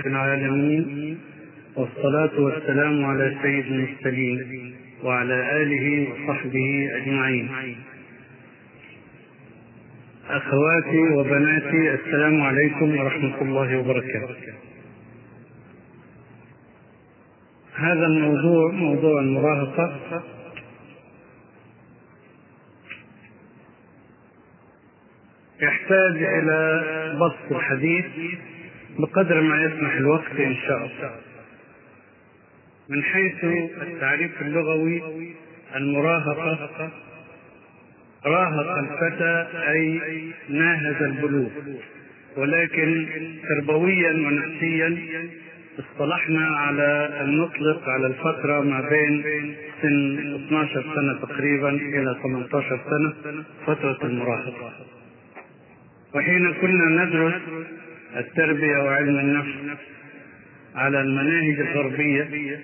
العالمين 0.00 1.18
والصلاة 1.76 2.40
والسلام 2.40 3.04
على 3.04 3.36
سيد 3.42 3.66
المرسلين 3.66 4.74
وعلى 5.04 5.62
آله 5.62 6.08
وصحبه 6.10 6.90
أجمعين. 6.96 7.76
أخواتي 10.28 10.98
وبناتي 11.14 11.94
السلام 11.94 12.40
عليكم 12.40 12.96
ورحمة 12.96 13.42
الله 13.42 13.78
وبركاته. 13.78 14.54
هذا 17.74 18.06
الموضوع 18.06 18.70
موضوع 18.72 19.20
المراهقة 19.20 20.22
يحتاج 25.60 26.22
إلى 26.22 26.82
بسط 27.20 27.52
الحديث 27.56 28.04
بقدر 28.98 29.40
ما 29.40 29.62
يسمح 29.62 29.92
الوقت 29.94 30.36
إن 30.38 30.56
شاء 30.66 30.76
الله. 30.78 31.14
من 32.88 33.02
حيث 33.02 33.44
التعريف 33.82 34.42
اللغوي 34.42 35.02
المراهقة 35.76 36.90
راهق 38.26 38.78
الفتى 38.78 39.46
أي 39.70 40.00
ناهز 40.48 41.02
البلوغ 41.02 41.48
ولكن 42.36 43.06
تربويا 43.48 44.10
ونفسيا 44.12 44.98
اصطلحنا 45.78 46.46
على 46.46 47.10
أن 47.20 47.36
نطلق 47.36 47.88
على 47.88 48.06
الفترة 48.06 48.60
ما 48.60 48.80
بين 48.80 49.24
سن 49.82 50.34
12 50.46 50.84
سنة 50.94 51.18
تقريبا 51.22 51.68
إلى 51.68 52.16
18 52.22 52.80
سنة 52.90 53.44
فترة 53.66 53.98
المراهقة. 54.02 54.72
وحين 56.14 56.52
كنا 56.52 57.04
ندرس 57.04 57.42
التربية 58.16 58.78
وعلم 58.78 59.18
النفس 59.18 59.78
على 60.74 61.00
المناهج 61.00 61.60
الغربية 61.60 62.58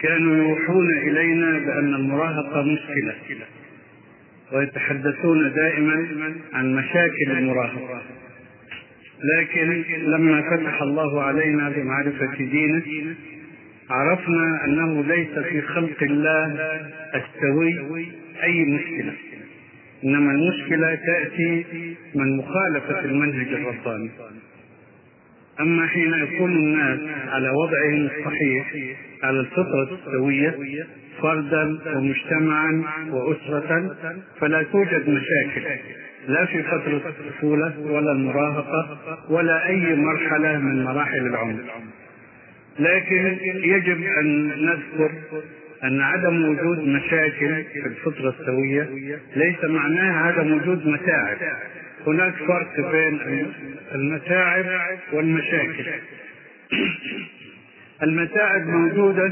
كانوا 0.00 0.36
يوحون 0.36 0.90
إلينا 0.90 1.58
بأن 1.58 1.94
المراهقة 1.94 2.62
مشكلة 2.62 3.14
ويتحدثون 4.52 5.52
دائما 5.52 6.06
عن 6.52 6.74
مشاكل 6.74 7.30
المراهقة. 7.30 8.02
لكن 9.36 9.84
لما 9.98 10.42
فتح 10.42 10.82
الله 10.82 11.22
علينا 11.22 11.68
بمعرفة 11.68 12.36
دينه 12.36 13.14
عرفنا 13.90 14.64
أنه 14.64 15.04
ليس 15.04 15.38
في 15.38 15.62
خلق 15.62 16.02
الله 16.02 16.46
السوي 17.14 18.08
أي 18.42 18.64
مشكلة 18.64 19.12
إنما 20.04 20.32
المشكلة 20.32 20.94
تأتي 20.94 21.64
من 22.14 22.36
مخالفة 22.36 23.04
المنهج 23.04 23.48
الرباني. 23.48 24.10
أما 25.60 25.86
حين 25.86 26.14
يكون 26.14 26.52
الناس 26.52 27.00
على 27.28 27.48
وضعهم 27.50 28.06
الصحيح 28.06 28.74
على 29.22 29.40
الفطرة 29.40 29.98
السوية 30.06 30.54
فردا 31.22 31.78
ومجتمعا 31.96 32.84
وأسرة 33.10 33.96
فلا 34.40 34.62
توجد 34.62 35.08
مشاكل 35.08 35.62
لا 36.28 36.44
في 36.44 36.62
فترة 36.62 37.02
الطفولة 37.08 37.72
ولا 37.80 38.12
المراهقة 38.12 38.98
ولا 39.30 39.66
أي 39.68 39.96
مرحلة 39.96 40.58
من 40.58 40.84
مراحل 40.84 41.26
العمر. 41.26 41.58
لكن 42.78 43.36
يجب 43.64 44.02
أن 44.20 44.48
نذكر 44.66 45.10
أن 45.84 46.00
عدم 46.00 46.48
وجود 46.48 46.78
مشاكل 46.78 47.64
في 47.72 47.86
الفطرة 47.86 48.34
السوية 48.40 48.88
ليس 49.36 49.64
معناها 49.64 50.26
عدم 50.26 50.52
وجود 50.52 50.86
متاعب. 50.86 51.36
هناك 52.06 52.34
فرق 52.34 52.90
بين 52.92 53.20
المتاعب 53.94 54.66
والمشاكل. 55.12 55.84
المتاعب 58.02 58.66
موجودة 58.66 59.28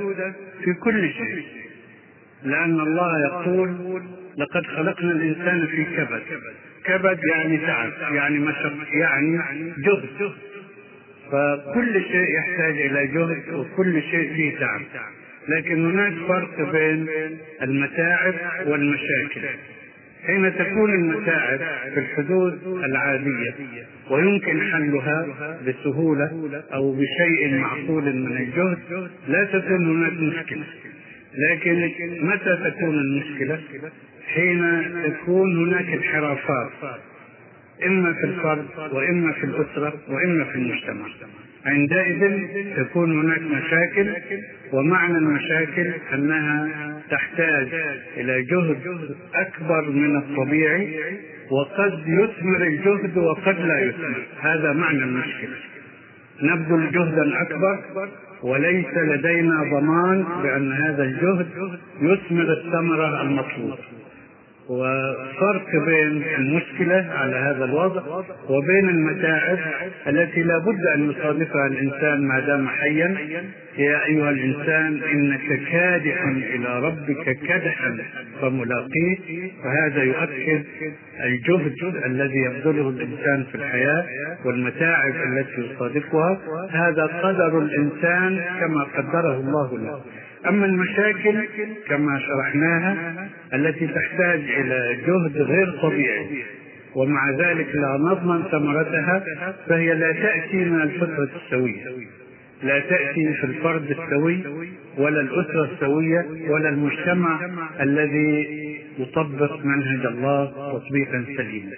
في 0.65 0.73
كل 0.73 1.11
شيء 1.13 1.45
لأن 2.43 2.81
الله 2.81 3.21
يقول 3.27 4.03
لقد 4.39 4.67
خلقنا 4.67 5.13
الإنسان 5.13 5.67
في 5.67 5.84
كبد. 5.84 6.23
كبد 6.84 7.19
يعني 7.34 7.59
تعب 7.59 7.93
يعني 8.15 8.39
مشق 8.39 8.73
يعني 8.93 9.73
جهد. 9.78 10.33
فكل 11.33 12.03
شيء 12.03 12.34
يحتاج 12.34 12.81
إلى 12.81 13.07
جهد 13.07 13.55
وكل 13.55 14.03
شيء 14.03 14.34
فيه 14.34 14.59
تعب 14.59 14.81
لكن 15.49 15.91
هناك 15.91 16.15
فرق 16.28 16.73
بين 16.73 17.09
المتاعب 17.62 18.34
والمشاكل. 18.67 19.41
حين 20.27 20.55
تكون 20.59 20.95
المتاعب 20.95 21.59
في 21.95 22.01
الحدود 22.01 22.59
العادية 22.84 23.55
ويمكن 24.11 24.61
حلها 24.61 25.27
بسهولة 25.67 26.62
أو 26.75 26.93
بشيء 26.93 27.55
معقول 27.59 28.03
من 28.03 28.37
الجهد 28.37 29.09
لا 29.28 29.45
تكون 29.45 29.87
هناك 29.87 30.12
مشكلة 30.12 30.65
لكن 31.51 31.91
متى 32.27 32.71
تكون 32.71 32.95
المشكلة؟ 32.95 33.59
حين 34.34 34.83
تكون 35.05 35.67
هناك 35.67 35.87
انحرافات 35.87 36.71
إما 37.87 38.12
في 38.12 38.25
الفرد 38.25 38.66
وإما 38.93 39.33
في 39.33 39.44
الأسرة 39.44 39.93
وإما 40.09 40.44
في 40.44 40.55
المجتمع. 40.55 41.06
عندئذ 41.66 42.47
تكون 42.77 43.21
هناك 43.21 43.43
مشاكل 43.43 44.15
ومعنى 44.72 45.19
المشاكل 45.19 45.93
أنها 46.15 46.69
تحتاج 47.11 47.69
إلى 48.16 48.43
جهد 48.43 49.16
أكبر 49.34 49.91
من 49.91 50.16
الطبيعي 50.16 50.99
وقد 51.50 51.93
يثمر 52.06 52.62
الجهد 52.62 53.19
وقد 53.19 53.61
لا 53.61 53.81
يثمر. 53.81 54.22
هذا 54.41 54.72
معنى 54.72 55.05
المشكلة. 55.05 55.56
نبذل 56.43 56.91
جهدا 56.91 57.43
أكبر 57.43 57.78
وليس 58.43 58.97
لدينا 58.97 59.65
ضمان 59.72 60.25
بأن 60.43 60.72
هذا 60.72 61.03
الجهد 61.03 61.47
يثمر 62.00 62.53
الثمرة 62.53 63.22
المطلوبة. 63.22 63.78
وفرق 64.69 65.71
بين 65.87 66.23
المشكلة 66.39 67.06
على 67.11 67.37
هذا 67.37 67.65
الوضع 67.65 68.03
وبين 68.49 68.89
المتاعب 68.89 69.59
التي 70.06 70.43
لا 70.43 70.59
بد 70.59 70.87
أن 70.95 71.11
يصادفها 71.11 71.67
الإنسان 71.67 72.27
ما 72.29 72.41
دام 72.41 72.69
حيا. 72.69 73.17
يا 73.78 74.05
أيها 74.07 74.31
الإنسان 74.31 75.03
إنك 75.12 75.61
كادح 75.71 76.25
إلى 76.27 76.81
ربك 76.81 77.39
كدحا 77.49 77.97
فملاقيه. 78.41 79.51
فهذا 79.65 80.03
يؤكد 80.03 80.65
الجهد 81.25 81.97
الذي 82.07 82.39
يبذله 82.39 82.89
الإنسان 82.89 83.45
في 83.45 83.55
الحياة 83.55 84.05
والمتاعب 84.45 85.15
التي 85.15 85.75
يصادفها. 85.75 86.39
هذا 86.71 87.03
قدر 87.03 87.59
الإنسان 87.59 88.41
كما 88.61 88.83
قدره 88.97 89.37
الله 89.41 89.78
له. 89.78 90.01
أما 90.48 90.66
المشاكل 90.66 91.48
كما 91.88 92.19
شرحناها 92.19 93.28
التي 93.54 93.86
تحتاج 93.86 94.41
إلى 94.41 94.98
جهد 95.06 95.42
غير 95.42 95.70
طبيعي. 95.82 96.44
ومع 96.94 97.31
ذلك 97.31 97.75
لا 97.75 97.98
نضمن 98.00 98.42
ثمرتها 98.42 99.25
فهي 99.69 99.94
لا 99.94 100.12
تأتي 100.12 100.56
من 100.56 100.81
الفطرة 100.81 101.28
السوية. 101.44 101.84
لا 102.62 102.81
تأتي 102.81 103.34
في 103.41 103.44
الفرد 103.44 103.91
السوي 103.91 104.42
ولا 104.98 105.20
الأسرة 105.20 105.70
السوية 105.72 106.26
ولا 106.48 106.69
المجتمع 106.69 107.41
الذي 107.80 108.47
يطبق 108.98 109.65
منهج 109.65 110.06
الله 110.06 110.44
تطبيقا 110.72 111.25
سليما. 111.36 111.72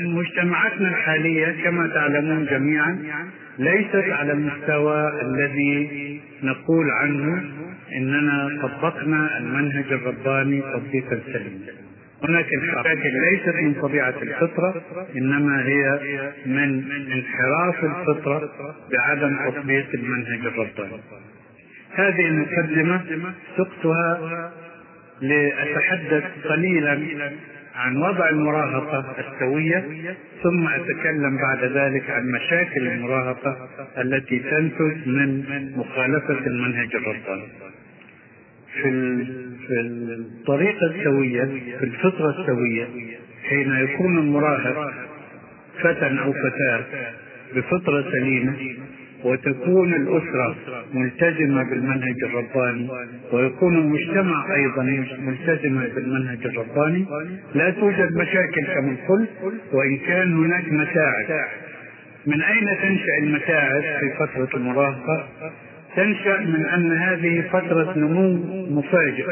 مجتمعاتنا 0.00 0.88
الحالية 0.88 1.64
كما 1.64 1.86
تعلمون 1.86 2.46
جميعا 2.46 2.98
ليست 3.58 4.04
على 4.10 4.32
المستوى 4.32 5.20
الذي 5.22 6.20
نقول 6.42 6.90
عنه 6.90 7.44
إننا 7.96 8.48
طبقنا 8.62 9.38
المنهج 9.38 9.92
الرباني 9.92 10.60
تطبيقا 10.60 11.20
سليما 11.32 11.84
هناك 12.28 12.46
المشاكل 12.52 13.12
ليست 13.30 13.54
من 13.62 13.74
طبيعة 13.82 14.14
الفطرة 14.22 14.82
إنما 15.16 15.66
هي 15.66 16.00
من 16.46 16.84
انحراف 17.12 17.84
الفطرة 17.84 18.50
بعدم 18.92 19.50
تطبيق 19.50 19.86
المنهج 19.94 20.46
الرباني. 20.46 21.02
هذه 21.94 22.26
المقدمة 22.28 23.00
سقتها 23.56 24.52
لأتحدث 25.20 26.24
قليلا 26.44 27.00
عن 27.74 27.96
وضع 27.96 28.28
المراهقة 28.28 29.14
السوية 29.18 29.84
ثم 30.42 30.68
أتكلم 30.68 31.36
بعد 31.36 31.64
ذلك 31.64 32.10
عن 32.10 32.30
مشاكل 32.30 32.86
المراهقة 32.86 33.68
التي 33.98 34.38
تنتج 34.38 35.08
من 35.08 35.72
مخالفة 35.76 36.46
المنهج 36.46 36.96
الرباني 36.96 37.48
في 38.72 39.24
في 39.66 39.80
الطريقة 39.80 40.86
السوية 40.86 41.44
في 41.78 41.84
الفطرة 41.84 42.30
السوية 42.40 42.88
حين 43.48 43.76
يكون 43.76 44.18
المراهق 44.18 44.92
فتى 45.80 46.06
أو 46.06 46.32
فتاة 46.32 46.84
بفطرة 47.54 48.04
سليمة 48.12 48.56
وتكون 49.24 49.94
الأسرة 49.94 50.56
ملتزمة 50.94 51.62
بالمنهج 51.62 52.16
الرباني 52.24 52.88
ويكون 53.32 53.76
المجتمع 53.76 54.54
أيضا 54.54 54.82
ملتزما 55.18 55.88
بالمنهج 55.94 56.46
الرباني. 56.46 57.06
لا 57.54 57.70
توجد 57.70 58.16
مشاكل 58.16 58.64
كما 58.74 58.96
قلت 59.08 59.30
وإن 59.72 59.96
كان 59.96 60.44
هناك 60.44 60.72
متاعب 60.72 61.46
من 62.26 62.42
أين 62.42 62.66
تنشأ 62.82 63.18
المتاعب 63.18 63.82
في 64.00 64.10
فترة 64.18 64.58
المراهقة؟ 64.58 65.28
تنشأ 65.96 66.38
من 66.40 66.66
أن 66.66 66.92
هذه 66.92 67.44
فترة 67.52 67.98
نمو 67.98 68.36
مفاجئ. 68.70 69.24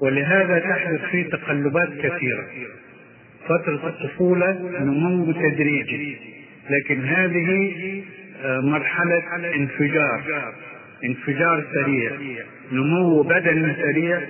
ولهذا 0.00 0.58
تحدث 0.58 1.04
فيه 1.10 1.30
تقلبات 1.30 1.88
كثيرة. 1.88 2.44
فترة 3.44 3.88
الطفولة 3.88 4.80
نمو 4.80 5.32
تدريجي. 5.32 6.16
لكن 6.70 7.04
هذه 7.04 7.72
مرحلة 8.44 9.54
انفجار. 9.54 10.22
انفجار 11.04 11.64
سريع. 11.74 12.10
نمو 12.72 13.22
بدني 13.22 13.74
سريع. 13.74 14.20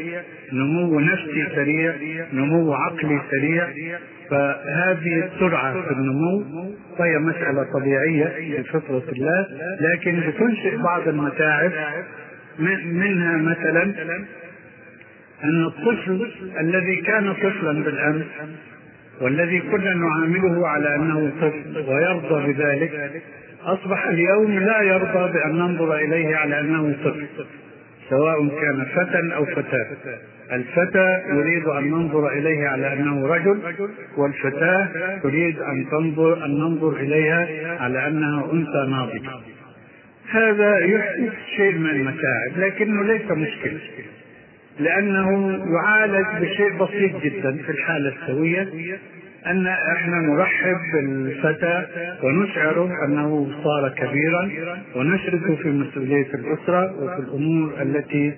نمو 0.53 1.01
نفسي 1.01 1.47
سريع. 1.55 1.95
نمو 2.33 2.73
عقلي 2.75 3.21
سريع. 3.31 3.69
فهذه 4.31 5.31
السرعة 5.35 5.83
في 5.83 5.91
النمو 5.91 6.45
فهي 6.99 7.19
مسألة 7.19 7.67
طبيعية 7.73 8.25
في 8.25 8.63
فطرة 8.63 9.03
الله 9.13 9.47
لكن 9.81 10.21
بتنشئ 10.21 10.77
بعض 10.77 11.09
المتاعب 11.09 11.73
منها 12.85 13.37
مثلا 13.37 13.83
أن 15.45 15.65
الطفل 15.65 16.31
الذي 16.61 16.97
كان 16.97 17.33
طفلا 17.33 17.85
بالأمس 17.85 18.25
والذي 19.21 19.61
كنا 19.61 19.95
نعامله 19.95 20.69
على 20.69 20.97
أنه 20.97 21.33
طفل 21.41 21.85
ويرضى 21.89 22.53
بذلك 22.53 23.23
أصبح 23.65 24.07
اليوم 24.07 24.59
لا 24.59 24.83
يرضى 24.83 25.33
بأن 25.33 25.59
ننظر 25.59 25.95
إليه 25.97 26.37
على 26.37 26.61
أنه 26.61 26.97
طفل 27.05 27.27
سواء 28.11 28.49
كان 28.49 28.85
فتى 28.85 29.35
أو 29.37 29.45
فتاة. 29.45 29.87
الفتى 30.53 31.21
يريد 31.29 31.67
أن 31.67 31.91
ننظر 31.91 32.29
إليه 32.29 32.69
على 32.69 32.93
أنه 32.93 33.27
رجل 33.27 33.61
والفتاة 34.17 34.89
تريد 35.23 35.59
أن 35.59 35.87
تنظر 35.91 36.45
أن 36.45 36.51
ننظر 36.51 36.97
إليها 36.97 37.49
على 37.81 38.07
أنها 38.07 38.53
أنثى 38.53 38.87
ناضجة. 38.91 39.31
هذا 40.31 40.79
يحدث 40.79 41.33
شيء 41.57 41.79
من 41.79 41.91
المتاعب 41.91 42.53
لكنه 42.57 43.05
ليس 43.05 43.31
مشكلة 43.31 43.81
لأنه 44.81 45.59
يعالج 45.75 46.27
بشيء 46.41 46.73
بسيط 46.85 47.23
جدا 47.23 47.57
في 47.67 47.73
الحالة 47.73 48.13
السوية. 48.23 48.69
أن 49.47 49.67
إحنا 49.67 50.17
نرحب 50.21 50.77
بالفتى 50.95 51.87
ونشعره 52.23 53.05
أنه 53.07 53.49
صار 53.65 53.89
كبيرا 53.89 54.51
ونشركه 54.97 55.57
في 55.57 55.69
مسؤولية 55.69 56.27
الأسرة 56.35 57.03
وفي 57.03 57.19
الأمور 57.19 57.83
التي 57.83 58.35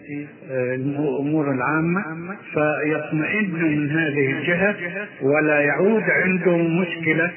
الأمور 0.50 1.50
العامة. 1.52 2.04
فيطمئن 2.54 3.50
من 3.52 3.90
هذه 3.90 4.32
الجهة 4.32 4.76
ولا 5.22 5.60
يعود 5.60 6.02
عنده 6.02 6.56
مشكلة 6.56 7.30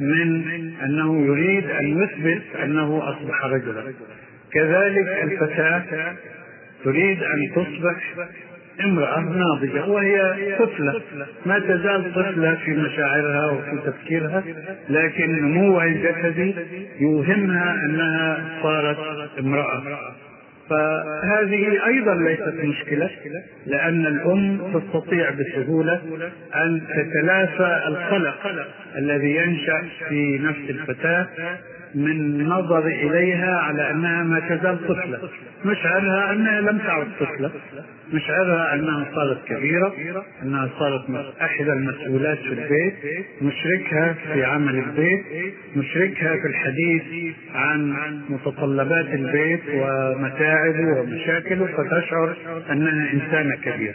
من 0.00 0.44
أنه 0.84 1.26
يريد 1.26 1.70
أن 1.70 2.02
يثبت 2.02 2.42
أنه 2.64 3.02
أصبح 3.08 3.44
رجلا. 3.44 3.82
كذلك 4.52 5.08
الفتاة 5.22 6.12
تريد 6.84 7.22
أن 7.22 7.50
تصبح 7.54 7.96
امرأة 8.84 9.20
ناضجة 9.20 9.86
وهي 9.86 10.34
طفلة. 10.58 11.00
ما 11.46 11.58
تزال 11.58 12.14
طفلة 12.14 12.54
في 12.64 12.70
مشاعرها 12.70 13.50
وفي 13.50 13.90
تفكيرها 13.90 14.42
لكن 14.88 15.42
نموها 15.42 15.84
الجسدي 15.84 16.54
يوهمها 17.00 17.74
أنها 17.84 18.44
صارت 18.62 18.98
امرأة. 19.38 19.82
فهذه 20.70 21.86
أيضا 21.86 22.14
ليست 22.14 22.54
مشكلة 22.64 23.10
لأن 23.66 24.06
الأم 24.06 24.58
تستطيع 24.74 25.30
بسهولة 25.30 26.00
أن 26.54 26.80
تتلافى 26.96 27.82
القلق 27.88 28.66
الذي 28.96 29.36
ينشأ 29.36 29.82
في 30.08 30.38
نفس 30.38 30.70
الفتاة 30.70 31.26
من 31.94 32.10
النظر 32.10 32.86
إليها 32.86 33.58
على 33.58 33.90
أنها 33.90 34.22
ما 34.22 34.40
تزال 34.40 34.88
طفلة. 34.88 35.28
مشعرها 35.64 36.32
أنها 36.32 36.60
لم 36.60 36.78
تعد 36.78 37.06
طفلة. 37.20 37.50
مشعرها 38.12 38.74
أنها 38.74 39.06
صارت 39.14 39.44
كبيرة 39.44 39.94
أنها 40.42 40.68
صارت 40.78 41.02
احدى 41.42 41.72
المسؤولات 41.72 42.38
في 42.38 42.52
البيت 42.52 42.94
نشركها 43.42 44.14
في 44.32 44.44
عمل 44.44 44.74
البيت 44.78 45.24
نشركها 45.76 46.36
في 46.36 46.46
الحديث 46.46 47.34
عن 47.54 47.94
متطلبات 48.28 49.06
البيت 49.06 49.60
ومتاعبه 49.74 51.00
ومشاكله 51.00 51.66
فتشعر 51.66 52.36
أنها 52.70 53.12
إنسانة 53.12 53.56
كبيرة. 53.56 53.94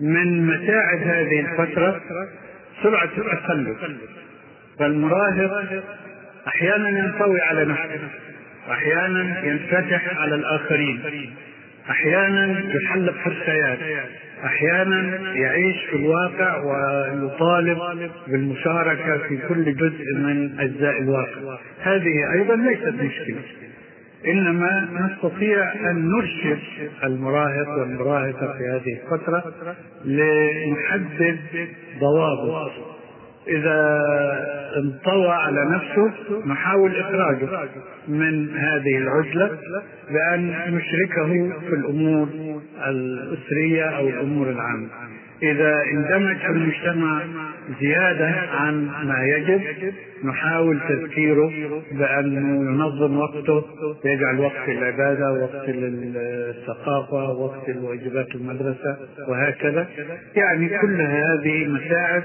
من 0.00 0.46
متاعب 0.46 0.98
هذه 0.98 1.40
الفترة 1.40 2.00
سرعة 2.82 3.10
التخلف 3.18 3.76
فالمراهق 4.78 5.82
أحيانا 6.48 6.88
ينطوي 6.88 7.40
على 7.40 7.64
نفسه 7.64 8.08
واحيانا 8.68 9.44
ينفتح 9.44 10.18
على 10.18 10.34
الآخرين 10.34 11.00
أحيانا 11.90 12.62
يحلق 12.74 13.12
في 13.12 13.26
الخيال 13.26 13.78
أحيانا 14.44 15.32
يعيش 15.34 15.76
في 15.90 15.96
الواقع 15.96 16.56
ويطالب 16.56 17.78
بالمشاركة 18.26 19.18
في 19.28 19.38
كل 19.48 19.76
جزء 19.76 20.04
من 20.16 20.60
أجزاء 20.60 20.98
الواقع. 21.02 21.58
هذه 21.82 22.32
أيضا 22.32 22.56
ليست 22.56 22.94
مشكلة 23.02 23.42
إنما 24.26 24.88
نستطيع 25.00 25.72
أن 25.72 26.08
نرشد 26.08 26.58
المراهق 27.04 27.68
والمراهقة 27.78 28.54
في 28.58 28.64
هذه 28.64 28.98
الفترة 29.02 29.52
لنحدد 30.04 31.38
ضوابط. 32.00 32.95
إذا 33.48 34.00
انطوى 34.76 35.28
على 35.28 35.64
نفسه 35.70 36.12
نحاول 36.46 36.96
إخراجه 36.96 37.48
من 38.08 38.50
هذه 38.50 38.98
العزلة 38.98 39.58
بأن 40.10 40.74
نشركه 40.74 41.58
في 41.60 41.74
الأمور 41.74 42.28
الأسرية 42.86 43.84
أو 43.84 44.08
الأمور 44.08 44.50
العامة. 44.50 44.88
إذا 45.42 45.82
اندمج 45.92 46.36
المجتمع 46.44 47.22
زيادة 47.80 48.34
عن 48.50 48.86
ما 48.86 49.24
يجب 49.24 49.92
نحاول 50.24 50.80
تذكيره 50.88 51.52
بأنه 51.92 52.70
ينظم 52.70 53.18
وقته 53.18 53.64
يجعل 54.04 54.40
وقت 54.40 54.68
العبادة 54.68 55.32
وقت 55.32 55.68
الثقافة 55.68 57.32
وقت 57.32 57.68
الواجبات 57.68 58.34
المدرسة 58.34 58.96
وهكذا. 59.28 59.86
يعني 60.36 60.68
كل 60.68 61.00
هذه 61.00 61.66
مساعد 61.66 62.22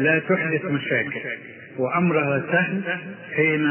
لا 0.00 0.18
تحدث 0.18 0.64
مشاكل 0.64 1.20
وأمرها 1.78 2.42
سهل 2.52 2.82
حين 3.36 3.64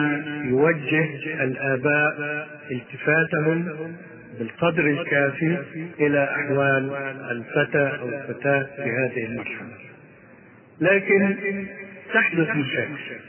يوجه 0.49 1.43
الآباء 1.43 2.47
التفاتهم 2.71 3.67
بالقدر 4.39 4.87
الكافي 4.87 5.57
إلى 5.99 6.23
أحوال 6.23 6.93
الفتى 7.31 7.99
أو 7.99 8.09
الفتاة 8.09 8.67
في 8.75 8.89
هذه 8.91 9.25
المرحلة. 9.25 9.67
لكن 10.81 11.35
تحدث 12.13 12.49
مشاكل. 12.49 13.19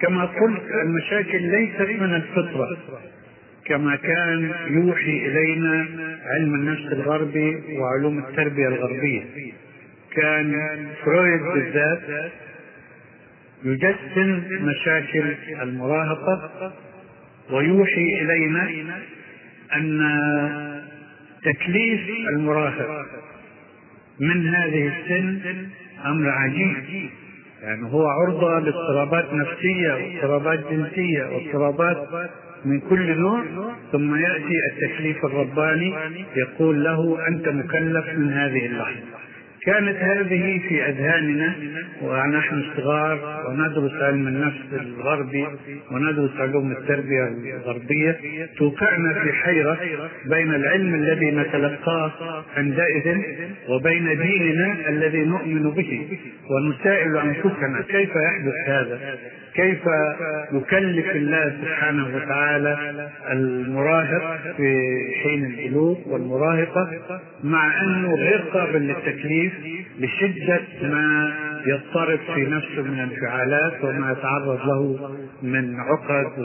كما 0.00 0.24
قلت 0.24 0.62
المشاكل 0.84 1.42
ليست 1.42 1.80
من 1.80 2.14
الفطرة 2.14 2.76
كما 3.64 3.96
كان 3.96 4.52
يوحي 4.68 5.26
إلينا 5.26 5.86
علم 6.24 6.54
النفس 6.54 6.92
الغربي 6.92 7.78
وعلوم 7.78 8.18
التربية 8.18 8.68
الغربية. 8.68 9.22
كان 10.14 10.54
فرويد 11.04 11.42
بالذات 11.42 12.32
يجسم 13.64 14.42
مشاكل 14.60 15.34
المراهقة 15.62 16.72
ويوحي 17.50 18.20
إلينا 18.20 18.68
أن 19.74 20.00
تكليف 21.42 22.00
المراهق 22.28 23.06
من 24.20 24.48
هذه 24.48 24.88
السن 24.88 25.68
أمر 26.06 26.28
عجيب. 26.30 26.76
يعني 27.62 27.92
هو 27.92 28.06
عرضة 28.06 28.58
لاضطرابات 28.58 29.32
نفسية 29.32 29.92
واضطرابات 29.92 30.72
جنسية 30.72 31.24
واضطرابات 31.24 32.30
من 32.64 32.80
كل 32.80 33.18
نوع 33.18 33.44
ثم 33.92 34.14
يأتي 34.16 34.54
التكليف 34.72 35.24
الرباني 35.24 35.94
يقول 36.36 36.84
له 36.84 37.28
أنت 37.28 37.48
مكلف 37.48 38.18
من 38.18 38.32
هذه 38.32 38.66
اللحظة. 38.66 39.25
كانت 39.66 39.96
هذه 39.96 40.60
في 40.68 40.88
أذهاننا 40.88 41.54
ونحن 42.02 42.62
صغار 42.76 43.44
وندرس 43.48 43.92
علم 44.02 44.28
النفس 44.28 44.60
الغربي 44.72 45.46
وندرس 45.92 46.30
علوم 46.38 46.72
التربية 46.72 47.28
الغربية. 47.56 48.16
توقعنا 48.58 49.12
في 49.12 49.32
حيرة 49.32 49.78
بين 50.26 50.54
العلم 50.54 50.94
الذي 50.94 51.30
نتلقاه 51.30 52.12
عندئذ 52.56 53.18
وبين 53.68 54.18
ديننا 54.18 54.88
الذي 54.88 55.24
نؤمن 55.24 55.70
به 55.70 56.18
ونسائل 56.50 57.16
أنفسنا. 57.16 57.82
كيف 57.88 58.10
يحدث 58.10 58.68
هذا؟ 58.68 59.18
كيف 59.54 59.80
يكلف 60.52 61.16
الله 61.16 61.56
سبحانه 61.62 62.16
وتعالى 62.16 62.76
المراهق 63.32 64.38
في 64.56 64.98
حين 65.22 65.44
البلوغ 65.44 65.96
والمراهقة 66.06 66.90
مع 67.44 67.82
أنه 67.82 68.14
غير 68.14 68.40
قابل 68.52 68.80
للتكليف 68.80 69.52
لشدة 69.98 70.60
ما 70.82 71.34
يضطرب 71.66 72.18
في 72.34 72.40
نفسه 72.40 72.82
من 72.82 72.98
انفعالات 72.98 73.84
وما 73.84 74.12
يتعرض 74.12 74.66
له 74.66 75.10
من 75.42 75.80
عقد 75.80 76.38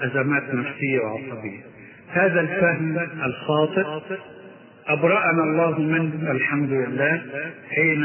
وأزمات 0.00 0.54
نفسية 0.54 0.98
وعصبية. 0.98 1.60
هذا 2.08 2.40
الفهم 2.40 2.98
الخاطئ. 3.24 3.84
أبرأنا 4.88 5.42
الله 5.44 5.80
منه 5.80 6.30
الحمد 6.30 6.70
لله 6.70 7.22
حين 7.70 8.04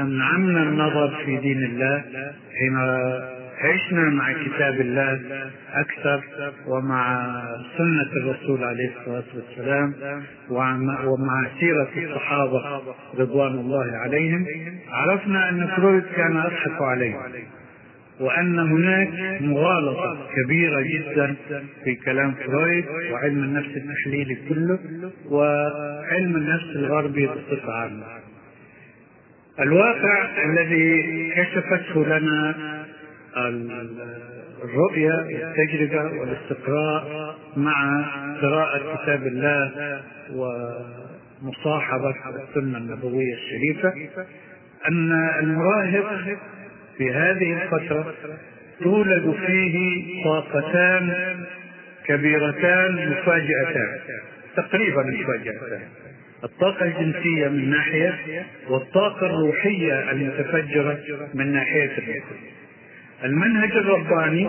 أنعمنا 0.00 0.62
النظر 0.62 1.14
في 1.24 1.36
دين 1.36 1.64
الله 1.64 2.04
حين 2.58 2.76
عشنا 3.64 4.10
مع 4.10 4.32
كتاب 4.32 4.80
الله 4.80 5.20
أكثر 5.74 6.22
ومع 6.66 7.32
سنة 7.78 8.12
الرسول 8.22 8.64
عليه 8.64 8.90
الصلاة 9.00 9.24
والسلام 9.34 9.94
ومع 11.06 11.46
سيرة 11.60 11.88
الصحابة 11.96 12.82
رضوان 13.18 13.52
الله 13.52 13.96
عليهم 13.96 14.46
عرفنا 14.88 15.48
أن 15.48 15.66
فرويد 15.76 16.04
كان 16.16 16.36
يضحك 16.36 16.82
عليه 16.82 17.14
وأن 18.20 18.58
هناك 18.58 19.42
مغالطة 19.42 20.26
كبيرة 20.36 20.80
جدا 20.80 21.34
في 21.84 21.94
كلام 21.94 22.34
فرويد 22.34 22.84
وعلم 23.12 23.44
النفس 23.44 23.68
التحليلي 23.76 24.36
كله 24.48 24.78
وعلم 25.30 26.36
النفس 26.36 26.76
الغربي 26.76 27.26
بصفة 27.26 27.72
عامة. 27.72 28.04
الواقع 29.60 30.28
الذي 30.44 31.02
كشفته 31.36 32.06
لنا 32.18 32.54
الرؤية 34.64 35.12
والتجربة 35.12 36.20
والاستقراء 36.20 37.34
مع 37.56 38.04
قراءة 38.42 38.96
كتاب 39.02 39.26
الله 39.26 40.02
ومصاحبة 41.42 42.14
السنة 42.48 42.78
النبوية 42.78 43.34
الشريفة 43.34 43.92
أن 44.88 45.12
المراهق 45.42 46.20
في 46.98 47.10
هذه 47.10 47.62
الفترة 47.62 48.14
تولد 48.82 49.34
فيه 49.46 50.04
طاقتان 50.24 51.36
كبيرتان 52.06 53.10
مفاجئتان 53.10 53.98
تقريبا 54.56 55.02
مفاجئتان. 55.02 55.80
الطاقة 56.44 56.86
الجنسية 56.86 57.48
من 57.48 57.70
ناحية 57.70 58.46
والطاقة 58.68 59.26
الروحية 59.26 60.10
المتفجرة 60.10 60.98
من 61.34 61.52
ناحية 61.52 61.84
الأخرى 61.98 62.38
المنهج 63.24 63.72
الرباني 63.72 64.48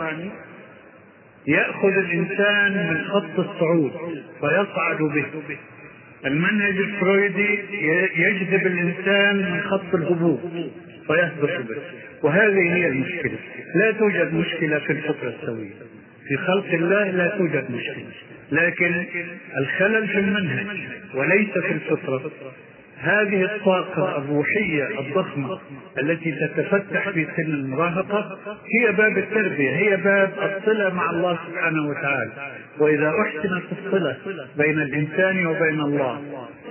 يأخذ 1.48 1.98
الإنسان 1.98 2.94
من 2.94 3.04
خط 3.04 3.40
الصعود 3.40 3.92
فيصعد 4.40 4.98
به. 4.98 5.26
المنهج 6.26 6.78
الفرويدي 6.78 7.60
يجذب 8.16 8.68
الإنسان 8.68 9.36
من 9.36 9.62
خط 9.62 9.96
الهبوط 9.96 10.40
فيهبط 11.08 11.68
به. 11.68 11.78
وهذه 12.24 12.76
هي 12.76 12.88
المشكلة. 12.88 13.38
لا 13.76 13.92
توجد 13.92 14.34
مشكلة 14.34 14.80
في 14.80 14.92
الفطرة 14.92 15.30
السوية. 15.42 15.74
في 16.28 16.38
خلق 16.38 16.74
الله 16.74 17.12
لا 17.12 17.28
توجد 17.38 17.72
مشكلة. 17.72 18.06
لكن 18.52 19.06
الخلل 19.58 20.08
في 20.08 20.20
المنهج 20.20 20.66
وليس 21.14 21.50
في 21.50 21.72
الفطرة. 21.72 22.32
هذه 23.06 23.44
الطاقة 23.56 24.18
الروحية 24.18 25.00
الضخمة 25.00 25.60
التي 26.00 26.32
تتفتح 26.32 27.10
في 27.10 27.28
سن 27.38 27.54
المراهقة 27.54 28.38
هي 28.80 28.92
باب 28.92 29.18
التربية 29.18 29.70
هي 29.76 29.98
باب 29.98 30.32
الصلة 30.44 30.94
مع 30.94 31.10
الله 31.10 31.38
سبحانه 31.48 31.90
وتعالى. 31.90 32.32
وإذا 32.80 33.14
أحسنت 33.22 33.64
الصلة 33.72 34.18
بين 34.58 34.80
الإنسان 34.82 35.46
وبين 35.46 35.80
الله 35.82 36.22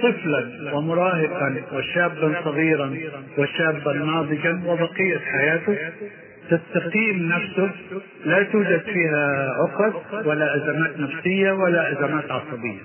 طفلا 0.03 0.75
ومراهقا 0.75 1.55
وشابا 1.73 2.35
صغيرا 2.45 2.97
وشابا 3.39 3.93
ناضجا 3.93 4.63
وبقية 4.67 5.19
حياته 5.19 5.77
تستقيم 6.51 7.33
نفسه 7.33 7.71
لا 8.25 8.43
توجد 8.43 8.81
فيها 8.81 9.51
عقد 9.63 10.27
ولا 10.27 10.57
أزمات 10.57 11.01
نفسية 11.01 11.53
ولا 11.53 11.93
أزمات 11.93 12.31
عصبية. 12.31 12.79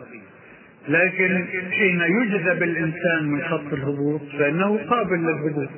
لكن 0.90 1.46
حين 1.72 2.02
يجذب 2.02 2.64
الإنسان 2.64 3.24
من 3.24 3.42
خط 3.42 3.74
الهبوط 3.74 4.22
فإنه 4.40 4.80
قابل 4.90 5.18
للهبوط. 5.18 5.70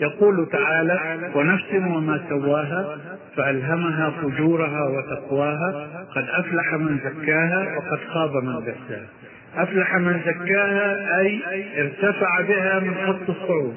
يقول 0.00 0.48
تعالى 0.52 1.30
ونفس 1.34 1.72
وما 1.74 2.20
سواها 2.28 2.98
فألهمها 3.36 4.10
فجورها 4.10 4.88
وتقواها 4.88 5.88
قد 6.14 6.24
أفلح 6.28 6.74
من 6.74 6.98
زكاها 7.04 7.76
وقد 7.76 7.98
خاب 8.08 8.36
من 8.44 8.60
دساها 8.60 9.06
أفلح 9.56 9.96
من 9.96 10.20
زكاها 10.26 11.20
أي 11.20 11.42
ارتفع 11.80 12.40
بها 12.40 12.80
من 12.80 12.94
خط 13.06 13.30
الصعود 13.30 13.74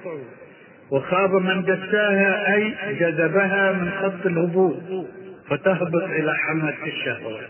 وخاب 0.92 1.34
من 1.34 1.62
دساها 1.62 2.56
أي 2.56 2.74
جذبها 3.00 3.72
من 3.72 3.92
خط 3.92 4.26
الهبوط 4.26 4.78
فتهبط 5.50 6.04
إلى 6.04 6.34
حملة 6.36 6.74
الشهوات 6.86 7.50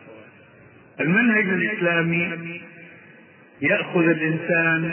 المنهج 0.99 1.45
الإسلامي 1.49 2.29
يأخذ 3.61 4.03
الإنسان 4.03 4.91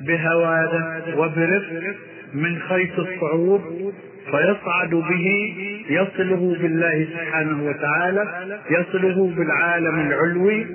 بهواده 0.00 1.02
وبرفق 1.16 1.94
من 2.34 2.58
خيط 2.58 2.98
الصعود 2.98 3.94
فيصعد 4.30 4.90
به 4.90 5.54
يصله 5.90 6.56
بالله 6.62 7.06
سبحانه 7.12 7.64
وتعالى 7.68 8.58
يصله 8.70 9.34
بالعالم 9.36 10.00
العلوي 10.00 10.66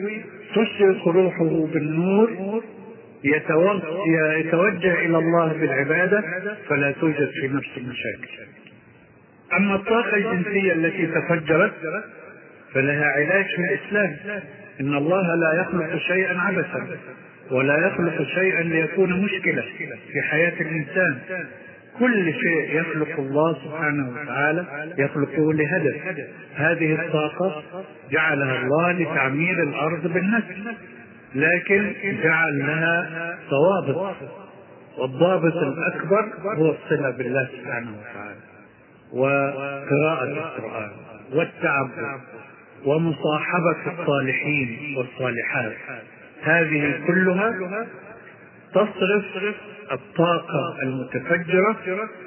تشرق 0.55 1.07
روحه 1.07 1.67
بالنور 1.73 2.63
يتوجه 4.37 4.93
إلى 5.05 5.17
الله 5.17 5.53
بالعبادة 5.53 6.23
فلا 6.69 6.91
توجد 6.91 7.29
في 7.41 7.47
نفس 7.47 7.69
المشاكل 7.77 8.29
أما 9.57 9.75
الطاقة 9.75 10.15
الجنسية 10.17 10.73
التي 10.73 11.07
تفجرت 11.07 11.73
فلها 12.73 13.05
علاج 13.05 13.45
في 13.45 13.61
الإسلام. 13.61 14.17
إن 14.79 14.93
الله 14.93 15.35
لا 15.35 15.61
يخلق 15.61 15.97
شيئا 15.97 16.39
عبثا 16.39 16.87
ولا 17.51 17.87
يخلق 17.87 18.23
شيئا 18.23 18.63
ليكون 18.63 19.23
مشكلة 19.23 19.63
في 20.13 20.21
حياة 20.21 20.53
الإنسان. 20.61 21.19
كل 21.99 22.33
شيء 22.33 22.79
يخلق 22.79 23.19
الله 23.19 23.57
سبحانه 23.63 24.09
وتعالى 24.09 24.65
يخلقه 24.97 25.53
لهدف. 25.53 25.95
هذه 26.55 27.01
الطاقة 27.05 27.63
جعلها 28.11 28.61
الله 28.61 28.91
لتعمير 28.91 29.63
الأرض 29.63 30.07
بالنسل 30.07 30.75
لكن 31.35 31.93
جعل 32.23 32.59
لها 32.59 33.37
ضوابط. 33.49 34.15
والضابط 34.97 35.55
الأكبر 35.55 36.29
هو 36.57 36.71
الصلة 36.71 37.09
بالله 37.09 37.47
سبحانه 37.57 37.91
وتعالى 37.91 38.39
وقراءة 39.13 40.23
القرآن 40.23 40.91
والتعبد. 41.33 42.19
ومصاحبة 42.85 43.99
الصالحين 43.99 44.95
والصالحات. 44.97 45.73
هذه 46.43 46.99
كلها 47.07 47.87
تصرف 48.73 49.25
الطاقة 49.91 50.81
المتفجرة 50.83 51.77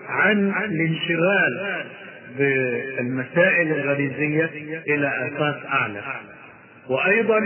عن 0.08 0.52
الانشغال 0.64 1.84
بالمسائل 2.38 3.72
الغريزية 3.72 4.50
إلى 4.88 5.08
أساس 5.08 5.66
أعلى. 5.66 6.00
وأيضا 6.88 7.40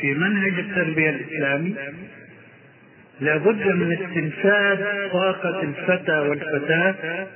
في 0.00 0.14
منهج 0.14 0.58
التربية 0.58 1.10
الإسلامي 1.10 1.74
لابد 3.20 3.66
من 3.66 3.92
استنفاذ 3.92 5.10
طاقة 5.12 5.62
الفتى 5.62 6.18
والفتاة 6.18 7.26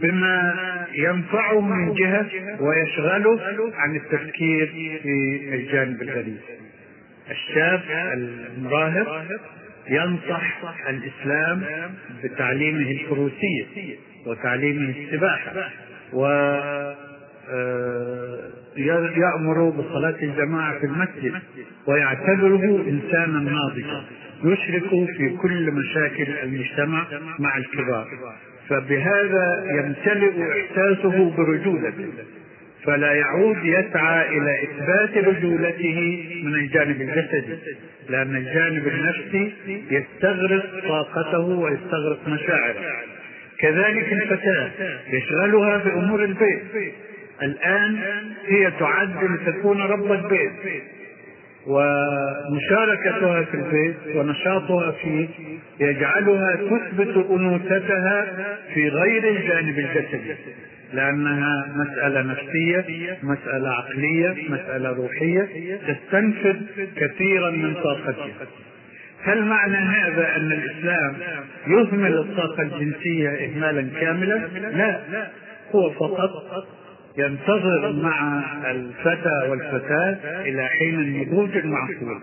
بما 0.00 0.54
ينفعه 0.94 1.60
من 1.60 1.94
جهة 1.94 2.26
ويشغله 2.60 3.40
عن 3.74 3.96
التفكير 3.96 4.66
في 5.02 5.54
الجانب 5.54 6.02
الغريب. 6.02 6.38
الشاب 7.30 7.82
المراهق 8.14 9.32
ينصح 9.88 10.58
الإسلام 10.88 11.62
بتعليمه 12.24 12.90
الفروسية 12.90 13.64
وتعليمه 14.26 14.94
السباحة 14.98 15.52
و 16.12 16.26
آه، 17.50 18.50
يأمر 18.76 19.70
بصلاة 19.70 20.16
الجماعة 20.22 20.78
في 20.78 20.86
المسجد 20.86 21.32
ويعتبره 21.86 22.84
إنسانا 22.88 23.38
ناضجا 23.38 24.04
يشرك 24.44 24.88
في 25.16 25.36
كل 25.42 25.70
مشاكل 25.72 26.30
المجتمع 26.42 27.06
مع 27.38 27.56
الكبار. 27.56 28.08
فبهذا 28.68 29.64
يمتلئ 29.78 30.32
إحساسه 30.60 31.30
برجولته 31.36 32.08
فلا 32.84 33.12
يعود 33.12 33.56
يسعى 33.64 34.38
إلى 34.38 34.62
إثبات 34.62 35.24
رجولته 35.24 36.24
من 36.42 36.54
الجانب 36.54 37.00
الجسدي 37.00 37.58
لأن 38.08 38.36
الجانب 38.36 38.88
النفسي 38.88 39.52
يستغرق 39.90 40.88
طاقته 40.88 41.48
ويستغرق 41.48 42.28
مشاعره. 42.28 42.80
كذلك 43.58 44.12
الفتاة 44.12 44.70
يشغلها 45.12 45.76
بأمور 45.76 46.24
البيت. 46.24 46.62
الآن 47.42 47.98
هي 48.46 48.70
تعد 48.70 49.24
لتكون 49.24 49.80
ربة 49.80 50.28
بيت 50.28 50.52
ومشاركتها 51.66 53.42
في 53.42 53.54
البيت 53.54 54.16
ونشاطها 54.16 54.90
فيه 54.90 55.28
يجعلها 55.80 56.56
تثبت 56.56 57.26
أنوثتها 57.30 58.26
في 58.74 58.88
غير 58.88 59.28
الجانب 59.28 59.78
الجسدي 59.78 60.34
لأنها 60.92 61.66
مسألة 61.76 62.22
نفسية 62.22 62.84
مسألة 63.22 63.68
عقلية 63.68 64.34
مسألة 64.48 64.90
روحية 64.90 65.48
تستنفذ 65.88 66.56
كثيرا 66.96 67.50
من 67.50 67.74
طاقتها 67.74 68.30
هل 69.22 69.44
معنى 69.44 69.76
هذا 69.76 70.36
أن 70.36 70.52
الإسلام 70.52 71.16
يهمل 71.66 72.18
الطاقة 72.18 72.62
الجنسية 72.62 73.28
اهمالا 73.28 73.88
كاملا؟ 74.00 74.46
لا 74.72 75.00
هو 75.74 75.90
فقط 75.90 76.30
ينتظر 77.18 77.92
مع 77.92 78.42
الفتى 78.70 79.50
والفتاة 79.50 80.40
إلى 80.42 80.68
حين 80.68 80.94
النضوج 81.00 81.56
المعقول 81.56 82.20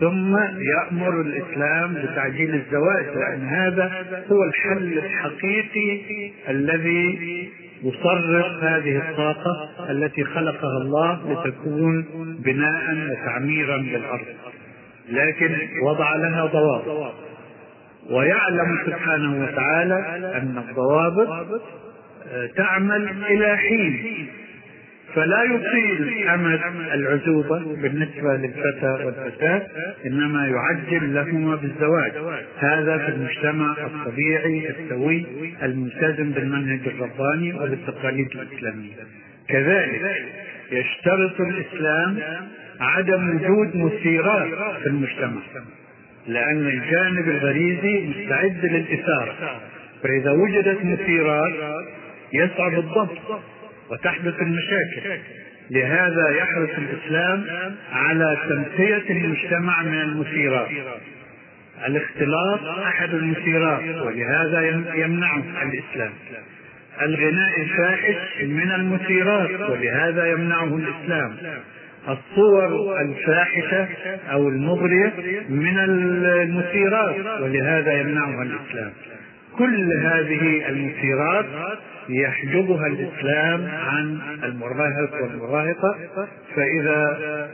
ثم 0.00 0.36
يأمر 0.76 1.20
الإسلام 1.20 1.94
بتعجيل 1.94 2.54
الزواج 2.54 3.04
لأن 3.16 3.44
هذا 3.44 4.04
هو 4.32 4.44
الحل 4.44 4.98
الحقيقي 4.98 6.00
الذي 6.48 7.18
يصرف 7.82 8.64
هذه 8.64 8.96
الطاقة 9.10 9.70
التي 9.90 10.24
خلقها 10.24 10.78
الله 10.82 11.32
لتكون 11.32 12.02
بناء 12.44 13.10
وتعميرا 13.10 13.76
للأرض 13.76 14.26
لكن 15.08 15.56
وضع 15.82 16.16
لها 16.16 16.46
ضوابط. 16.46 17.12
ويعلم 18.10 18.78
سبحانه 18.86 19.44
وتعالى 19.44 19.94
أن 20.36 20.64
الضوابط 20.68 21.28
تعمل 22.56 23.08
إلى 23.30 23.56
حين. 23.56 24.26
فلا 25.14 25.42
يطيل 25.42 26.28
أمد 26.28 26.60
العزوبة 26.94 27.58
بالنسبة 27.58 28.36
للفتى 28.36 29.04
والفتاة 29.04 29.66
إنما 30.06 30.46
يعجل 30.46 31.14
لهما 31.14 31.56
بالزواج. 31.56 32.12
هذا 32.58 32.98
في 32.98 33.08
المجتمع 33.08 33.76
الطبيعي 33.86 34.70
السوي 34.70 35.26
الملتزم 35.62 36.30
بالمنهج 36.30 36.80
الرباني 36.86 37.54
وبالتقاليد 37.54 38.28
الإسلامية. 38.34 38.92
كذلك 39.48 40.24
يشترط 40.72 41.40
الإسلام 41.40 42.18
عدم 42.80 43.36
وجود 43.36 43.76
مثيرات 43.76 44.48
في 44.82 44.86
المجتمع 44.86 45.42
لأن 46.28 46.66
الجانب 46.66 47.28
الغريزي 47.28 48.06
مستعد 48.06 48.66
للإثارة. 48.66 49.60
فإذا 50.02 50.30
وجدت 50.30 50.84
مثيرات 50.84 51.52
يصعب 52.34 52.74
الضبط 52.78 53.18
وتحدث 53.90 54.34
المشاكل. 54.40 55.20
لهذا 55.70 56.28
يحرص 56.30 56.70
الإسلام 56.78 57.44
على 57.92 58.36
تنقيه 58.48 59.10
المجتمع 59.10 59.82
من 59.82 60.00
المثيرات. 60.00 60.68
الاختلاط 61.86 62.60
أحد 62.64 63.14
المثيرات 63.14 63.82
ولهذا 64.06 64.60
يمنعه 64.94 65.42
الإسلام. 65.62 66.12
الغناء 67.02 67.60
الفاحش 67.60 68.42
من 68.42 68.72
المثيرات 68.72 69.70
ولهذا 69.70 70.26
يمنعه 70.26 70.76
الإسلام. 70.76 71.36
الصور 72.08 73.00
الفاحشة 73.00 73.88
أو 74.32 74.48
المغرية 74.48 75.12
من 75.48 75.78
المثيرات 75.78 77.40
ولهذا 77.42 77.92
يمنعها 77.92 78.42
الإسلام. 78.42 78.92
كل 79.58 79.92
هذه 79.92 80.68
المثيرات 80.68 81.46
يحجبها 82.08 82.86
الإسلام 82.86 83.66
عن 83.66 84.18
المراهق 84.44 85.22
والمراهقة 85.22 85.98
فإذا 86.56 87.50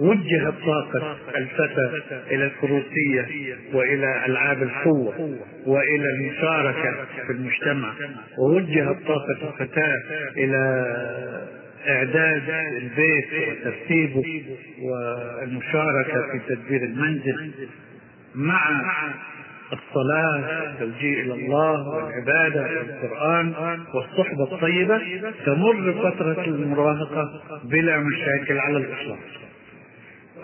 وجهت 0.00 0.54
طاقة 0.66 1.16
الفتى 1.36 1.90
إلى 2.30 2.44
الفروسية 2.44 3.26
وإلى 3.72 4.26
ألعاب 4.26 4.62
القوة 4.62 5.38
وإلى 5.66 6.06
المشاركة 6.10 7.06
في 7.26 7.32
المجتمع 7.32 7.92
ووجهت 8.38 8.96
طاقة 9.06 9.52
الفتاة 9.60 10.02
إلى 10.36 10.86
إعداد 11.88 12.50
البيت 12.82 13.28
وترتيبه 13.48 14.42
والمشاركة 14.82 16.22
في 16.32 16.40
تدبير 16.54 16.82
المنزل 16.82 17.50
مع 18.34 18.70
الصلاة 19.72 20.62
التوجيه 20.70 21.22
إلى 21.22 21.34
الله 21.34 21.88
والعبادة 21.88 22.62
والقرآن 22.62 23.52
والصحبة 23.94 24.42
الطيبة 24.42 25.00
تمر 25.46 25.92
فترة 25.92 26.44
المراهقة 26.44 27.42
بلا 27.64 27.98
مشاكل 27.98 28.58
على 28.58 28.76
الإطلاق. 28.76 29.18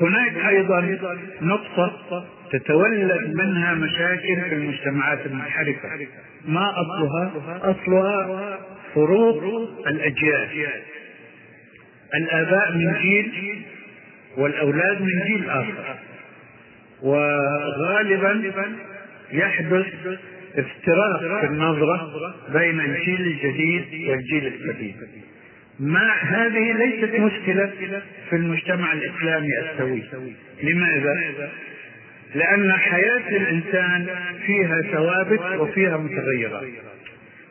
هناك 0.01 0.37
أيضا 0.37 0.99
نقطة 1.43 2.25
تتولد 2.53 3.35
منها 3.35 3.75
مشاكل 3.75 4.41
في 4.49 4.55
المجتمعات 4.55 5.27
المنحرفة. 5.27 5.89
ما 6.45 6.73
أصلها؟ 6.81 7.33
أصلها 7.63 8.59
فروق 8.95 9.43
الأجيال. 9.87 10.49
الآباء 12.15 12.73
من 12.73 12.95
جيل 13.01 13.63
والأولاد 14.37 15.01
من 15.03 15.23
جيل 15.27 15.51
آخر. 15.51 15.97
وغالبا 17.03 18.53
يحدث 19.35 19.87
افتراق 20.57 21.41
في 21.41 21.47
النظرة 21.47 22.13
بين 22.53 22.81
الجيل 22.81 23.21
الجديد 23.21 24.09
والجيل 24.09 24.47
القديم. 24.47 24.95
ما 25.81 26.13
هذه 26.13 26.73
ليست 26.73 27.15
مشكلة 27.15 27.73
في 28.31 28.37
المجتمع 28.37 28.93
الإسلامي 28.93 29.49
السوي. 29.59 30.03
لماذا؟ 30.63 31.15
لأن 32.35 32.73
حياة 32.73 33.29
الإنسان 33.29 34.07
فيها 34.47 34.83
ثوابت 34.93 35.61
وفيها 35.61 35.97
متغيرات. 35.97 36.69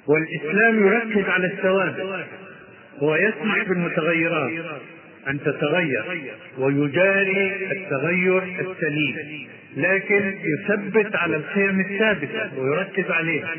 والإسلام 0.08 0.88
يركز 0.88 1.30
على 1.30 1.46
الثوابت 1.48 2.26
ويسمح 3.02 3.64
بالمتغيرات. 3.68 4.52
أن 5.30 5.40
تتغير 5.40 6.04
ويجاري 6.58 7.72
التغير 7.72 8.44
السليم 8.44 9.16
لكن 9.78 10.34
يثبت 10.44 11.16
على 11.16 11.36
القيم 11.36 11.80
الثابتة 11.80 12.60
ويركز 12.60 13.12
عليها. 13.12 13.50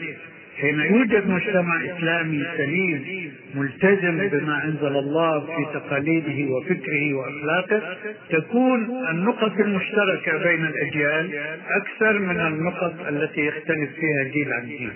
حين 0.61 0.81
يوجد 0.81 1.29
مجتمع 1.29 1.85
إسلامي 1.85 2.45
سليم 2.57 3.33
ملتزم 3.55 4.29
بما 4.29 4.65
أنزل 4.65 4.97
الله 4.97 5.41
في 5.41 5.67
تقاليده 5.75 6.53
وفكره 6.53 7.15
وأخلاقه 7.15 7.97
تكون 8.31 8.91
النقط 9.11 9.61
المشتركة 9.61 10.39
بين 10.45 10.67
الأجيال 10.67 11.31
أكثر 11.71 12.19
من 12.19 12.41
النقط 12.41 12.95
التي 13.09 13.41
يختلف 13.47 13.91
فيها 14.01 14.23
جيل 14.33 14.53
عن 14.53 14.67
جيل. 14.67 14.91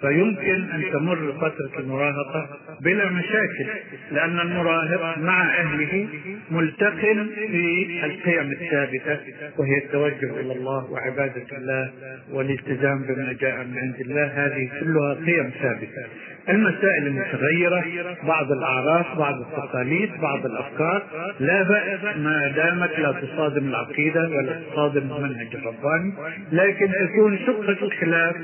فيمكن 0.00 0.70
أن 0.70 0.84
تمر 0.92 1.32
فترة 1.32 1.80
المراهقة 1.80 2.48
بلا 2.80 3.10
مشاكل 3.10 3.66
لأن 4.12 4.40
المراهق 4.40 5.18
مع 5.18 5.54
أهله 5.60 6.08
ملتقن 6.50 7.26
في 7.36 8.00
القيم 8.04 8.52
الثابتة 8.52 9.20
وهي 9.58 9.78
التوجه 9.78 10.40
إلى 10.40 10.52
الله 10.52 10.90
وعبادة 10.90 11.56
الله 11.58 11.90
والالتزام 12.32 13.02
بما 13.02 13.32
جاء 13.40 13.64
من 13.64 13.78
عند 13.78 14.00
الله. 14.00 14.26
هذه 14.26 14.70
كلها 14.80 15.14
قيم 15.14 15.50
ثابتة. 15.62 16.06
المسائل 16.48 17.06
المتغيرة 17.06 17.84
بعض 18.26 18.52
الأعراف 18.52 19.18
بعض 19.18 19.34
التقاليد 19.40 20.10
بعض 20.20 20.46
الأفكار. 20.46 21.02
لا 21.40 21.62
بأس 21.62 22.16
ما 22.16 22.52
دامت 22.56 22.98
لا 22.98 23.12
تصادم 23.12 23.68
العقيدة 23.68 24.28
ولا 24.28 24.60
تصادم 24.72 25.12
المنهج 25.12 25.48
الرباني 25.54 26.12
لكن 26.52 26.92
تكون 27.08 27.38
شقة 27.38 27.84
الخلاف 27.86 28.36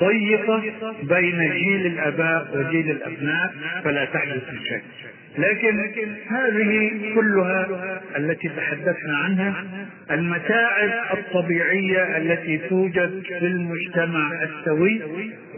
ضيقة 0.00 0.62
بين 1.02 1.50
جيل 1.52 1.86
الآباء 1.86 2.46
وجيل 2.54 2.90
الأبناء 2.90 3.52
فلا 3.84 4.04
تحدث 4.04 4.42
مشاكل 4.52 4.84
لكن 5.38 5.80
هذه 6.28 6.90
كلها 7.14 7.68
التي 8.16 8.48
تحدثنا 8.48 9.16
عنها 9.16 9.64
المتاعب 10.10 10.90
الطبيعية 11.18 12.16
التي 12.16 12.58
توجد 12.58 13.22
في 13.38 13.46
المجتمع 13.46 14.42
السوي 14.42 15.02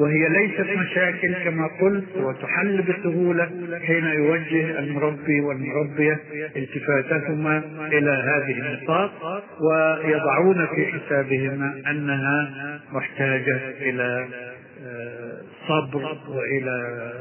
وهي 0.01 0.29
ليست 0.29 0.67
مشاكل 0.79 1.35
كما 1.45 1.67
قلت 1.81 2.17
وتحل 2.17 2.83
بسهولة 2.83 3.51
حين 3.87 4.05
يوجه 4.05 4.79
المربي 4.79 5.41
والمربية 5.41 6.21
التفاتهما 6.57 7.63
إلى 7.93 8.11
هذه 8.11 8.61
النقاط 8.61 9.11
ويضعون 9.61 10.67
في 10.67 10.87
حسابهما 10.87 11.83
أنها 11.91 12.81
محتاجة 12.93 13.61
إلى 13.81 14.27
صبر 15.69 16.17
وإلى 16.29 17.13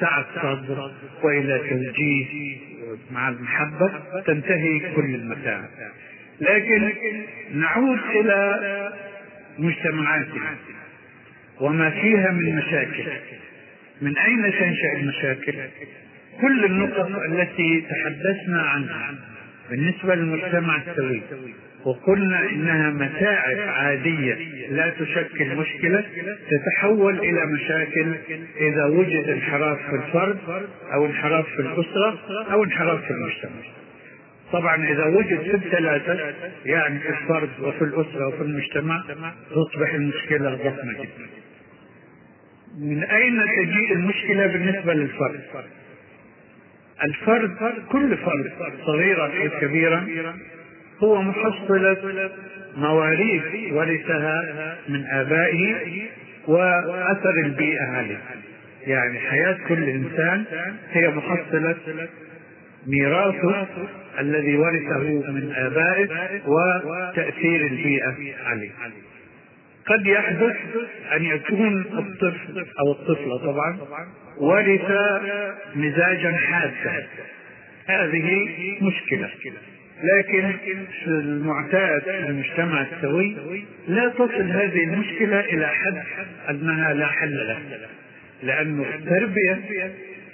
سعة 0.00 0.26
صدر 0.42 0.90
وإلى 1.22 1.58
توجيه 1.58 2.56
مع 3.12 3.28
المحبة 3.28 3.92
تنتهي 4.26 4.94
كل 4.94 5.14
المتاعب 5.14 5.68
لكن 6.40 6.92
نعود 7.54 7.98
إلى 8.10 8.58
مجتمعاتنا 9.58 10.56
وما 11.60 11.90
فيها 11.90 12.30
من 12.30 12.56
مشاكل. 12.56 13.04
من 14.02 14.18
أين 14.18 14.42
تنشأ 14.42 14.92
المشاكل؟ 14.96 15.54
كل 16.40 16.64
النقط 16.64 17.10
التي 17.10 17.80
تحدثنا 17.90 18.62
عنها 18.62 19.14
بالنسبة 19.70 20.14
للمجتمع 20.14 20.76
السوي. 20.76 21.22
وقلنا 21.84 22.50
إنها 22.50 22.90
متاعب 22.90 23.58
عادية 23.68 24.34
لا 24.70 24.90
تشكل 24.90 25.56
مشكلة 25.56 26.04
تتحول 26.50 27.18
إلى 27.18 27.46
مشاكل 27.46 28.14
إذا 28.60 28.84
وجد 28.84 29.28
انحراف 29.28 29.78
في 29.90 29.96
الفرد 29.96 30.38
أو 30.92 31.06
انحراف 31.06 31.46
في 31.46 31.62
الأسرة 31.62 32.18
أو 32.52 32.64
انحراف 32.64 33.04
في 33.04 33.10
المجتمع. 33.10 33.62
طبعا 34.52 34.88
إذا 34.88 35.04
وجد 35.04 35.40
في 35.40 35.54
الثلاثة 35.54 36.34
يعني 36.64 36.98
في 36.98 37.08
الفرد 37.08 37.50
وفي 37.60 37.84
الأسرة 37.84 38.28
وفي 38.28 38.42
المجتمع 38.42 39.02
تصبح 39.50 39.94
المشكلة 39.94 40.54
ضخمة 40.54 40.92
جدا. 40.92 41.26
من 42.78 43.02
أين 43.02 43.42
تجيء 43.56 43.92
المشكلة 43.92 44.46
بالنسبة 44.46 44.94
للفرد؟ 44.94 45.40
الفرد 47.04 47.74
كل 47.92 48.16
فرد 48.16 48.52
صغيرا 48.86 49.26
أو 49.26 49.60
كبيرا 49.60 50.06
هو 51.02 51.22
محصلة 51.22 52.30
مواريث 52.76 53.72
ورثها 53.72 54.76
من 54.88 55.06
آبائه 55.06 55.74
وأثر 56.46 57.34
البيئة 57.44 57.86
عليه 57.86 58.18
يعني 58.86 59.18
حياة 59.18 59.58
كل 59.68 59.88
إنسان 59.88 60.44
هي 60.92 61.08
محصلة 61.08 61.76
ميراثه 62.86 63.66
الذي 64.20 64.56
ورثه 64.56 65.30
من 65.30 65.52
آبائه 65.56 66.08
وتأثير 66.46 67.66
البيئة 67.66 68.14
عليه 68.44 68.70
قد 69.86 70.06
يحدث 70.06 70.56
أن 71.16 71.24
يكون 71.24 71.80
الطفل 71.80 72.66
أو 72.80 72.92
الطفلة 72.92 73.38
طبعا 73.38 73.78
ورث 74.38 74.90
مزاجا 75.74 76.32
حادا. 76.32 77.06
هذه 77.86 78.48
مشكلة. 78.82 79.30
لكن 80.02 80.52
المعتاد 81.06 82.02
في 82.02 82.28
المجتمع 82.28 82.86
السوي 82.92 83.36
لا 83.88 84.08
تصل 84.08 84.50
هذه 84.50 84.84
المشكلة 84.84 85.40
إلى 85.40 85.66
حد 85.66 86.02
أنها 86.50 86.94
لا 86.94 87.06
حل 87.06 87.36
لها. 87.36 87.88
لأنه 88.42 88.84
التربية 88.94 89.60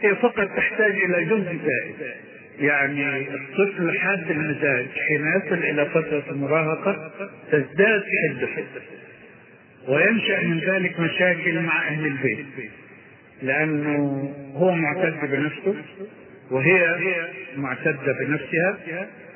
هي 0.01 0.15
فقط 0.15 0.49
تحتاج 0.57 0.91
إلى 0.91 1.25
جزء 1.25 1.59
زائد. 1.67 2.15
يعني 2.61 3.19
الطفل 3.35 3.99
حاد 3.99 4.31
المزاج 4.31 4.87
حين 5.09 5.27
يصل 5.27 5.65
إلى 5.65 5.87
فترة 5.87 6.23
المراهقة 6.31 7.11
تزداد 7.53 8.03
حده 8.27 8.49
وينشأ 9.89 10.41
من 10.43 10.59
ذلك 10.59 11.01
مشاكل 11.01 11.61
مع 11.61 11.89
أهل 11.89 12.07
البيت. 12.07 12.47
لأنه 13.43 14.35
هو 14.55 14.75
معتد 14.75 15.31
بنفسه 15.31 15.75
وهي 16.51 16.97
معتدة 17.57 18.13
بنفسها. 18.21 18.79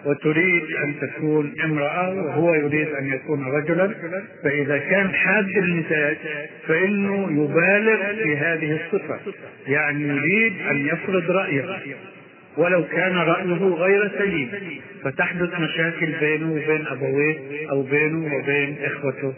وتريد 0.05 0.63
أن 0.85 0.95
تكون 1.01 1.55
امرأة 1.65 2.15
وهو 2.15 2.55
يريد 2.55 2.89
أن 2.89 3.07
يكون 3.07 3.45
رجلا 3.45 3.95
فإذا 4.45 4.79
كان 4.79 5.15
حاد 5.15 5.49
المزاج 5.49 6.17
فإنه 6.67 7.45
يبالغ 7.45 8.23
في 8.23 8.37
هذه 8.37 8.81
الصفة 8.81 9.19
يعني 9.67 10.03
يريد 10.03 10.53
أن 10.71 10.87
يفرض 10.87 11.31
رأيه. 11.31 11.79
ولو 12.57 12.85
كان 12.85 13.17
رأيه 13.17 13.75
غير 13.75 14.11
سليم 14.19 14.51
فتحدث 15.03 15.61
مشاكل 15.61 16.13
بينه 16.21 16.53
وبين 16.53 16.87
أبويه 16.87 17.71
أو 17.71 17.83
بينه 17.83 18.35
وبين 18.37 18.77
إخوته 18.85 19.33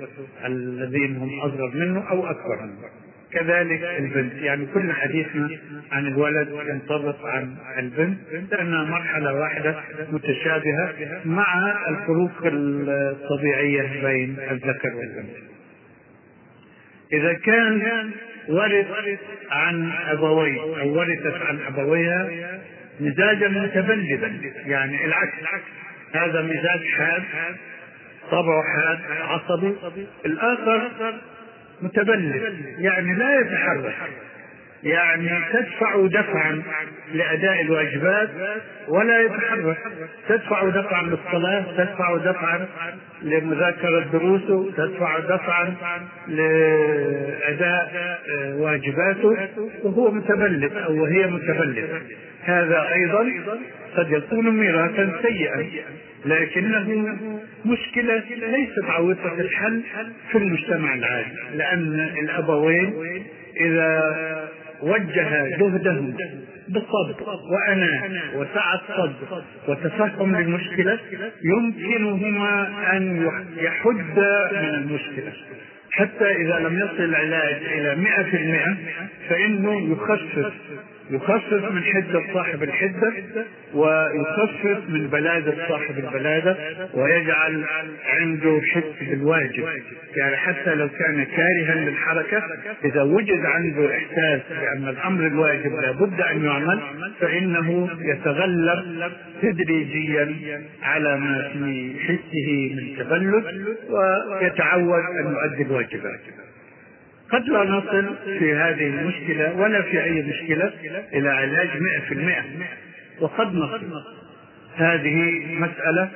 الذين 0.47 1.17
هم 1.17 1.41
أصغر 1.41 1.71
منه 1.75 2.11
أو 2.11 2.27
أكبر 2.27 2.63
منه. 2.63 2.89
كذلك 3.33 3.83
البنت. 3.83 4.35
يعني 4.35 4.67
كل 4.75 4.93
حديثنا 4.93 5.51
عن 5.93 6.07
الولد 6.07 6.49
ينطبق 6.69 7.27
عن 7.27 7.57
البنت 7.79 8.19
لأنها 8.51 8.85
مرحلة 8.85 9.35
واحدة 9.35 9.77
متشابهة 10.13 10.95
مع 11.25 11.75
الفروق 11.89 12.31
الطبيعية 12.45 14.03
بين 14.03 14.37
الذكر 14.51 14.95
والأنثى. 14.95 15.43
إذا 17.13 17.33
كان 17.33 18.11
ورث 18.49 18.87
عن 19.51 19.93
أبويه 20.09 20.61
أو 20.61 20.99
ورثت 20.99 21.43
عن 21.49 21.59
أبويها 21.69 22.29
مزاجا 23.01 23.49
متبلدا 23.49 24.41
يعني 24.67 25.05
العكس. 25.05 25.35
هذا 26.13 26.43
مزاج 26.43 26.85
حاد 26.97 27.23
طبعه 28.31 28.63
حاد 28.63 28.99
عصبي. 29.21 29.75
الآخر 30.27 30.91
متبلد 31.83 32.55
يعني 32.79 33.15
لا 33.15 33.41
يتحرك. 33.41 33.95
يعني 34.83 35.31
تدفع 35.53 36.07
دفعا 36.07 36.63
لأداء 37.15 37.61
الواجبات 37.61 38.31
ولا 38.89 39.23
يتحرك. 39.23 39.77
تدفع 40.29 40.69
دفعا 40.69 41.03
للصلاة 41.03 41.65
تدفع 41.77 42.17
دفعا 42.17 42.67
لمذاكرة 43.23 44.01
دروسه 44.13 44.73
تدفع 44.77 45.19
دفعا 45.19 45.75
لأداء 46.29 47.93
واجباته 48.57 49.37
وهو 49.83 50.11
متبلد 50.11 50.77
أو 50.77 51.03
وهي 51.03 51.27
متبلدة 51.27 52.01
هذا 52.45 52.89
أيضا 52.93 53.31
قد 53.97 54.11
يكون 54.11 54.51
ميراثا 54.51 55.13
سيئا. 55.23 55.67
لكنه 56.27 57.17
مشكلة 57.65 58.23
ليست 58.31 58.85
عويصة 58.85 59.33
الحل 59.41 59.83
في 60.31 60.39
المجتمع 60.39 60.95
العادي 60.95 61.29
لأن 61.55 62.01
الأبوين 62.23 62.95
إذا 63.61 64.01
وجه 64.83 65.57
جهدهم 65.59 66.17
بالصبر 66.69 67.15
وأنا 67.53 68.11
وسعة 68.35 68.81
صدر 68.89 69.43
وتفهم 69.69 70.37
للمشكلة 70.37 70.99
يمكنهما 71.45 72.69
أن 72.97 73.29
يحد 73.57 74.19
من 74.53 74.75
المشكلة. 74.75 75.33
حتى 75.93 76.25
إذا 76.25 76.59
لم 76.59 76.79
يصل 76.79 77.03
العلاج 77.05 77.57
إلى 77.73 77.97
مئة 77.97 78.23
في 78.23 78.37
المئة 78.37 78.77
فإنه 79.29 79.93
يخفف 79.93 80.53
يخفف 81.11 81.73
من 81.73 81.85
حدة 81.85 82.23
صاحب 82.35 82.63
الحدة 82.63 83.13
ويخفف 83.75 84.89
من 84.89 85.07
بلادة 85.07 85.69
صاحب 85.69 85.99
البلادة 85.99 86.57
ويجعل 86.95 87.65
عنده 88.07 88.61
حس 88.73 89.09
بالواجب 89.09 89.65
يعني 90.17 90.37
حتى 90.37 90.75
لو 90.75 90.89
كان 90.89 91.25
كارها 91.25 91.75
للحركة 91.75 92.43
إذا 92.85 93.03
وجد 93.03 93.45
عنده 93.45 93.97
إحساس 93.97 94.41
بأن 94.51 94.89
الأمر 94.89 95.27
الواجب 95.27 95.73
لابد 95.75 96.21
أن 96.21 96.45
يعمل 96.45 96.81
فإنه 97.21 97.89
يتغلب 98.01 99.13
تدريجيا 99.43 100.35
على 100.83 101.17
ما 101.17 101.51
في 101.53 101.95
حسه 102.01 102.75
من 102.77 102.97
تبلد 102.99 103.45
ويتعود 103.91 105.03
أن 105.21 105.33
يؤدي 105.33 105.63
الواجبات. 105.63 106.21
قد 107.33 107.49
لا 107.49 107.65
نصل 107.65 108.15
في 108.39 108.55
هذه 108.55 108.87
المشكلة 108.87 109.55
ولا 109.57 109.83
في 109.83 110.05
أي 110.05 110.23
مشكلة 110.23 110.73
إلى 111.13 111.29
علاج 111.29 111.69
مئة 111.81 112.01
في 112.09 112.15
المئة. 112.15 112.45
وقد 113.21 113.55
نصل 113.55 114.03
هذه 114.77 115.45
مسألة 115.59 116.11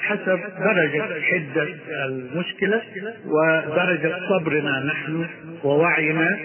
حسب 0.00 0.40
درجة 0.58 1.22
حدة 1.22 1.68
المشكلة 2.04 2.82
ودرجة 3.26 4.14
صبرنا 4.28 4.84
نحن 4.84 5.26
ووعينا 5.64 6.38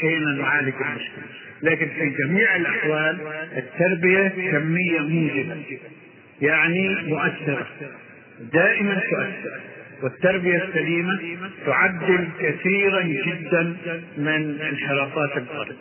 حين 0.00 0.38
نعالج 0.38 0.74
المشكلة. 0.80 1.24
لكن 1.62 1.86
في 1.86 2.14
جميع 2.22 2.56
الأحوال 2.56 3.18
التربية 3.56 4.28
كمية 4.50 5.00
موجبة 5.00 5.56
يعني 6.42 6.96
مؤثرة 7.08 7.66
دائما 8.52 8.94
تؤثر. 8.94 9.60
والتربية 10.02 10.64
السليمة 10.64 11.20
تعدل 11.66 12.28
كثيرا 12.40 13.02
جدا 13.02 13.76
من 14.16 14.60
انحرافات 14.60 15.36
الفرد 15.36 15.76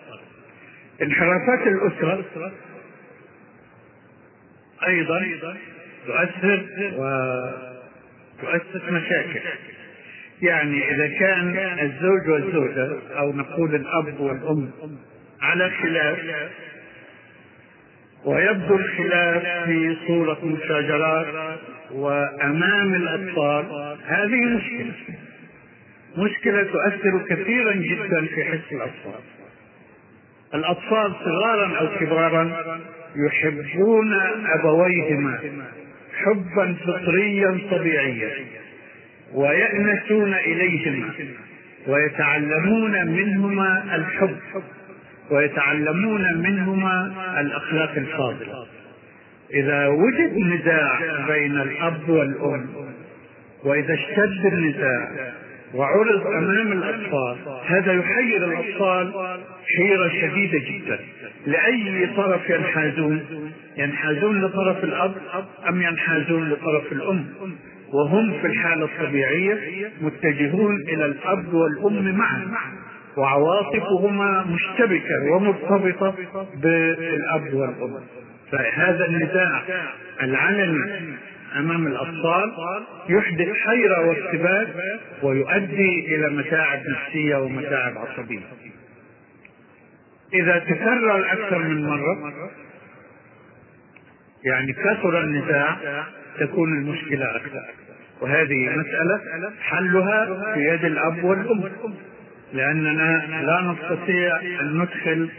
انحرافات 1.01 1.67
الأسرة 1.67 2.51
أيضا 4.88 5.25
تؤثر 6.08 6.65
وتؤسس 8.41 8.89
مشاكل. 8.89 9.39
يعني 10.41 10.91
إذا 10.91 11.08
كان 11.08 11.80
الزوج 11.80 12.30
والزوجة 12.30 12.97
أو 13.17 13.34
نقول 13.34 13.75
الأب 13.75 14.19
والأم 14.19 14.71
على 15.41 15.69
خلاف 15.69 16.19
ويبدو 18.25 18.75
الخلاف 18.75 19.65
في 19.65 19.97
صورة 20.08 20.45
مشاجرات 20.45 21.60
وأمام 21.95 22.93
الأطفال 22.93 23.97
هذه 24.05 24.45
مشكلة. 24.45 24.93
مشكلة 26.17 26.63
تؤثر 26.63 27.25
كثيرا 27.29 27.73
جدا 27.73 28.25
في 28.25 28.45
حس 28.45 28.71
الأطفال 28.71 29.21
الأطفال 30.53 31.13
صغارا 31.25 31.77
أو 31.79 31.99
كبارا 31.99 32.58
يحبون 33.15 34.13
أبويهما 34.60 35.39
حبا 36.23 36.75
فطريا 36.86 37.60
طبيعيا 37.71 38.29
ويأنسون 39.34 40.34
إليهما 40.34 41.10
ويتعلمون 41.88 43.08
منهما 43.08 43.95
الحب 43.95 44.38
ويتعلمون 45.31 46.38
منهما 46.38 47.13
الأخلاق 47.39 47.91
الفاضلة. 47.97 48.64
إذا 49.53 49.88
وجد 49.88 50.38
نزاع 50.38 50.99
بين 51.27 51.62
الأب 51.62 52.10
والأم 52.10 52.65
وإذا 53.63 53.93
اشتد 53.93 54.45
النزاع 54.45 55.10
وعرض 55.73 56.27
أمام 56.27 56.71
الأطفال 56.71 57.38
هذا 57.65 57.93
يحير 57.93 58.43
الأطفال 58.43 59.12
حيرة 59.77 60.10
شديدة 60.10 60.60
جدا. 60.60 60.99
لأي 61.47 62.10
طرف 62.17 62.49
ينحازون؟ 62.49 63.23
ينحازون 63.77 64.41
لطرف 64.41 64.84
الأب 64.84 65.15
أم 65.69 65.81
ينحازون 65.81 66.49
لطرف 66.49 66.91
الأم؟ 66.91 67.25
وهم 67.93 68.34
في 68.41 68.47
الحالة 68.47 68.86
الطبيعية 68.86 69.58
متجهون 70.01 70.75
إلى 70.75 71.05
الأب 71.05 71.53
والأم 71.53 72.17
معا 72.17 72.47
وعواطفهما 73.17 74.45
مشتبكة 74.49 75.31
ومرتبطة 75.31 76.15
بالأب 76.62 77.53
والأم. 77.53 77.99
فهذا 78.51 79.05
النزاع 79.05 79.62
العلني 80.21 81.15
أمام 81.55 81.88
الأطفال 81.88 82.53
يحدث 83.10 83.47
حيرة 83.53 84.08
وارتباك 84.08 84.67
ويؤدي 85.23 86.15
إلى 86.15 86.29
متاعب 86.29 86.79
نفسية 86.89 87.36
ومتاعب 87.36 87.97
عصبية. 87.97 88.45
إذا 90.34 90.60
تكرر 90.60 91.31
أكثر 91.31 91.60
من 91.60 91.84
مرة 91.84 92.34
يعني 94.43 94.73
كثر 94.73 95.19
النزاع 95.23 95.77
تكون 96.39 96.77
المشكلة 96.77 97.36
أكثر. 97.36 97.65
وهذه 98.21 98.69
مسألة 98.69 99.21
حلها 99.62 100.53
في 100.53 100.60
يد 100.60 100.86
الأب 100.86 101.23
والأم 101.23 101.63
لأننا 102.53 103.27
لا 103.41 103.62
نستطيع 103.62 104.39
أن 104.39 104.77
ندخل 104.79 105.29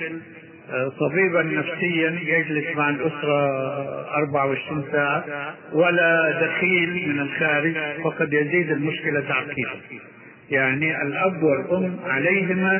طبيبا 1.00 1.42
نفسيا 1.42 2.18
يجلس 2.22 2.76
مع 2.76 2.90
الأسرة 2.90 3.46
24 4.16 4.84
ساعة 4.92 5.24
ولا 5.72 6.40
دخيل 6.46 7.08
من 7.08 7.20
الخارج 7.20 7.74
فقد 8.04 8.32
يزيد 8.32 8.70
المشكلة 8.70 9.20
تعقيدا. 9.20 9.70
يعني 10.50 11.02
الأب 11.02 11.42
والأم 11.42 11.96
عليهما 12.06 12.76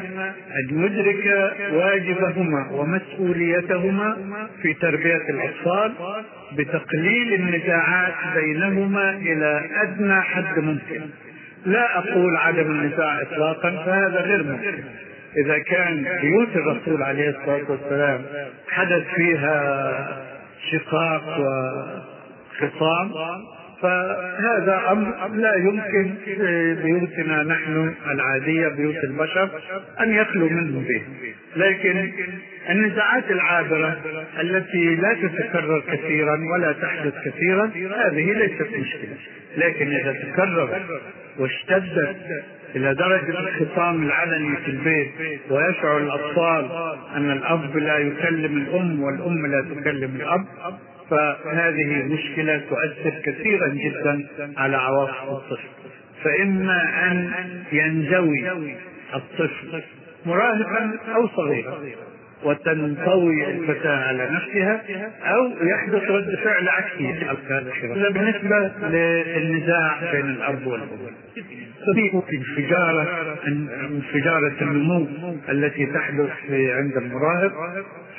أن 0.57 0.85
يدرك 0.85 1.53
واجبهما 1.72 2.70
ومسؤوليتهما 2.72 4.16
في 4.62 4.75
تربية 4.75 5.22
الأطفال 5.31 5.92
بتقليل 6.53 7.35
النزاعات 7.35 8.14
بينهما 8.35 9.11
إلى 9.11 9.62
أدنى 9.83 10.20
حد 10.20 10.59
ممكن. 10.59 11.01
لا 11.66 11.99
أقول 11.99 12.37
عدم 12.37 12.70
النزاع 12.70 13.22
إطلاقا 13.22 13.70
فهذا 13.70 14.20
غير 14.20 14.42
ممكن. 14.42 14.85
إذا 15.44 15.59
كان 15.59 16.07
بيوت 16.22 16.57
الرسول 16.57 17.03
عليه 17.03 17.29
الصلاة 17.29 17.70
والسلام 17.70 18.22
حدث 18.68 19.05
فيها 19.16 20.27
شقاق 20.70 21.40
وخصام 22.61 23.11
فهذا 23.83 24.83
أمر 24.90 25.29
لا 25.29 25.57
يمكن 25.57 26.14
بيوتنا 26.83 27.42
نحن 27.42 27.94
العادية 28.11 28.68
بيوت 28.68 29.05
البشر 29.05 29.51
أن 30.01 30.14
يخلو 30.14 30.49
منه 30.49 30.88
به. 30.88 31.03
لكن 31.57 32.12
النزاعات 32.70 33.31
العابرة 33.31 33.96
التي 34.40 34.94
لا 34.94 35.14
تتكرر 35.14 35.83
كثيرا 35.92 36.40
ولا 36.53 36.72
تحدث 36.72 37.14
كثيرا 37.25 37.70
هذه 37.96 38.33
ليست 38.33 38.68
مشكلة. 38.79 39.16
لكن 39.57 39.88
إذا 39.88 40.12
تكررت 40.12 40.83
واشتدت 41.38 42.16
إلى 42.75 42.95
درجة 42.95 43.39
الخصام 43.39 44.03
العلني 44.03 44.57
في 44.57 44.71
البيت 44.71 45.13
ويشعر 45.51 45.99
الأطفال 45.99 46.71
أن 47.17 47.31
الأب 47.31 47.77
لا 47.77 47.99
يكلم 47.99 48.57
الأم 48.57 49.03
والأم 49.03 49.47
لا 49.47 49.65
تكلم 49.75 50.17
الأب. 50.17 50.45
فهذه 51.11 52.03
مشكلة 52.03 52.63
تؤثر 52.71 53.21
كثيرا 53.25 53.69
جدا 53.69 54.27
على 54.57 54.77
عواطف 54.77 55.29
الطفل. 55.29 55.69
فإما 56.25 57.11
أن 57.11 57.33
ينزوي 57.73 58.75
الطفل 59.15 59.83
مراهقا 60.27 60.93
أو 61.15 61.29
صغيرا. 61.29 61.79
وتنطوي 62.47 63.51
الفتاة 63.51 63.97
على 64.09 64.29
نفسها 64.31 64.83
أو 65.25 65.67
يحدث 65.67 66.11
رد 66.11 66.35
فعل 66.45 66.69
عكسي 66.69 67.13
هذا 67.95 68.09
بالنسبة 68.11 68.71
للنزاع 68.89 70.13
بين 70.13 70.31
الأب 70.31 70.67
والأم 70.67 70.89
في 71.95 72.37
انفجارة 72.37 73.07
انفجارة 73.91 74.55
النمو 74.63 75.07
التي 75.49 75.87
تحدث 75.87 76.31
عند 76.51 76.97
المراهق 76.97 77.53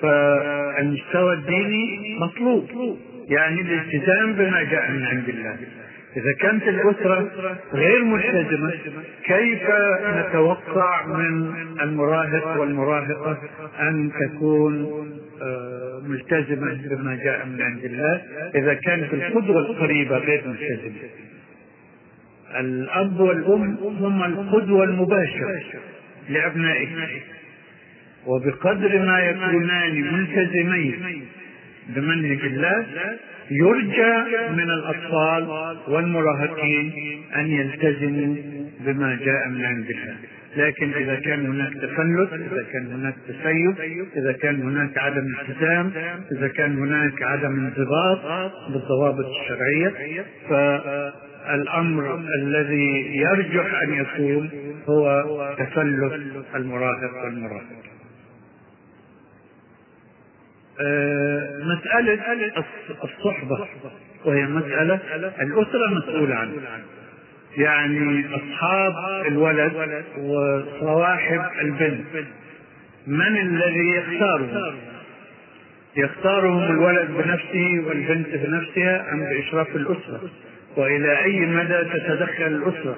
فالمستوى 0.02 1.34
الديني 1.34 2.18
مطلوب 2.20 2.98
يعني 3.30 3.62
الالتزام 3.62 4.34
بما 4.34 4.64
جاء 4.64 4.92
من 4.92 5.06
عند 5.06 5.30
الله. 5.30 5.56
إذا 6.18 6.34
كانت 6.40 6.64
الأسرة 6.64 7.32
غير 7.74 8.04
ملتزمة 8.04 8.74
كيف 9.24 9.64
نتوقع 10.08 11.06
من 11.06 11.54
المراهق 11.82 12.60
والمراهقة 12.60 13.38
أن 13.80 14.12
تكون 14.22 14.74
ملتزمة 16.04 16.80
بما 16.90 17.16
جاء 17.16 17.46
من 17.46 17.62
عند 17.62 17.84
الله؟ 17.86 18.22
إذا 18.56 18.74
كانت 18.74 19.14
القدوة 19.14 19.60
القريبة 19.60 20.18
غير 20.18 20.44
ملتزمة. 20.48 21.10
الأب 22.60 23.20
والأم 23.20 23.78
هم 23.82 24.24
القدوة 24.24 24.84
المباشرة 24.84 25.62
لأبنائهم 26.30 26.98
وبقدر 28.28 29.00
ما 29.06 29.20
يكونان 29.20 30.14
ملتزمين 30.14 31.26
بمنهج 31.90 32.40
الله 32.46 32.86
يرجى 33.52 34.14
من 34.52 34.70
الأطفال 34.70 35.48
والمراهقين 35.88 36.94
أن 37.36 37.48
يلتزموا 37.48 38.36
بما 38.80 39.20
جاء 39.26 39.50
من 39.50 39.66
عند 39.66 39.90
الله 39.90 40.16
لكن 40.58 40.94
إذا 40.94 41.16
كان 41.16 41.46
هناك 41.46 41.74
تفلت 41.74 42.34
إذا 42.34 42.66
كان 42.74 42.86
هناك 42.92 43.16
تسيب 43.28 43.76
إذا 44.18 44.32
كان 44.32 44.62
هناك 44.62 44.98
عدم 44.98 45.36
التزام 45.42 45.92
إذا 46.32 46.48
كان 46.48 46.78
هناك 46.78 47.24
عدم 47.24 47.60
انضباط 47.60 48.20
بالضوابط 48.70 49.26
الشرعية 49.26 49.94
فالأمر 50.50 52.20
الذي 52.42 53.18
يرجح 53.18 53.82
أن 53.82 53.94
يكون 53.94 54.50
هو 54.90 55.24
تفلت 55.58 56.22
المراهق 56.56 57.24
والمراهق 57.24 57.87
مسألة 61.64 62.20
الصحبة 63.04 63.68
وهي 64.26 64.44
مسألة 64.46 65.00
الأسرة 65.42 65.88
مسؤولة 65.88 66.36
عنها. 66.36 66.80
يعني 67.58 68.26
أصحاب 68.36 68.94
الولد 69.28 70.04
وصواحب 70.18 71.42
البنت 71.62 72.26
من 73.08 73.38
الذي 73.38 73.90
يختارهم؟ 73.90 74.76
يختارهم 75.98 76.64
الولد 76.64 77.12
بنفسه 77.12 77.84
والبنت 77.88 78.28
بنفسها 78.28 79.12
أم 79.14 79.20
بإشراف 79.20 79.76
الأسرة؟ 79.76 80.22
وإلى 80.78 81.24
أي 81.24 81.40
مدى 81.40 81.84
تتدخل 81.94 82.46
الأسرة؟ 82.46 82.98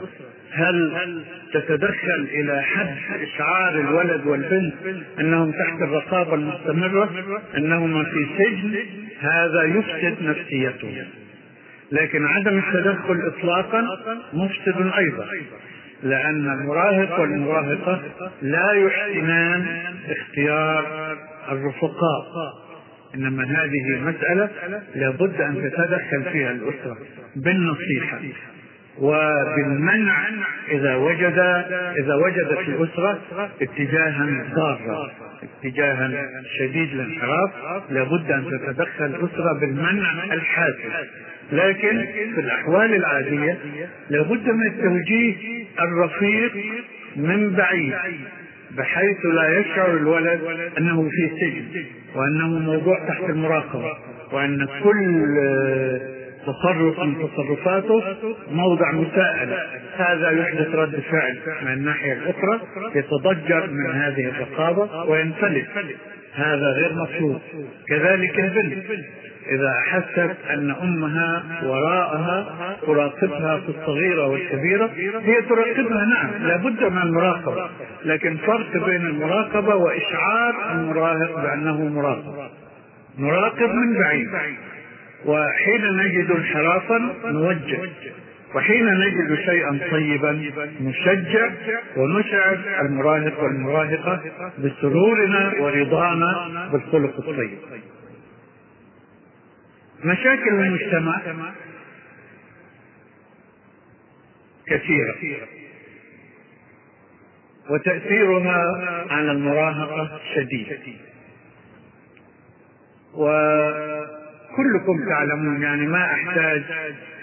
هل 0.52 1.24
تتدخل 1.54 2.28
إلى 2.32 2.62
حد 2.62 2.96
إشعار 3.22 3.80
الولد 3.80 4.28
والبنت 4.28 4.74
أنهم 5.20 5.52
تحت 5.52 5.82
الرقابة 5.82 6.34
المستمرة 6.34 7.10
أنهما 7.58 8.04
في 8.04 8.28
سجن؟ 8.38 8.76
هذا 9.20 9.64
يفسد 9.64 10.16
نفسيتهم. 10.22 11.08
لكن 11.92 12.26
عدم 12.26 12.58
التدخل 12.58 13.28
إطلاقا 13.28 13.82
مفسد 14.34 14.92
أيضا 14.98 15.26
لأن 16.04 16.60
المراهق 16.62 17.20
والمراهقة 17.20 18.02
لا 18.42 18.72
يحسنان 18.72 19.66
اختيار 20.10 20.86
الرفقاء. 21.52 22.24
إنما 23.16 23.44
هذه 23.44 24.02
مساله 24.02 24.50
لابد 24.96 25.42
أن 25.42 25.56
تتدخل 25.56 26.32
فيها 26.32 26.52
الأسرة 26.52 26.98
بالنصيحة 27.36 28.20
وبالمنع 28.98 30.28
إذا 30.72 30.96
وجد 30.96 31.38
إذا 31.98 32.16
وجدت 32.16 32.60
الأسرة 32.68 33.20
اتجاها 33.62 34.46
ضارا 34.56 35.12
اتجاها 35.64 36.12
شديد 36.60 36.94
الانحراف 36.94 37.52
لابد 37.90 38.32
أن 38.32 38.46
تتدخل 38.52 39.06
الأسرة 39.06 39.60
بالمنع 39.60 40.24
الحاسم. 40.34 40.90
لكن 41.52 42.06
في 42.36 42.42
الأحوال 42.42 42.94
العادية 42.94 43.58
لابد 44.10 44.50
من 44.50 44.82
توجيه 44.82 45.66
الرفيق 45.80 46.52
من 47.16 47.50
بعيد 47.50 47.94
بحيث 48.78 49.26
لا 49.26 49.60
يشعر 49.60 49.94
الولد 49.94 50.42
أنه 50.78 51.10
في 51.10 51.30
سجن. 51.40 51.86
وأنه 52.16 52.48
موضوع 52.48 53.08
تحت 53.08 53.30
المراقبة 53.30 53.98
وأن 54.32 54.68
كل 54.84 55.38
تصرف 56.46 57.00
من 57.00 57.28
تصرفاته 57.28 58.04
موضع 58.52 58.92
مساءلة. 58.92 59.58
هذا 59.98 60.30
يحدث 60.30 60.76
رد 60.76 61.00
فعل 61.00 61.38
من 61.62 61.74
الناحية 61.74 62.14
الأخرى 62.14 62.60
يتضجر 62.96 63.70
من 63.70 63.92
هذه 63.92 64.26
الرقابة 64.26 65.04
وينفلت. 65.04 65.66
هذا 66.34 66.72
غير 66.72 66.94
مطلوب 66.94 67.42
كذلك 67.88 68.40
البنت. 68.40 68.84
إذا 69.50 69.70
أحست 69.80 70.38
أن 70.50 70.72
أمها 70.72 71.44
وراءها 71.64 72.78
تراقبها 72.86 73.60
في 73.60 73.70
الصغيرة 73.70 74.28
والكبيرة 74.28 74.90
هي 75.22 75.42
تراقبها 75.42 76.06
نعم 76.06 76.30
لابد 76.48 76.84
من 76.84 77.02
المراقبة 77.02 77.70
لكن 78.06 78.38
فرق 78.38 78.86
بين 78.86 79.06
المراقبة 79.06 79.76
وإشعار 79.76 80.72
المراهق 80.72 81.42
بأنه 81.42 81.86
مراقب. 81.90 82.50
نراقب 83.20 83.70
من 83.70 84.00
بعيد. 84.00 84.28
وحين 85.26 85.86
نجد 85.98 86.32
انحرافا 86.32 86.98
نوجه 87.26 87.80
وحين 88.56 88.86
نجد 88.86 89.36
شيئا 89.46 89.80
طيبا 89.92 90.42
نشجع 90.82 91.50
ونشعر 91.98 92.58
المراهق 92.82 93.44
والمراهقة 93.44 94.20
بسرورنا 94.64 95.54
ورضانا 95.60 96.50
بالخلق 96.72 97.14
الطيب. 97.20 97.58
مشاكل 100.04 100.50
المجتمع 100.50 101.22
كثيرة. 104.68 105.48
وتأثيرها 107.70 108.58
على 109.10 109.32
المراهقة 109.32 110.20
شديد. 110.36 110.98
وكلكم 113.14 115.10
تعلمون 115.10 115.62
يعني 115.62 115.88
ما 115.88 116.06
أحتاج 116.06 116.64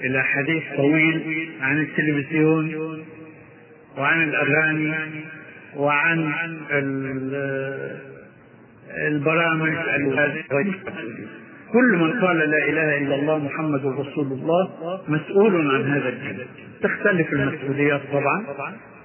إلى 0.00 0.22
حديث 0.22 0.62
طويل 0.76 1.52
عن 1.60 1.80
التلفزيون 1.80 3.04
وعن 3.98 4.22
الأغاني 4.22 5.24
وعن 5.76 6.32
البرامج 8.90 9.74
كل 11.72 11.96
من 11.96 12.20
قال 12.20 12.38
لا 12.38 12.68
إله 12.68 12.98
إلا 12.98 13.14
الله 13.14 13.38
محمد 13.38 13.86
رسول 13.86 14.32
الله 14.32 14.70
مسؤول 15.08 15.74
عن 15.74 15.90
هذا 15.90 16.08
الدين. 16.08 16.46
تختلف 16.82 17.32
المسؤوليات 17.32 18.00
طبعا 18.12 18.44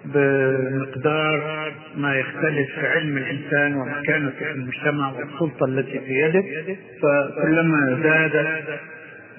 بمقدار 0.06 1.72
ما 1.98 2.16
يختلف 2.16 2.80
علم 2.80 3.18
الإنسان 3.18 3.76
ومكانته 3.76 4.40
في 4.40 4.52
المجتمع 4.52 5.12
والسلطة 5.12 5.66
التي 5.66 6.00
في 6.00 6.14
يده. 6.14 6.44
فكلما 7.02 8.00
زادت 8.04 8.80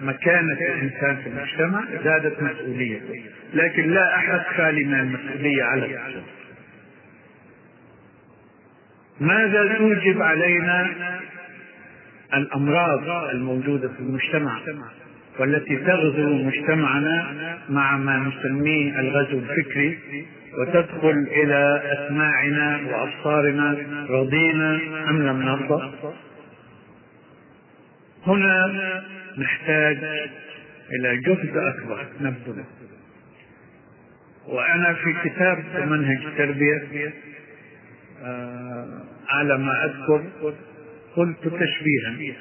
مكانة 0.00 0.58
الإنسان 0.61 1.16
في 1.16 1.28
المجتمع 1.28 1.85
زادت 2.04 2.42
مسؤوليته. 2.42 3.22
لكن 3.54 3.90
لا 3.90 4.16
أحد 4.16 4.40
خالي 4.56 4.85
من 4.85 4.94
المسؤولية 4.94 5.62
على 5.62 5.85
الإنسان 5.85 6.22
ماذا 9.20 9.74
توجب 9.78 10.22
علينا 10.22 10.90
الأمراض 12.35 13.31
الموجودة 13.35 13.88
في 13.88 14.01
المجتمع 14.01 14.59
والتي 15.38 15.77
تغزو 15.77 16.29
مجتمعنا 16.29 17.35
مع 17.68 17.97
ما 17.97 18.16
نسميه 18.16 19.01
الغزو 19.01 19.38
الفكري 19.38 19.99
وتدخل 20.59 21.27
إلى 21.31 21.83
أسماعنا 21.85 22.81
وأبصارنا 22.90 23.77
رضينا 24.11 24.81
أم 25.11 25.23
لم 25.23 25.42
نرضى؟ 25.42 25.92
هنا 28.27 29.03
نحتاج 29.38 29.99
إلى 30.92 31.16
جهد 31.16 31.57
أكبر 31.57 32.07
نبذله 32.21 32.64
وأنا 34.49 34.95
في 34.95 35.29
كتاب 35.29 35.64
منهج 35.88 36.25
التربية 36.27 37.12
آه 38.25 38.87
على 39.29 39.59
ما 39.59 39.85
أذكر 39.85 40.25
قلت 41.16 41.38
تشبيها 41.42 42.35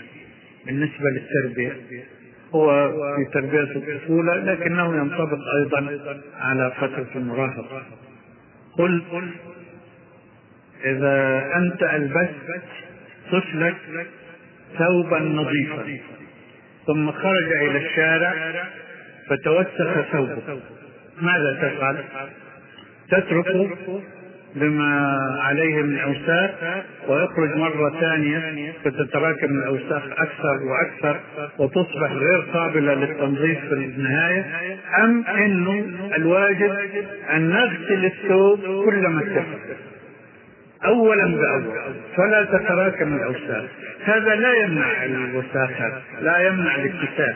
بالنسبة 0.65 1.09
للتربية 1.09 2.03
هو 2.55 2.91
في 3.15 3.31
تربية 3.33 3.61
الطفولة 3.61 4.35
لكنه 4.35 4.95
ينطبق 4.95 5.39
أيضا 5.57 5.97
على 6.39 6.71
فترة 6.77 7.07
المراهقة 7.15 7.83
قل 8.77 9.03
إذا 10.85 11.45
أنت 11.55 11.83
ألبست 11.83 12.61
طفلك 13.31 14.07
ثوبا 14.77 15.19
نظيفا 15.19 15.99
ثم 16.87 17.11
خرج 17.11 17.51
إلى 17.51 17.77
الشارع 17.77 18.33
فتوسخ 19.27 20.01
ثوبه 20.11 20.59
ماذا 21.21 21.53
تفعل؟ 21.61 22.03
تتركه 23.09 24.01
بما 24.55 25.17
عليه 25.41 25.81
من 25.81 25.99
أوساخ 25.99 26.51
ويخرج 27.07 27.55
مرة 27.57 27.99
ثانية 27.99 28.73
فتتراكم 28.83 29.45
الأوساخ 29.45 30.03
أكثر 30.17 30.59
وأكثر 30.63 31.19
وتصبح 31.59 32.11
غير 32.11 32.41
قابلة 32.53 32.93
للتنظيف 32.93 33.59
في 33.59 33.73
النهاية. 33.73 34.45
أم 35.03 35.23
انه 35.25 35.85
الواجب 36.15 36.71
أن 37.33 37.49
نغسل 37.49 38.05
الثوب 38.05 38.59
كلما 38.85 39.21
اتفق. 39.21 39.75
اولا 40.85 41.25
بأول 41.25 41.93
فلا 42.17 42.43
تتراكم 42.43 43.13
الأوساخ. 43.15 43.63
هذا 44.03 44.35
لا 44.35 44.53
يمنع 44.53 45.05
الوساخه 45.05 46.01
لا 46.21 46.47
يمنع 46.47 46.75
الاتساخ 46.75 47.35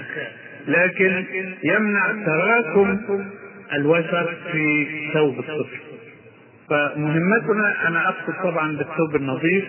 لكن 0.67 1.23
يمنع 1.63 2.11
تراكم 2.25 2.99
الوسخ 3.73 4.29
في 4.51 4.87
ثوب 5.13 5.39
الطفل. 5.39 5.94
فمهمتنا 6.69 7.87
أنا 7.87 8.09
أقصد 8.09 8.33
طبعا 8.43 8.77
بالثوب 8.77 9.15
النظيف 9.15 9.63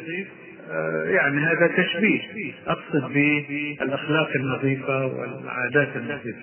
يعني 1.06 1.40
هذا 1.40 1.66
تشبيه. 1.76 2.20
أقصد 2.66 3.12
بالأخلاق 3.12 4.30
النظيفة 4.36 5.06
والعادات 5.06 5.96
النظيفة. 5.96 6.38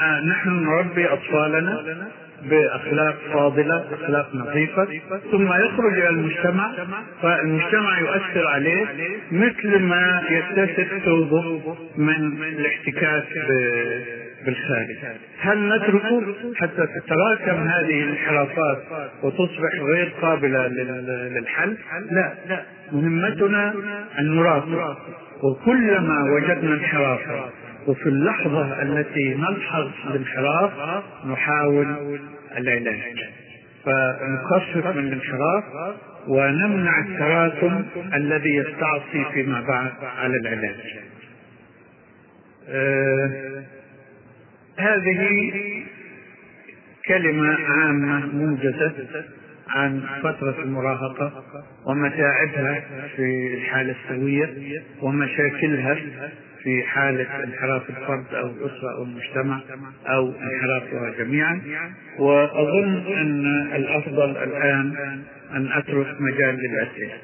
آه 0.00 0.20
نحن 0.20 0.50
نربي 0.64 1.06
أطفالنا 1.08 1.84
بأخلاق 2.42 3.16
فاضلة 3.32 3.84
أخلاق 3.94 4.34
نظيفة 4.34 4.88
ثم 5.32 5.46
يخرج 5.52 5.92
إلى 5.92 6.08
المجتمع 6.08 6.72
فالمجتمع 7.22 7.98
يؤثر 8.00 8.46
عليه 8.46 8.86
مثل 9.32 9.78
ما 9.78 10.22
يتسق 10.30 10.98
ثوبه 11.04 11.76
من 11.96 12.42
الاحتكاك 12.42 13.26
بالخارج. 14.44 15.16
هل 15.40 15.76
نتركه 15.76 16.22
حتى 16.56 16.86
تتراكم 16.86 17.68
هذه 17.68 18.02
الانحرافات 18.02 18.78
وتصبح 19.22 19.74
غير 19.80 20.12
قابلة 20.22 20.66
للحل؟ 20.68 21.76
لا. 22.10 22.32
مهمتنا 22.92 23.74
أن 24.18 24.36
نراقب. 24.36 24.96
وكلما 25.42 26.32
وجدنا 26.34 26.74
انحرافا 26.74 27.50
وفي 27.86 28.08
اللحظة 28.08 28.82
التي 28.82 29.34
نلحظ 29.34 29.88
الانحراف 30.10 30.72
نحاول 31.26 32.18
العلاج. 32.56 33.24
فنخفف 33.84 34.96
من 34.96 35.06
الانحراف 35.08 35.64
ونمنع 36.28 37.00
التراكم 37.00 37.84
الذي 38.14 38.56
يستعصي 38.56 39.24
فيما 39.32 39.60
بعد 39.60 39.92
على 40.18 40.36
العلاج. 40.36 40.74
أه 42.68 43.30
هذه 44.78 45.52
كلمة 47.08 47.56
عامة 47.68 48.26
موجزة 48.26 48.92
عن 49.68 50.02
فترة 50.22 50.62
المراهقة 50.62 51.44
ومتاعبها 51.86 52.82
في 53.16 53.54
الحالة 53.54 53.94
السوية 54.04 54.54
ومشاكلها 55.02 55.94
في 56.62 56.82
حالة 56.82 57.44
انحراف 57.44 57.90
الفرد 57.90 58.34
أو 58.34 58.46
الأسرة 58.46 58.96
أو 58.96 59.02
المجتمع 59.02 59.60
أو 60.06 60.32
انحرافها 60.42 61.24
جميعا. 61.24 61.60
وأظن 62.18 63.06
أن 63.06 63.46
الأفضل 63.76 64.30
الآن 64.30 64.94
أن 65.56 65.72
أترك 65.72 66.20
مجال 66.20 66.58
للأسئلة. 66.58 67.14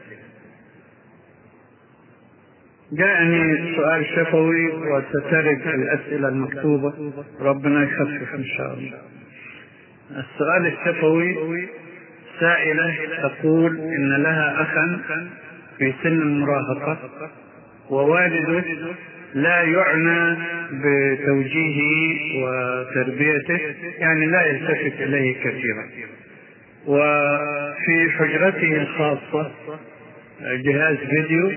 جاءني 2.92 3.76
سؤال 3.76 4.07
شفوي 4.07 4.66
وسترد 4.66 5.62
الأسئلة 5.66 6.29
المكتوبة. 6.29 6.92
ربنا 7.40 7.85
يخفف 7.85 8.35
إن 8.35 8.44
شاء 8.44 8.74
الله. 8.74 8.98
السؤال 10.11 10.66
الشفوي 10.66 11.68
سائلة 12.40 12.94
تقول 13.22 13.76
إن 13.76 14.23
لها 14.23 14.62
أخا 14.62 15.00
في 15.79 15.92
سن 16.02 16.23
المراهقة 16.23 16.98
ووالده 17.90 18.65
لا 19.35 19.62
يعنى 19.62 20.37
بتوجيهه 20.73 22.19
وتربيته 22.42 23.60
يعني 23.98 24.27
لا 24.27 24.46
يلتفت 24.46 25.00
إليه 25.02 25.35
كثيرا. 25.44 25.85
وفي 26.87 28.10
حجرته 28.10 28.77
الخاصة 28.83 29.50
جهاز 30.42 30.96
فيديو 30.96 31.52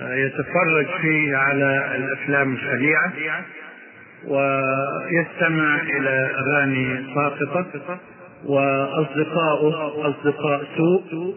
يتفرج 0.00 0.86
فيه 1.00 1.36
على 1.36 1.96
الأفلام 1.96 2.54
الخليعه 2.54 3.12
ويستمع 4.26 5.80
إلى 5.82 6.30
أغاني 6.38 7.14
ساقطة 7.14 7.98
وأصدقاؤه 8.44 10.10
أصدقاء 10.10 10.64
سوء 10.76 11.34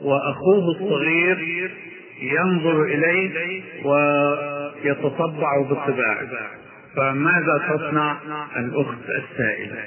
وأخوه 0.00 0.70
الصغير 0.70 1.70
ينظر 2.22 2.82
إليه 2.82 3.62
يتطبع 4.84 5.62
بالطباع. 5.68 6.22
فماذا 6.96 7.62
تصنع؟ 7.68 8.16
الأخت 8.56 9.08
السائلة. 9.08 9.84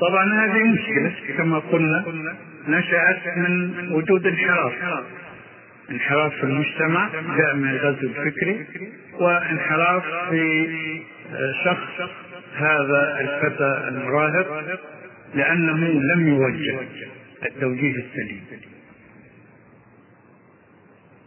طبعا 0.00 0.44
هذه 0.44 0.62
مشكلة 0.64 1.36
كما 1.36 1.58
قلنا 1.58 2.04
نشأت 2.68 3.36
من 3.36 3.72
وجود 3.92 4.26
انحراف. 4.26 4.72
انحراف 5.90 6.34
في 6.34 6.44
المجتمع 6.44 7.10
من 7.54 7.68
الغزو 7.68 8.08
الفكري 8.08 8.66
وانحراف 9.20 10.02
في 10.30 10.66
شخص 11.64 12.10
هذا 12.56 13.20
الفتى 13.20 13.88
المراهق 13.88 14.78
لأنه 15.34 15.86
لم 15.86 16.28
يوجه 16.28 16.80
التوجيه 17.46 17.94
السليم. 17.96 18.44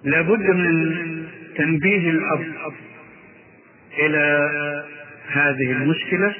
لابد 0.03 0.49
من 0.49 1.25
تنبيه 1.55 2.09
الأب 2.09 2.73
إلى 3.99 4.49
هذه 5.27 5.71
المشكلة 5.71 6.35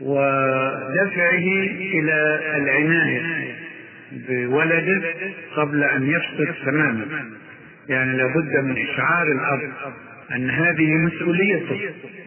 ودفعه 0.00 1.46
إلى 1.94 2.40
العناية. 2.56 3.54
بولده 4.28 5.02
قبل 5.56 5.84
أن 5.84 6.06
يفسد 6.06 6.54
تماما. 6.66 7.06
يعني 7.88 8.16
لابد 8.16 8.56
من 8.64 8.76
إشعار 8.78 9.26
الأب 9.26 9.72
أن 10.36 10.50
هذه 10.50 10.96
مسؤوليته 10.96 11.80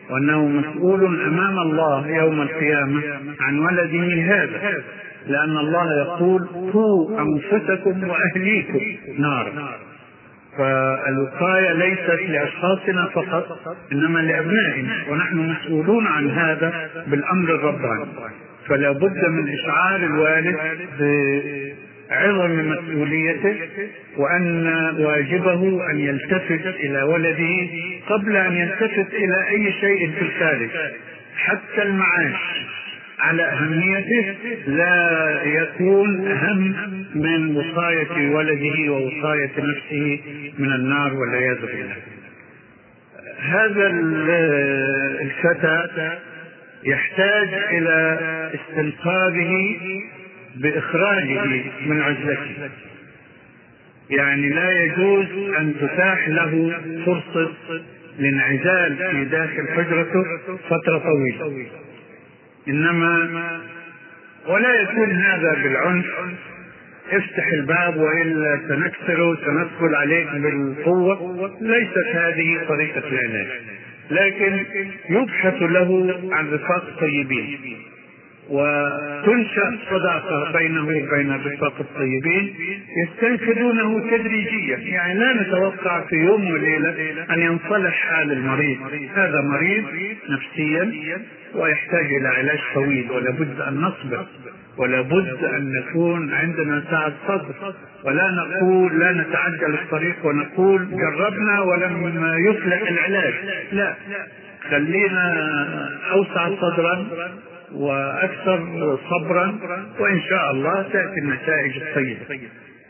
وأنه 0.10 0.48
مسؤول 0.48 1.22
أمام 1.22 1.60
الله 1.60 2.08
يوم 2.08 2.42
القيامة 2.42 3.02
عن 3.40 3.60
ولده 3.60 4.24
هذا 4.24 4.84
لأن 5.28 5.58
الله 5.58 6.00
يقول 6.02 6.48
قوا 6.74 7.22
أنفسكم 7.22 8.10
وأهليكم 8.10 8.80
نارا. 9.18 9.70
فالوقاية 10.58 11.74
ليست 11.74 12.20
لأشخاصنا 12.30 13.06
فقط 13.06 13.78
إنما 13.92 14.20
لأبنائنا 14.20 14.96
ونحن 15.10 15.38
مسؤولون 15.38 16.08
عن 16.08 16.30
هذا 16.30 16.90
بالأمر 17.08 17.56
الرباني. 17.56 18.06
فلا 18.70 18.92
بد 18.92 19.26
من 19.30 19.50
إشعار 19.50 19.96
الوالد 19.96 20.58
بعظم 21.00 22.70
مسؤوليته 22.70 23.56
وأن 24.18 24.68
واجبه 25.00 25.92
أن 25.92 26.00
يلتفت 26.00 26.76
إلى 26.80 27.02
ولده 27.04 27.68
قبل 28.10 28.36
أن 28.36 28.52
يلتفت 28.52 29.14
إلى 29.14 29.48
أي 29.50 29.72
شيء 29.72 30.12
في 30.12 30.22
الخارج. 30.22 30.70
حتى 31.38 31.82
المعاش 31.84 32.66
على 33.20 33.44
أهميته 33.44 34.36
لا 34.68 35.42
يكون 35.44 36.28
أهم 36.28 36.76
من 37.16 37.56
وصاية 37.56 38.30
ولده 38.30 38.92
ووصاية 38.92 39.52
نفسه 39.58 40.20
من 40.60 40.72
النار 40.72 41.14
والعياذ 41.14 41.62
بالله. 41.62 41.96
هذا 43.40 43.88
الفتى 45.22 45.88
يحتاج 46.88 47.50
إلى 47.54 48.20
استنقاذه 48.56 49.78
بإخراجه 50.56 51.46
من 51.86 52.02
عزلته. 52.02 52.70
يعني 54.10 54.50
لا 54.50 54.72
يجوز 54.72 55.26
أن 55.60 55.74
تتاح 55.82 56.30
له 56.30 56.82
فرصة 57.06 57.52
الانعزال 58.20 58.98
في 59.12 59.26
داخل 59.26 59.68
حجرته 59.68 60.24
فترة 60.70 60.98
طويلة. 60.98 61.68
إنما 62.68 63.62
ولا 64.48 64.82
يكون 64.82 65.12
هذا 65.12 65.54
بالعنف. 65.54 66.06
افتح 67.12 67.48
الباب 67.48 67.98
وإلا 67.98 68.60
سنكسره 68.68 69.36
سندخل 69.36 69.96
عليك 69.96 70.28
بالقوة. 70.28 71.58
ليست 71.62 72.08
هذه 72.16 72.60
طريقة 72.68 73.08
العلاج. 73.08 73.48
لكن 74.12 74.66
يبحث 75.10 75.62
له 75.62 76.20
عن 76.32 76.54
رفاق 76.54 77.00
طيبين 77.00 77.78
وتنشأ 78.50 79.78
صداقة 79.90 80.52
بينه 80.52 80.82
وبين 80.82 81.32
الرفاق 81.32 81.74
الطيبين 81.80 82.56
يستنفذونه 83.04 84.18
تدريجيا. 84.18 84.78
يعني 84.78 85.20
لا 85.20 85.42
نتوقع 85.42 86.02
في 86.02 86.16
يوم 86.16 86.52
وليلة 86.52 87.26
أن 87.30 87.40
ينصلح 87.40 87.94
حال 87.94 88.32
المريض. 88.32 88.78
هذا 89.16 89.42
مريض 89.42 89.86
نفسيا 90.30 90.92
ويحتاج 91.56 92.06
إلى 92.06 92.28
علاج 92.28 92.60
طويل 92.74 93.12
ولا 93.12 93.32
بد 93.32 93.62
أن 93.62 93.74
نصبر. 93.82 94.26
ولا 94.78 95.02
بد 95.02 95.44
أن 95.44 95.72
نكون 95.72 96.34
عندنا 96.34 96.84
سعه 96.92 97.14
صدر 97.28 97.74
ولا 98.04 98.32
نقول 98.32 99.00
لا 99.00 99.12
نتعجل 99.12 99.74
الطريق 99.74 100.26
ونقول 100.26 100.88
جربنا 100.92 101.62
ولم 101.62 101.96
يفلح 102.50 102.82
العلاج. 102.90 103.34
لا. 103.72 103.96
خلينا 104.70 105.26
أوسع 106.12 106.50
صدرا 106.62 107.08
وأكثر 107.74 108.98
صبرا 109.10 109.58
وإن 110.00 110.22
شاء 110.22 110.52
الله 110.52 110.82
تأتي 110.82 111.20
النتائج 111.20 111.74
الطيبة. 111.82 112.20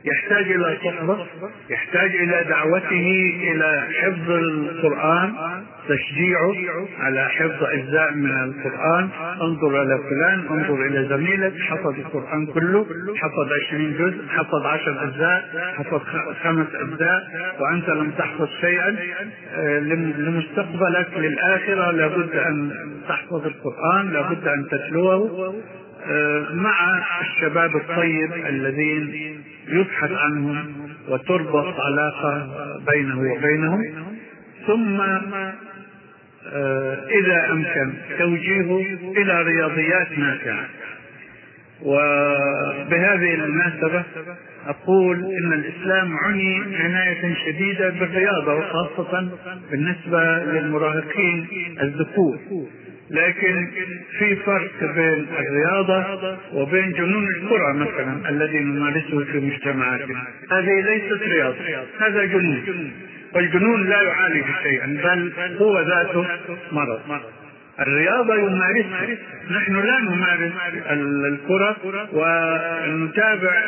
يحتاج 0.06 0.52
إلى 0.52 0.78
صحبه 0.86 1.26
يحتاج 1.70 2.16
إلى 2.16 2.46
دعوته 2.50 3.34
إلى 3.44 3.88
حفظ 4.02 4.32
القرآن 4.32 5.34
تشجيعه 5.90 6.56
على 7.00 7.30
حفظ 7.30 7.64
أجزاء 7.64 8.14
من 8.14 8.32
القرآن. 8.32 9.10
انظر 9.42 9.82
إلى 9.82 9.98
فلان 9.98 10.48
انظر 10.50 10.86
إلى 10.86 11.08
زميلك 11.10 11.54
حفظ 11.62 12.00
القرآن 12.00 12.46
كله 12.46 12.86
حفظ 13.16 13.48
عشرين 13.62 13.94
جزء 13.94 14.28
حفظ 14.30 14.66
عشر 14.66 15.04
أجزاء 15.04 15.74
حفظ 15.78 16.02
خمس 16.44 16.68
أجزاء. 16.76 17.22
وأنت 17.60 17.90
لم 17.90 18.12
تحفظ 18.12 18.48
شيئا 18.62 18.96
لمستقبلك 20.18 21.10
للآخرة 21.18 21.92
لابد 21.92 22.36
أن 22.36 22.72
تحفظ 23.08 23.46
القرآن 23.46 24.10
لابد 24.14 24.48
أن 24.48 24.68
تتلوه. 24.72 25.56
مع 26.54 27.02
الشباب 27.22 27.76
الطيب 27.76 28.34
الذين 28.34 29.36
يبحث 29.68 30.12
عنهم 30.12 30.88
وتربط 31.10 31.80
علاقة 31.80 32.50
بينه 32.92 33.32
وبينهم. 33.32 33.84
ثم 34.68 35.02
إذا 37.20 37.52
أمكن 37.52 37.94
توجيهه 38.20 38.86
إلى 39.18 39.42
رياضيات 39.44 40.18
نافعة. 40.18 40.66
وبهذه 41.82 43.34
المناسبة 43.34 44.04
أقول 44.68 45.18
إن 45.18 45.54
الإسلام 45.54 46.18
عني 46.18 46.62
عناية 46.76 47.36
شديدة 47.46 47.90
بالرياضة 47.90 48.54
وخاصة 48.54 49.30
بالنسبة 49.72 50.44
للمراهقين 50.44 51.48
الذكور. 51.82 52.38
لكن 53.12 53.68
في 54.20 54.36
فرق 54.36 54.96
بين 54.96 55.26
الرياضة 55.40 56.38
وبين 56.54 56.92
جنون 56.92 57.28
الكرة 57.28 57.74
مثلا 57.74 58.30
الذي 58.30 58.60
نمارسه 58.60 59.24
في 59.32 59.40
مجتمعاتنا. 59.40 60.24
هذه 60.52 60.82
ليست 60.82 61.24
رياضة 61.24 61.56
هذا 62.00 62.26
جنون. 62.26 62.92
والجنون 63.34 63.90
لا 63.90 64.02
يعالج 64.02 64.46
شيئا 64.64 64.86
بل 64.86 65.34
هو 65.60 65.82
ذاته 65.82 66.26
مرض. 66.72 67.00
الرياضة 67.80 68.36
يمارسها. 68.36 69.08
نحن 69.52 69.76
لا 69.76 70.00
نمارس 70.00 70.52
الكرة 70.92 71.76
ونتابع 72.14 73.64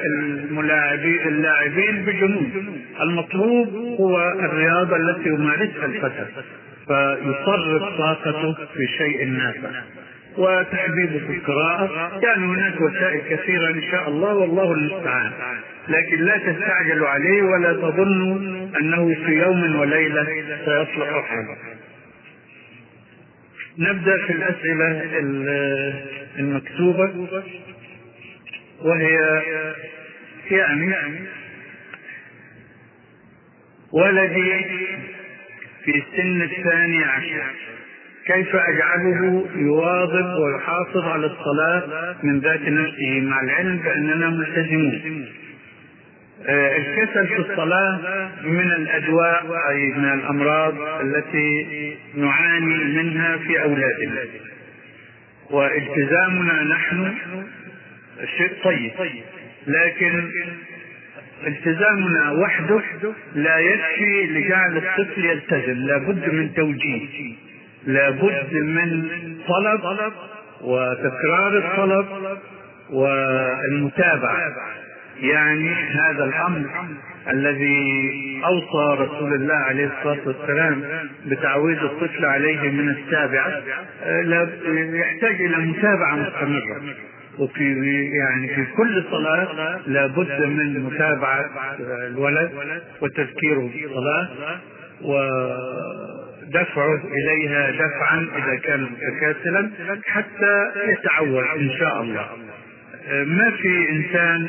اللاعبين 1.25 2.05
بجنون. 2.05 2.81
المطلوب 3.01 3.67
هو 3.99 4.29
الرياضة 4.29 4.95
التي 4.95 5.29
يمارسها 5.29 5.85
الفتى 5.85 6.25
فيصرف 6.89 7.83
طاقته 7.97 8.53
في 8.53 8.87
شيء 8.97 9.25
نافع. 9.25 9.69
وتحبيبه 10.37 11.19
في 11.27 11.33
القراءة 11.33 12.19
يعني 12.23 12.45
هناك 12.45 12.81
وسائل 12.81 13.21
كثيرة 13.29 13.69
إن 13.69 13.81
شاء 13.91 14.09
الله 14.09 14.33
والله 14.35 14.71
المستعان. 14.73 15.31
لكن 15.89 16.17
لا 16.21 16.37
تستعجلوا 16.37 17.07
عليه 17.07 17.41
ولا 17.43 17.73
تظنوا 17.73 18.37
أنه 18.81 19.13
في 19.25 19.31
يوم 19.31 19.75
وليلة 19.79 20.25
سيصلح 20.65 21.25
حاله 21.25 21.57
نبدأ 23.77 24.17
في 24.17 24.33
الأسئلة 24.33 25.01
المكتوبة 26.39 27.27
وهي 28.81 29.41
يعني 30.51 30.95
ولدي 33.91 34.65
في 35.85 35.91
السن 35.91 36.41
الثاني 36.41 37.03
عشر. 37.03 37.43
كيف 38.25 38.55
أجعله 38.55 39.45
يواظب 39.55 40.39
ويحافظ 40.39 41.05
على 41.07 41.25
الصلاة 41.25 42.15
من 42.23 42.39
ذات 42.39 42.61
نفسه 42.61 43.19
مع 43.21 43.41
العلم 43.41 43.77
بأننا 43.77 44.29
ملتزمون؟ 44.29 45.25
الكسل 46.49 47.27
في 47.27 47.37
الصلاة 47.39 47.99
من 48.43 48.71
الأدواء 48.71 49.45
أي 49.69 49.93
من 49.97 50.13
الأمراض 50.13 50.73
التي 51.01 51.97
نعاني 52.15 52.83
منها 53.03 53.37
في 53.37 53.61
أولادنا. 53.63 54.21
وإلتزامنا 55.49 56.63
نحن 56.63 57.13
شيء 58.37 58.51
طيب 58.63 58.91
لكن 59.67 60.29
التزامنا 61.47 62.31
وحده 62.31 62.81
لا 63.35 63.57
يكفي 63.57 64.25
لجعل 64.27 64.77
الطفل 64.77 65.25
يلتزم. 65.25 65.73
لابد 65.73 66.33
من 66.33 66.53
توجيه. 66.53 67.33
لابد 67.87 68.53
من 68.53 69.09
طلب 69.47 70.11
وتكرار 70.61 71.57
الطلب 71.57 72.05
والمتابعة. 72.89 74.55
يعني 75.21 75.73
هذا 75.73 76.23
الأمر 76.23 76.65
الذي 77.29 78.01
أوصى 78.45 79.01
رسول 79.03 79.33
الله 79.33 79.55
عليه 79.55 79.85
الصلاة 79.97 80.27
والسلام 80.27 80.83
بتعويض 81.25 81.83
الطفل 81.83 82.25
عليه 82.25 82.71
من 82.71 82.89
السابعة 82.89 83.61
يحتاج 84.93 85.41
إلى 85.41 85.57
متابعة 85.57 86.15
مستمرة. 86.15 86.81
وفي 87.39 87.73
يعني 88.13 88.47
في 88.55 88.65
كل 88.77 89.03
صلاة 89.11 89.79
لابد 89.87 90.45
من 90.45 90.79
متابعة 90.83 91.45
الولد 92.07 92.51
وتذكيره 93.01 93.69
بالصلاة 93.73 94.29
ودفعه 95.01 97.01
إليها 97.05 97.71
دفعا 97.71 98.27
إذا 98.37 98.55
كان 98.63 98.83
متكاسلا 98.83 99.69
حتى 100.05 100.71
يتعود 100.87 101.43
إن 101.59 101.69
شاء 101.79 102.01
الله. 102.01 102.27
ما 103.25 103.51
في 103.51 103.89
إنسان 103.89 104.47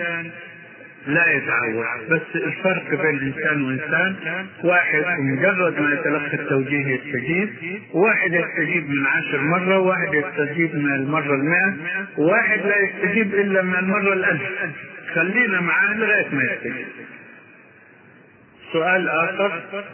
لا 1.07 1.32
يتعود 1.32 1.84
بس 2.11 2.22
الفرق 2.34 3.03
بين 3.03 3.16
الإنسان 3.16 3.62
وإنسان 3.62 4.16
واحد 4.64 5.05
مجرد 5.20 5.80
ما 5.80 5.92
يتلقى 5.92 6.34
التوجيه 6.34 6.86
يستجيب 6.86 7.51
واحد 7.92 8.32
يستجيب 8.32 8.90
من 8.90 9.07
عشر 9.07 9.40
مرة 9.40 9.78
واحد 9.78 10.14
يستجيب 10.14 10.76
من 10.76 10.92
المرة 10.92 11.34
المئة 11.34 11.74
واحد 12.18 12.59
لا 12.59 12.76
يستجيب 12.78 13.34
إلا 13.34 13.62
من 13.62 13.74
المرة 13.74 14.12
الألف. 14.12 14.42
خلينا 15.14 15.61
معاه 15.61 15.94
لغاية 15.94 16.28
ما 16.32 16.42
يستجيب. 16.42 16.86
سؤال 18.72 19.09
آخر. 19.09 19.84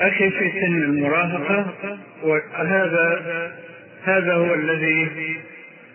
أخي 0.00 0.30
في 0.30 0.50
سن 0.50 0.82
المراهقة؟ 0.82 1.74
وهذا 2.22 3.22
هذا 4.04 4.34
هو 4.34 4.54
الذي 4.54 5.10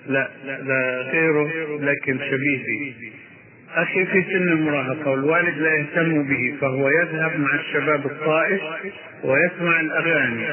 لا 0.08 0.30
لا 0.46 1.02
غيره 1.12 1.50
لكن 1.82 2.18
شبيه 2.18 2.64
به 2.64 3.12
أخي 3.76 4.06
في 4.06 4.24
سن 4.24 4.50
المراهقة 4.50 5.12
والوالد 5.12 5.58
لا 5.58 5.76
يهتم 5.76 6.24
به 6.24 6.56
فهو 6.62 6.90
يذهب 6.90 7.40
مع 7.40 7.56
الشباب 7.56 8.06
الطائش 8.06 8.62
ويسمع 9.24 9.80
الأغاني. 9.80 10.46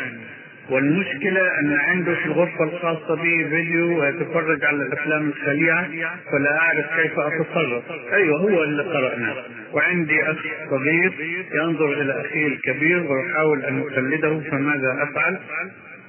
والمشكلة 0.71 1.59
أن 1.61 1.73
عنده 1.73 2.15
في 2.15 2.27
الغرفة 2.27 2.65
الخاصة 2.65 3.15
به 3.15 3.49
فيديو 3.51 4.01
ويتفرج 4.01 4.65
على 4.65 4.83
الأفلام 4.83 5.29
الخليعة 5.29 5.89
فلا 6.33 6.59
أعرف 6.59 6.87
كيف 6.97 7.19
أتصرف. 7.19 7.83
أيوة 8.13 8.41
هو 8.41 8.63
اللي 8.63 8.83
قرأناه 8.83 9.35
وعندي 9.73 10.23
أخ 10.23 10.37
صغير 10.71 11.13
ينظر 11.55 11.93
إلى 11.93 12.21
أخيه 12.21 12.47
الكبير 12.47 13.13
ويحاول 13.13 13.65
أن 13.65 13.79
يقلده 13.79 14.41
فماذا 14.51 15.03
أفعل؟ 15.03 15.39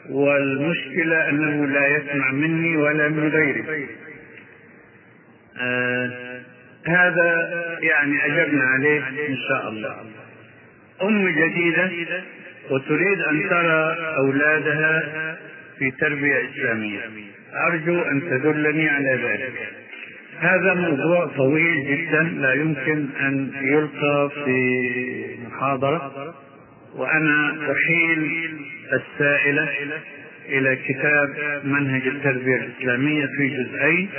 والمشكلة 0.10 1.30
أنه 1.30 1.66
لا 1.66 1.88
يسمع 1.88 2.32
مني 2.32 2.78
ولا 2.78 3.08
من 3.08 3.30
غيري. 3.30 3.88
آه 5.62 6.40
هذا 6.86 7.50
يعني 7.82 8.26
أجبنا 8.26 8.64
عليه 8.64 9.08
إن 9.28 9.38
شاء 9.50 9.70
الله. 9.70 9.96
أم 11.04 11.28
جديدة 11.30 11.92
وتريد 12.70 13.20
أن 13.20 13.50
ترى 13.50 13.98
أولادها 14.18 15.04
في 15.80 15.92
تربية 15.92 16.50
إسلامية. 16.50 17.00
أرجو 17.68 18.02
أن 18.02 18.22
تدلني 18.22 18.90
على 18.90 19.20
ذلك. 19.24 19.54
هذا 20.40 20.74
موضوع 20.74 21.28
طويل 21.28 21.86
جدا 21.88 22.24
لا 22.24 22.54
يمكن 22.54 23.08
أن 23.22 23.52
يلقى 23.62 24.32
في 24.46 24.60
محاضرة. 25.48 26.34
وأنا 26.96 27.58
أحيل 27.72 28.50
السائلة 28.94 29.70
إلى 30.50 30.76
كتاب 30.76 31.30
منهج 31.64 32.08
التربية 32.08 32.56
الإسلامية 32.56 33.26
في 33.26 33.48
جزئين 33.48 34.10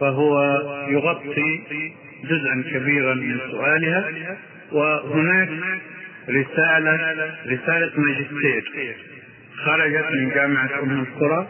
فهو 0.00 0.42
يغطي 0.88 1.62
جزءا 2.24 2.64
كبيرا 2.72 3.14
من 3.14 3.38
سؤالها 3.50 4.10
وهناك 4.72 5.48
رسالة 6.28 6.94
رسالة 7.46 7.92
ماجستير 7.96 8.96
خرجت 9.64 10.04
من 10.12 10.30
جامعة 10.30 10.82
أم 10.82 11.00
القرى 11.00 11.46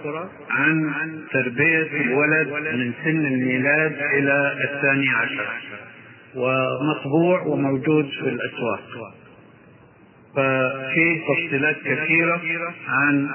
عن 0.51 0.93
تربية 1.33 2.01
الولد 2.01 2.49
من 2.74 2.93
سن 3.05 3.26
الميلاد 3.26 3.97
إلى 4.12 4.57
الثاني 4.64 5.09
عشر 5.11 5.47
ومطبوع 6.35 7.41
وموجود 7.43 8.09
في 8.09 8.28
الأسواق. 8.28 9.14
ففي 10.37 11.20
تفصيلات 11.28 11.76
كثيرة 11.85 12.41
عن 12.89 13.28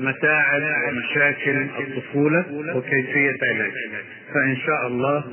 متاعب 0.00 0.62
ومشاكل 0.88 1.66
الطفولة 1.80 2.44
وكيفية 2.76 3.38
علاجها. 3.42 4.00
فإن 4.34 4.56
شاء 4.56 4.86
الله 4.86 5.24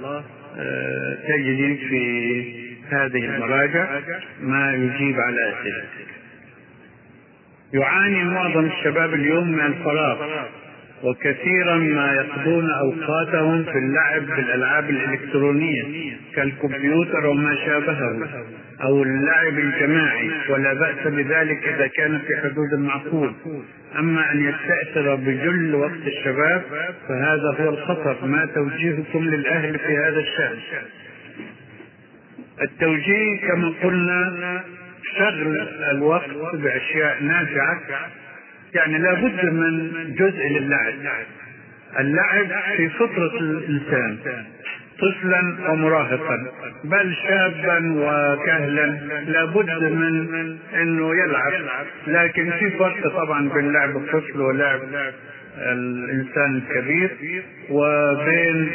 تجدي 1.28 1.78
في 1.78 2.70
هذه 2.90 3.26
المراجع 3.26 4.00
ما 4.42 4.74
يجيب 4.74 5.20
على 5.20 5.50
أسئلتك. 5.50 6.10
يعاني 7.74 8.24
معظم 8.24 8.66
الشباب 8.66 9.14
اليوم 9.14 9.52
من 9.52 9.66
الفراغ 9.66 10.48
وكثيرا 11.04 11.76
ما 11.76 12.14
يقضون 12.14 12.70
أوقاتهم 12.70 13.64
في 13.64 13.78
اللعب 13.78 14.22
بالألعاب 14.22 14.90
الإلكترونية 14.90 15.84
كالكمبيوتر 16.36 17.26
وما 17.28 17.56
شابهه. 17.66 18.30
أو 18.84 19.04
اللعب 19.04 19.60
الجماعي 19.60 20.32
ولا 20.50 20.74
بأس 20.74 21.08
بذلك 21.08 21.68
إذا 21.68 21.88
كان 21.88 22.20
في 22.20 22.38
حدود 22.38 22.74
المعقول 22.74 23.34
أما 24.00 24.32
أن 24.32 24.50
يستأثر 24.50 25.16
بجل 25.16 25.76
وقت 25.76 26.08
الشباب 26.08 26.62
فهذا 27.08 27.56
هو 27.60 27.70
الخطر. 27.70 28.26
ما 28.26 28.46
توجيهكم 28.46 29.24
للأهل 29.24 29.80
في 29.80 29.98
هذا 29.98 30.20
الشأن؟ 30.20 30.58
التوجيه 32.62 33.48
كما 33.48 33.74
قلنا 33.84 34.64
شغل 35.18 35.68
الوقت 35.92 36.30
بأشياء 36.54 37.24
نافعة. 37.24 37.82
يعني 38.74 38.98
لابد 38.98 39.46
من 39.46 39.92
جزء 40.16 40.48
للعب. 40.60 40.94
اللعب 42.00 42.48
في 42.78 42.90
فطرة 42.90 43.40
الإنسان. 43.40 44.18
طفلا 45.02 45.72
ومراهقا 45.72 46.38
بل 46.84 47.16
شابا 47.28 47.94
وكهلا 47.98 48.86
لابد 49.28 49.84
من 49.84 50.58
إنه 50.82 51.12
يلعب. 51.16 51.52
لكن 52.08 52.52
في 52.52 52.70
فرق 52.70 53.08
طبعا 53.16 53.50
بين 53.50 53.72
لعب 53.74 53.98
الطفل 53.98 54.42
ولعب 54.42 54.80
الإنسان 55.58 56.56
الكبير 56.56 57.18
وبين 57.70 58.70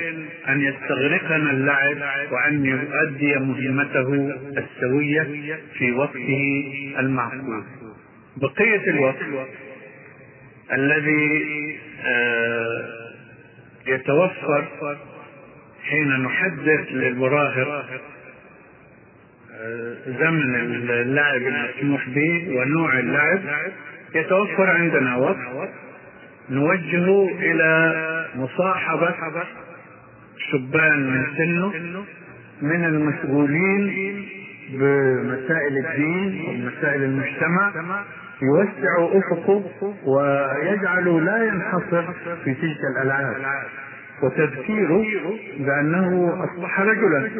أن 0.48 0.60
يستغرقنا 0.60 1.50
اللعب 1.50 1.96
وأن 2.32 2.64
يؤدي 2.64 3.34
مهمته 3.36 4.34
السوية 4.58 5.56
في 5.78 5.92
وقته 5.92 6.94
المعقول. 6.98 7.64
بقية 8.36 8.90
الوقت 8.90 9.16
الذي 10.72 11.28
يتوفر 13.86 14.64
حين 15.84 16.22
نحدد 16.22 16.86
للمراهق 16.90 17.86
زمن 20.06 20.54
اللعب 20.90 21.42
المسموح 21.42 22.08
به 22.08 22.56
ونوع 22.56 22.98
اللعب 22.98 23.40
يتوفر 24.14 24.70
عندنا 24.70 25.16
وقت. 25.16 25.70
نوجهه 26.50 27.28
إلى 27.38 27.94
مصاحبة 28.36 29.14
شبان 30.38 31.00
من 31.10 31.26
سنه 31.36 31.72
من 32.62 32.84
المسؤولين 32.84 34.26
بمسائل 34.70 35.86
الدين 35.86 36.44
ومسائل 36.48 37.02
المجتمع 37.02 37.72
يوسع 38.42 39.18
أفقه 39.18 39.64
ويجعل 40.06 41.24
لا 41.24 41.44
ينحصر 41.44 42.12
في 42.44 42.54
تلك 42.54 42.80
الألعاب. 42.96 43.36
وتذكيره 44.22 45.04
بأنه 45.58 46.34
أصبح 46.44 46.80
رجلا 46.80 47.30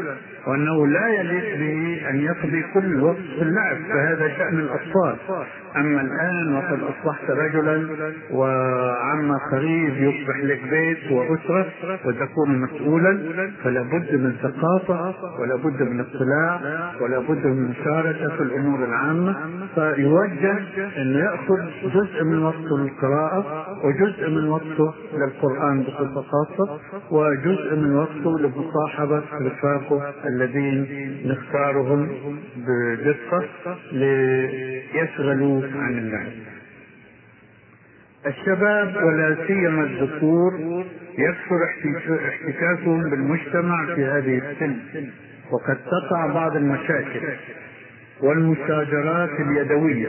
وأنه 0.46 0.86
لا 0.86 1.08
يليق 1.08 1.58
به 1.58 2.10
أن 2.10 2.16
يقضي 2.20 2.64
كل 2.74 2.84
الوقت 2.84 3.16
في 3.38 3.42
اللعب 3.42 3.76
فهذا 3.88 4.28
شأن 4.28 4.58
الأطفال. 4.58 5.16
أما 5.76 6.00
الآن 6.00 6.54
وقد 6.54 6.78
أصبحت 6.82 7.30
رجلا 7.30 7.86
وعما 8.30 9.38
قريب 9.52 9.94
يصبح 9.96 10.36
لك 10.44 10.60
بيت 10.70 11.12
وأسرة 11.12 11.66
وتكون 12.04 12.58
مسؤولا 12.58 13.18
فلا 13.64 13.82
بد 13.82 14.14
من 14.14 14.32
ثقافة 14.42 15.14
ولا 15.40 15.56
بد 15.56 15.82
من 15.82 16.00
اطلاع 16.00 16.60
ولا 17.00 17.18
بد 17.18 17.46
من 17.46 17.68
مشاركة 17.70 18.36
في 18.36 18.42
الأمور 18.42 18.84
العامة. 18.84 19.36
فيوجه 19.74 20.58
انه 20.98 21.18
يأخذ 21.18 21.58
جزء 21.84 22.24
من 22.24 22.42
وقته 22.42 22.78
للقراءة 22.78 23.66
وجزء 23.84 24.30
من 24.30 24.48
وقته 24.48 24.94
للقرآن 25.14 25.82
بصفة 25.82 26.22
خاصة. 26.22 26.63
خاصة 26.66 27.02
وجزء 27.10 27.74
من 27.76 27.96
وقته 27.96 28.38
لمصاحبة 28.38 29.22
رفاقه 29.40 30.14
الذين 30.26 30.86
نختارهم 31.26 32.08
بدقة 32.56 33.44
ليشغلوا 33.92 35.62
عن 35.74 35.98
اللعب 35.98 36.32
الشباب 38.26 38.96
ولا 38.96 39.36
سيما 39.46 39.84
الذكور 39.84 40.52
يكثر 41.18 41.64
احتكاكهم 42.28 43.10
بالمجتمع 43.10 43.94
في 43.94 44.04
هذه 44.04 44.38
السن 44.38 44.76
وقد 45.50 45.76
تقع 45.76 46.26
بعض 46.26 46.56
المشاكل 46.56 47.20
والمشاجرات 48.22 49.30
اليدوية. 49.40 50.08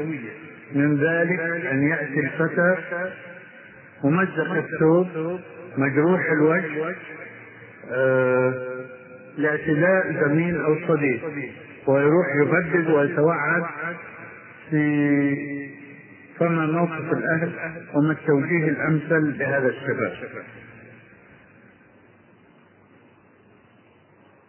من 0.75 0.97
ذلك 0.97 1.39
أن 1.71 1.83
يأتي 1.83 2.19
الفتى 2.19 2.75
ممزق 4.03 4.51
الثوب 4.51 5.07
مجروح 5.78 6.21
الوجه 6.32 6.95
آه 7.91 8.53
لاعتداء 9.38 10.26
زميل 10.26 10.61
أو 10.61 10.76
صديق 10.88 11.21
ويروح 11.88 12.26
يبدد 12.41 12.89
ويتوعد 12.89 13.63
في 14.69 15.65
فما 16.39 16.65
موقف 16.65 17.13
الأهل 17.13 17.51
وما 17.93 18.11
التوجيه 18.11 18.69
الأمثل 18.69 19.38
لهذا 19.39 19.67
الشباب. 19.67 20.13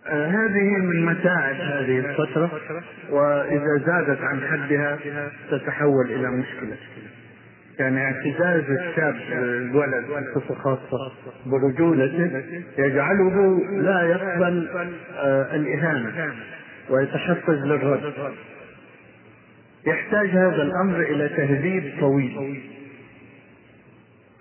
آه 0.07 0.27
هذه 0.27 0.77
من 0.77 1.07
متاعب 1.07 1.55
هذه 1.55 1.99
الفترة 1.99 2.51
وإذا 3.11 3.83
زادت 3.87 4.21
عن 4.21 4.41
حدها 4.41 4.99
تتحول 5.51 6.07
إلى 6.07 6.31
مشكلة. 6.31 6.77
يعني 7.79 8.05
اعتزاز 8.05 8.71
الشاب 8.71 9.15
الولد 9.33 10.05
بصفة 10.37 10.55
خاصة 10.55 11.13
برجولته 11.47 12.43
يجعله 12.79 13.61
لا 13.71 14.03
يقبل 14.03 14.69
آه 15.17 15.55
الإهانة 15.57 16.35
ويتحفز 16.91 17.65
للرد. 17.65 18.13
يحتاج 19.87 20.29
هذا 20.29 20.63
الأمر 20.63 21.01
إلى 21.01 21.29
تهذيب 21.29 22.01
طويل 22.01 22.61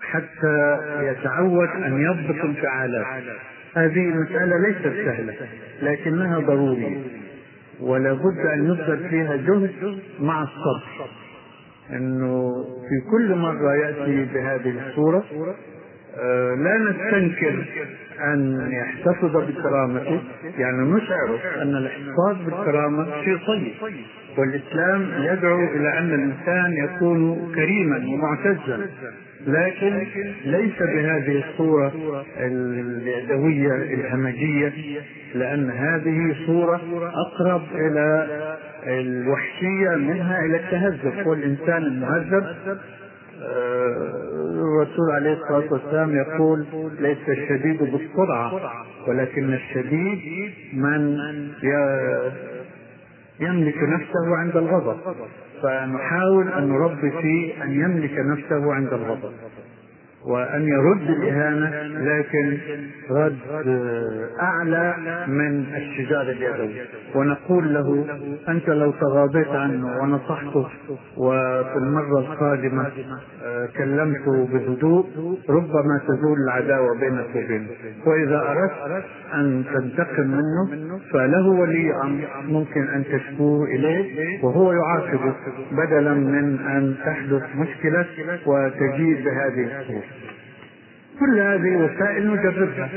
حتى 0.00 0.78
يتعود 1.02 1.68
أن 1.68 2.00
يضبط 2.00 2.44
انفعالاته. 2.44 3.32
هذه 3.76 4.00
مسألة 4.00 4.58
ليست 4.68 5.04
سهلة 5.06 5.34
لكنها 5.82 6.38
ضرورية 6.38 6.98
ولا 7.80 8.12
بد 8.12 8.46
أن 8.52 8.66
يبذل 8.66 9.08
فيها 9.08 9.36
جهد 9.36 9.98
مع 10.20 10.42
الصبر. 10.42 11.08
أنه 11.92 12.64
في 12.88 13.10
كل 13.10 13.34
مرة 13.34 13.74
يأتي 13.74 14.24
بهذه 14.34 14.88
الصورة 14.88 15.24
آه 16.18 16.54
لا 16.54 16.78
نستنكر 16.78 17.64
أن 18.24 18.68
يحتفظ 18.72 19.36
بكرامته 19.36 20.20
يعني 20.58 20.90
نشعر 20.92 21.38
أن 21.62 21.76
الاحتفاظ 21.76 22.36
بالكرامة 22.44 23.22
شيء 23.24 23.38
طيب. 23.46 23.94
والإسلام 24.38 25.10
يدعو 25.18 25.64
إلى 25.64 25.98
أن 25.98 26.14
الإنسان 26.14 26.72
يكون 26.72 27.52
كريما 27.54 27.96
ومعتزا. 27.96 28.88
لكن 29.46 30.06
ليس 30.44 30.78
بهذه 30.78 31.44
الصورة 31.50 31.92
اليدوية 32.36 33.72
الهمجية 33.94 34.72
لأن 35.34 35.70
هذه 35.70 36.36
صورة 36.46 36.80
أقرب 37.26 37.62
إلى 37.74 38.26
الوحشية 38.86 39.90
منها 39.96 40.44
إلى 40.44 40.56
التهذب. 40.56 41.26
والإنسان 41.26 41.82
المهذب 41.82 42.44
الرسول 44.54 45.10
عليه 45.10 45.32
الصلاة 45.32 45.72
والسلام 45.72 46.16
يقول 46.16 46.66
ليس 47.00 47.28
الشديد 47.28 47.78
بالسرعة 47.82 48.52
ولكن 49.08 49.54
الشديد 49.54 50.20
من 50.72 51.18
يملك 53.40 53.76
نفسه 53.82 54.36
عند 54.36 54.56
الغضب. 54.56 54.96
فنحاول 55.66 56.52
أن 56.52 56.68
نربي 56.68 57.10
فيه 57.10 57.64
أن 57.64 57.72
يملك 57.72 58.18
نفسه 58.18 58.74
عند 58.74 58.92
الغضب. 58.92 59.32
وأن 60.26 60.68
يرد 60.68 61.10
الإهانة 61.10 61.70
لكن 61.98 62.58
رد 63.10 63.36
أعلى 64.42 64.94
من 65.26 65.64
الشجار 65.76 66.22
اليدوي. 66.22 66.80
ونقول 67.14 67.74
له 67.74 68.04
أنت 68.48 68.68
لو 68.68 68.90
تغاضيت 68.90 69.48
عنه 69.48 69.98
ونصحته 70.02 70.66
وفي 71.16 71.76
المرة 71.76 72.18
القادمة 72.18 72.90
كلمته 73.78 74.46
بهدوء 74.52 75.06
ربما 75.48 76.00
تزول 76.08 76.38
العداوة 76.44 77.00
بينك 77.00 77.26
وبينه 77.36 77.68
وإذا 78.06 78.38
أردت 78.38 79.04
أن 79.34 79.64
تنتقم 79.74 80.26
منه 80.26 80.98
فله 81.12 81.48
ولي 81.48 81.94
أمر 82.02 82.26
ممكن 82.48 82.88
أن 82.88 83.04
تشكوه 83.04 83.64
إليه 83.64 84.44
وهو 84.44 84.72
يعاقبه 84.72 85.34
بدلا 85.72 86.14
من 86.14 86.58
أن 86.58 86.94
تحدث 87.04 87.42
مشكلة 87.56 88.06
وتجيء 88.46 89.24
بهذه 89.24 89.80
الصورة. 89.80 90.15
كل 91.20 91.38
هذه 91.38 91.76
وسائل 91.76 92.30
نجربها. 92.30 92.88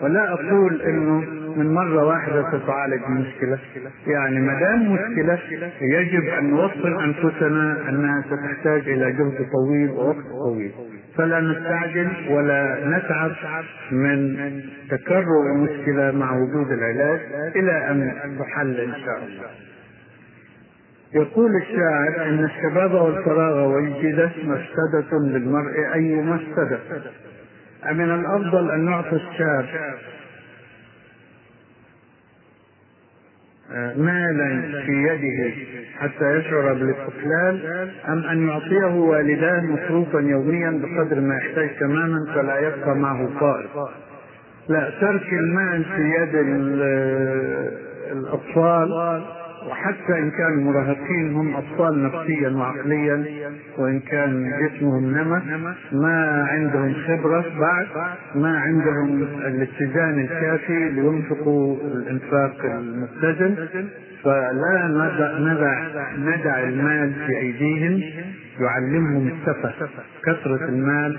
ولا 0.00 0.32
أقول 0.32 0.82
إنه 0.82 1.24
من 1.56 1.74
مرة 1.74 2.04
واحدة 2.04 2.50
تتعالج 2.58 3.02
المشكلة 3.08 3.58
يعني 4.06 4.40
ما 4.40 4.60
دام 4.60 4.92
مشكلة 4.92 5.38
يجب 5.80 6.24
أن 6.38 6.50
نوصل 6.50 7.02
أنفسنا 7.02 7.88
أنها 7.88 8.22
ستحتاج 8.22 8.88
إلى 8.88 9.12
جهد 9.12 9.46
طويل 9.52 9.90
ووقت 9.90 10.26
طويل. 10.44 10.72
فلا 11.16 11.40
نستعجل 11.40 12.08
ولا 12.30 12.78
نتعب 12.86 13.32
من 13.90 14.36
تكرر 14.90 15.46
المشكلة 15.54 16.10
مع 16.10 16.36
وجود 16.36 16.72
العلاج 16.72 17.20
إلى 17.56 17.90
أن 17.90 18.38
تحل 18.38 18.80
إن 18.80 18.92
شاء 18.92 19.18
الله. 19.18 19.50
يقول 21.14 21.56
الشاعر 21.56 22.28
إن 22.28 22.44
الشباب 22.44 22.92
والفراغ 22.94 23.68
والجدة 23.68 24.30
مفسدة 24.44 25.18
للمرء 25.18 25.94
أي 25.94 26.14
مفسدة. 26.14 26.78
أمن 27.90 28.10
الأفضل 28.14 28.70
أن 28.70 28.84
نعطي 28.84 29.16
الشاب 29.16 29.66
مالا 33.96 34.82
في 34.86 34.92
يده 34.92 35.54
حتى 35.98 36.36
يشعر 36.38 36.72
بالاستقلال 36.74 37.90
أم 38.08 38.24
أن 38.24 38.48
يعطيه 38.48 38.94
والداه 38.94 39.60
مصروفا 39.60 40.18
يوميا 40.18 40.70
بقدر 40.82 41.20
ما 41.20 41.36
يحتاج 41.36 41.70
تماما 41.80 42.34
فلا 42.34 42.58
يبقى 42.58 42.94
معه 42.96 43.28
فائض 43.40 43.88
لا 44.68 44.90
ترك 45.00 45.32
المال 45.32 45.84
في 45.84 46.02
يد 46.02 46.34
الأطفال 48.12 49.22
وحتى 49.70 50.18
إن 50.18 50.30
كان 50.30 50.52
المراهقين 50.52 51.34
هم 51.34 51.56
أطفال 51.56 52.02
نفسيا 52.02 52.48
وعقليا 52.48 53.24
وإن 53.78 54.00
كان 54.00 54.52
جسمهم 54.62 55.04
نمى 55.04 55.42
ما 55.92 56.46
عندهم 56.50 56.94
خبرة 56.94 57.44
بعد 57.60 57.86
ما 58.34 58.58
عندهم 58.58 59.22
الاتزان 59.22 60.20
الكافي 60.20 60.90
لينفقوا 60.90 61.76
الإنفاق 61.76 62.64
المتزن 62.64 63.68
فلا 64.24 64.88
ندع, 64.88 65.38
ندع, 65.38 65.88
ندع 66.18 66.60
المال 66.60 67.12
في 67.26 67.38
أيديهم 67.38 68.02
يعلمهم 68.60 69.28
السفة 69.28 69.88
كثرة 70.24 70.68
المال 70.68 71.16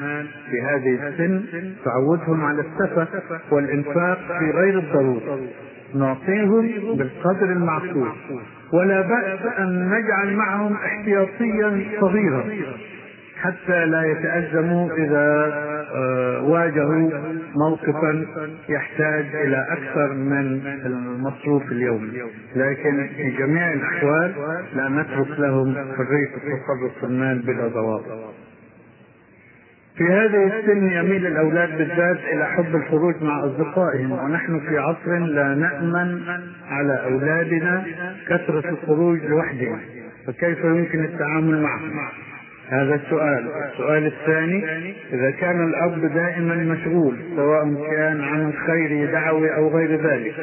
في 0.52 0.62
هذه 0.62 1.08
السن 1.08 1.44
تعودهم 1.86 2.46
على 2.46 2.62
السفة 2.62 3.08
والإنفاق 3.52 4.18
في 4.40 4.52
غير 4.52 4.80
الضرورة. 4.80 5.40
نعطيهم 5.96 6.98
بالقدر 6.98 7.46
المعقول. 7.46 8.10
ولا 8.74 9.02
بأس 9.02 9.40
أن 9.60 9.90
نجعل 9.90 10.36
معهم 10.36 10.74
احتياطيا 10.74 11.86
صغيرا 12.02 12.44
حتى 13.38 13.86
لا 13.86 14.04
يتأزموا 14.04 14.90
إذا 14.98 15.54
واجهوا 16.44 17.10
موقفا 17.56 18.26
يحتاج 18.70 19.26
إلى 19.36 19.68
أكثر 19.70 20.14
من 20.14 20.62
المصروف 20.86 21.72
اليومي 21.72 22.22
لكن 22.56 23.10
في 23.16 23.30
جميع 23.40 23.74
الأحوال 23.74 24.34
لا 24.76 24.90
نترك 24.90 25.40
لهم 25.40 25.76
حرية 25.76 26.30
التصرف 26.38 27.00
في 27.00 27.06
المال 27.06 27.40
بلا 27.40 27.68
ضوابط. 27.68 28.06
في 29.98 30.04
هذه 30.04 30.48
السن 30.48 30.92
يميل 30.92 31.28
الأولاد 31.28 31.78
بالذات 31.78 32.20
إلى 32.34 32.46
حب 32.46 32.76
الخروج 32.76 33.16
مع 33.22 33.46
أصدقائهم 33.46 34.12
ونحن 34.12 34.60
في 34.60 34.78
عصر 34.78 35.18
لا 35.18 35.56
نأمن 35.56 36.22
على 36.70 37.04
أولادنا 37.04 37.86
كثرة 38.28 38.70
الخروج 38.70 39.20
لوحدهم 39.26 39.80
فكيف 40.28 40.64
يمكن 40.64 41.04
التعامل 41.04 41.62
معهم؟ 41.62 41.92
هذا 42.70 42.96
السؤال. 42.96 43.48
السؤال 43.74 44.06
الثاني 44.06 44.66
إذا 45.14 45.32
كان 45.32 45.64
الأب 45.64 46.14
دائما 46.14 46.56
مشغول 46.56 47.18
سواء 47.36 47.88
كان 47.92 48.22
عمل 48.22 48.54
خيري 48.68 49.06
دعوي 49.06 49.56
أو 49.56 49.78
غير 49.78 50.02
ذلك 50.02 50.34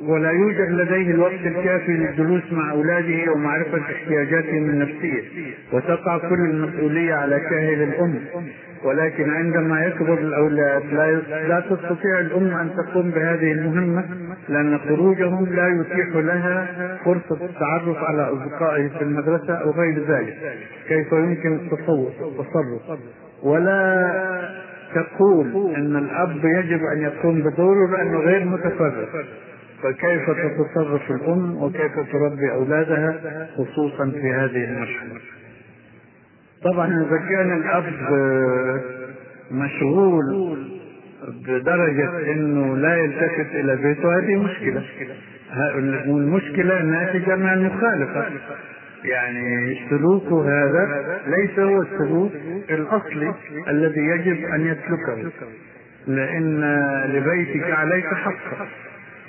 ولا 0.00 0.30
يوجد 0.30 0.70
لديه 0.70 1.10
الوقت 1.10 1.40
الكافي 1.46 1.92
للجلوس 1.92 2.52
مع 2.52 2.70
أولاده 2.72 3.32
ومعرفة 3.32 3.78
احتياجاتهم 3.78 4.70
النفسية. 4.70 5.22
وتقع 5.72 6.18
كل 6.18 6.40
المسؤولية 6.50 7.14
على 7.14 7.40
كاهل 7.40 7.82
الأم. 7.82 8.14
ولكن 8.84 9.30
عندما 9.30 9.84
يكبر 9.86 10.18
الأولاد 10.18 10.82
لا 10.92 11.12
لا 11.48 11.60
تستطيع 11.60 12.20
الأم 12.20 12.54
أن 12.54 12.70
تقوم 12.76 13.10
بهذه 13.10 13.52
المهمة 13.52 14.04
لأن 14.48 14.78
خروجهم 14.78 15.46
لا 15.46 15.68
يتيح 15.68 16.16
لها 16.16 16.66
فرصة 17.04 17.44
التعرف 17.44 17.96
على 18.04 18.22
أصدقائه 18.22 18.88
في 18.88 19.02
المدرسة 19.02 19.54
أو 19.54 19.70
غير 19.70 19.98
ذلك. 20.08 20.34
كيف 20.88 21.12
يمكن 21.12 21.54
التصور 21.54 22.10
التصرف؟ 22.20 22.98
ولا 23.42 24.12
تقول 24.94 25.74
أن 25.76 25.96
الأب 25.96 26.44
يجب 26.44 26.80
أن 26.92 27.02
يقوم 27.02 27.40
بدوره 27.42 27.90
لأنه 27.90 28.18
غير 28.18 28.44
متفرغ. 28.44 29.04
فكيف 29.82 30.30
تتصرف 30.30 31.10
الأم 31.10 31.62
وكيف 31.62 31.92
تربي 32.12 32.52
أولادها 32.52 33.48
خصوصا 33.56 34.10
في 34.10 34.32
هذه 34.32 34.64
المرحلة 34.64 35.20
طبعا 36.64 36.86
إذا 36.86 37.16
كان 37.28 37.56
الأب 37.56 37.84
مشغول 39.50 40.56
بدرجة 41.46 42.32
أنه 42.32 42.76
لا 42.76 42.96
يلتفت 42.96 43.54
إلى 43.54 43.76
بيته 43.76 44.18
هذه 44.18 44.36
مشكلة. 44.36 44.84
والمشكلة 46.06 46.82
ناتجة 46.82 47.36
من 47.36 47.48
المخالفة. 47.48 48.26
يعني 49.04 49.78
سلوكه 49.90 50.48
هذا 50.48 51.20
ليس 51.26 51.58
هو 51.58 51.82
السلوك 51.82 52.32
الأصلي 52.70 53.34
الذي 53.68 54.00
يجب 54.00 54.44
أن 54.44 54.66
يسلكه 54.66 55.30
لأن 56.06 56.64
لبيتك 57.08 57.70
عليك 57.70 58.06
حقا 58.06 58.66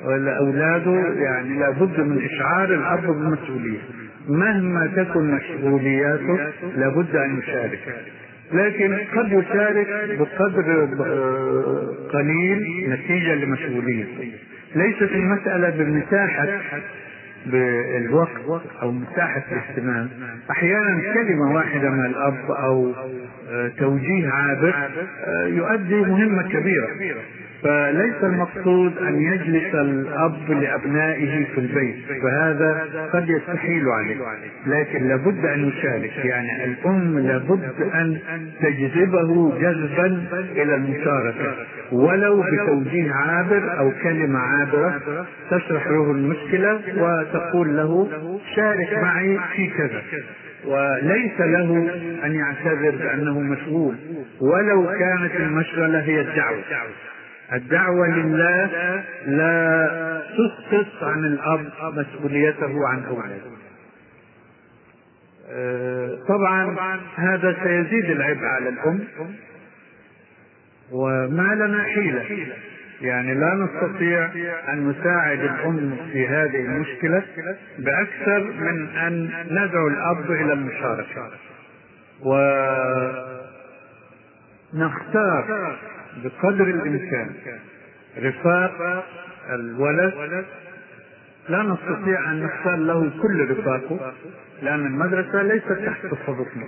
ولأولاده 0.06 1.14
يعني 1.16 1.60
لابد 1.60 2.00
من 2.00 2.26
إشعار 2.26 2.74
الأب 2.74 3.08
بالمسؤولية. 3.08 3.80
مهما 4.30 4.88
تكن 4.96 5.32
مسؤولياته 5.32 6.40
لابد 6.78 7.16
أن 7.16 7.40
يشارك. 7.40 7.80
لكن 8.54 8.98
قد 9.16 9.32
يشارك 9.32 9.88
بقدر 10.20 10.88
قليل 12.14 12.90
نتيجة 12.90 13.36
لمسؤوليته 13.36 14.32
ليست 14.76 15.12
المسألة 15.12 15.70
بمساحة 15.70 16.48
بالوقت 17.46 18.32
أو 18.82 18.92
مساحة 18.92 19.44
الاهتمام. 19.52 20.10
أحيانا 20.52 21.14
كلمة 21.14 21.56
واحدة 21.56 21.90
من 21.90 22.06
الأب 22.06 22.52
أو 22.52 22.94
توجيه 23.78 24.30
عابر 24.30 24.74
يؤدي 25.48 25.96
مهمة 25.96 26.50
كبيرة. 26.50 26.88
فليس 27.64 28.24
المقصود 28.24 28.98
أن 28.98 29.22
يجلس 29.22 29.76
الأب 29.76 30.52
لأبنائه 30.52 31.46
في 31.46 31.58
البيت 31.58 31.96
فهذا 32.24 32.86
قد 33.14 33.30
يستحيل 33.30 33.90
عليه. 33.90 34.16
لكن 34.68 35.08
لابد 35.08 35.46
أن 35.46 35.68
يشارك 35.68 36.26
يعني 36.26 36.66
الأم 36.66 37.20
لابد 37.20 37.82
أن 37.94 38.18
تجذبه 38.62 39.60
جذبا 39.60 40.24
إلى 40.52 40.76
المشاركة. 40.76 41.56
ولو 41.92 42.44
بتوجيه 42.44 43.12
عابر 43.14 43.80
أو 43.80 43.92
كلمة 44.04 44.40
عابرة 44.40 45.02
تشرح 45.52 45.88
له 45.88 46.12
المشكلة 46.12 46.80
وتقول 46.98 47.78
له 47.78 48.08
شارك 48.56 48.94
معي 49.02 49.40
في 49.56 49.68
كذا 49.68 50.02
وليس 50.66 51.40
له 51.40 51.90
أن 52.26 52.36
يعتذر 52.36 52.96
بأنه 52.96 53.40
مشغول 53.40 53.96
ولو 54.42 54.86
كانت 55.00 55.36
المشغلة 55.36 56.00
هي 56.00 56.22
الدعوة. 56.22 56.58
الدعوة 57.54 58.08
لله 58.08 58.70
لا 59.28 59.88
تسقط 60.38 61.04
عن 61.04 61.26
الأب 61.26 61.66
مسؤوليته 61.94 62.88
عن 62.88 63.04
أولاده 63.04 63.58
طبعا 66.28 66.76
هذا 67.16 67.56
سيزيد 67.64 68.06
العبء 68.10 68.46
على 68.46 68.70
الأم 68.70 69.04
وما 70.92 71.56
لنا 71.56 71.84
حيلة. 71.84 72.54
يعني 73.02 73.34
لا 73.34 73.54
نستطيع 73.54 74.30
أن 74.74 74.90
نساعد 74.90 75.40
الأم 75.40 75.98
في 76.12 76.28
هذه 76.28 76.60
المشكلة 76.60 77.24
بأكثر 77.80 78.40
من 78.44 78.88
أن 78.98 79.30
ندعو 79.52 79.88
الأب 79.88 80.32
إلى 80.32 80.54
المشاركة. 80.54 81.32
ونختار 84.74 85.78
بقدر 86.24 86.64
الإمكان. 86.64 87.30
رفاق 88.18 89.06
الولد 89.50 90.46
لا 91.50 91.64
نستطيع 91.64 92.32
أن 92.32 92.44
نختار 92.44 92.76
له 92.76 93.12
كل 93.22 93.52
رفاقه 93.52 94.14
لأن 94.62 94.86
المدرسة 94.86 95.42
ليست 95.42 95.72
تحت 95.72 96.06
تصرفنا 96.06 96.68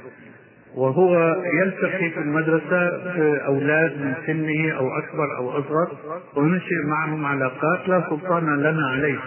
وهو 0.76 1.36
يلتقي 1.54 2.10
في 2.10 2.20
المدرسة 2.20 2.98
بأولاد 3.16 3.92
من 3.92 4.14
سنه 4.28 4.72
أو 4.78 4.98
أكبر 4.98 5.38
أو 5.38 5.50
أصغر 5.60 5.98
وننشئ 6.36 6.86
معهم 6.86 7.26
علاقات 7.26 7.90
لا 7.90 8.04
سلطان 8.10 8.60
لنا 8.60 8.88
عليه. 8.88 9.18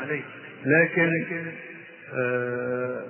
لكن 0.66 1.10
آه 2.14 3.00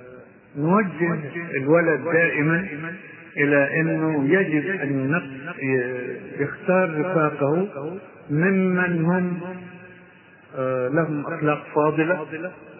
نوجه 0.56 1.18
الولد 1.56 2.04
دائما 2.04 2.66
إلى 3.36 3.80
أنه 3.80 4.24
يجب 4.28 4.80
أن 4.80 5.20
يختار 6.40 7.00
رفاقه 7.00 7.68
ممن 8.30 9.04
هم 9.04 9.40
لهم 10.94 11.26
أخلاق 11.26 11.66
فاضلة 11.74 12.26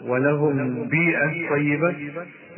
ولهم 0.07 0.89
بيئة 0.89 1.49
طيبة 1.51 1.95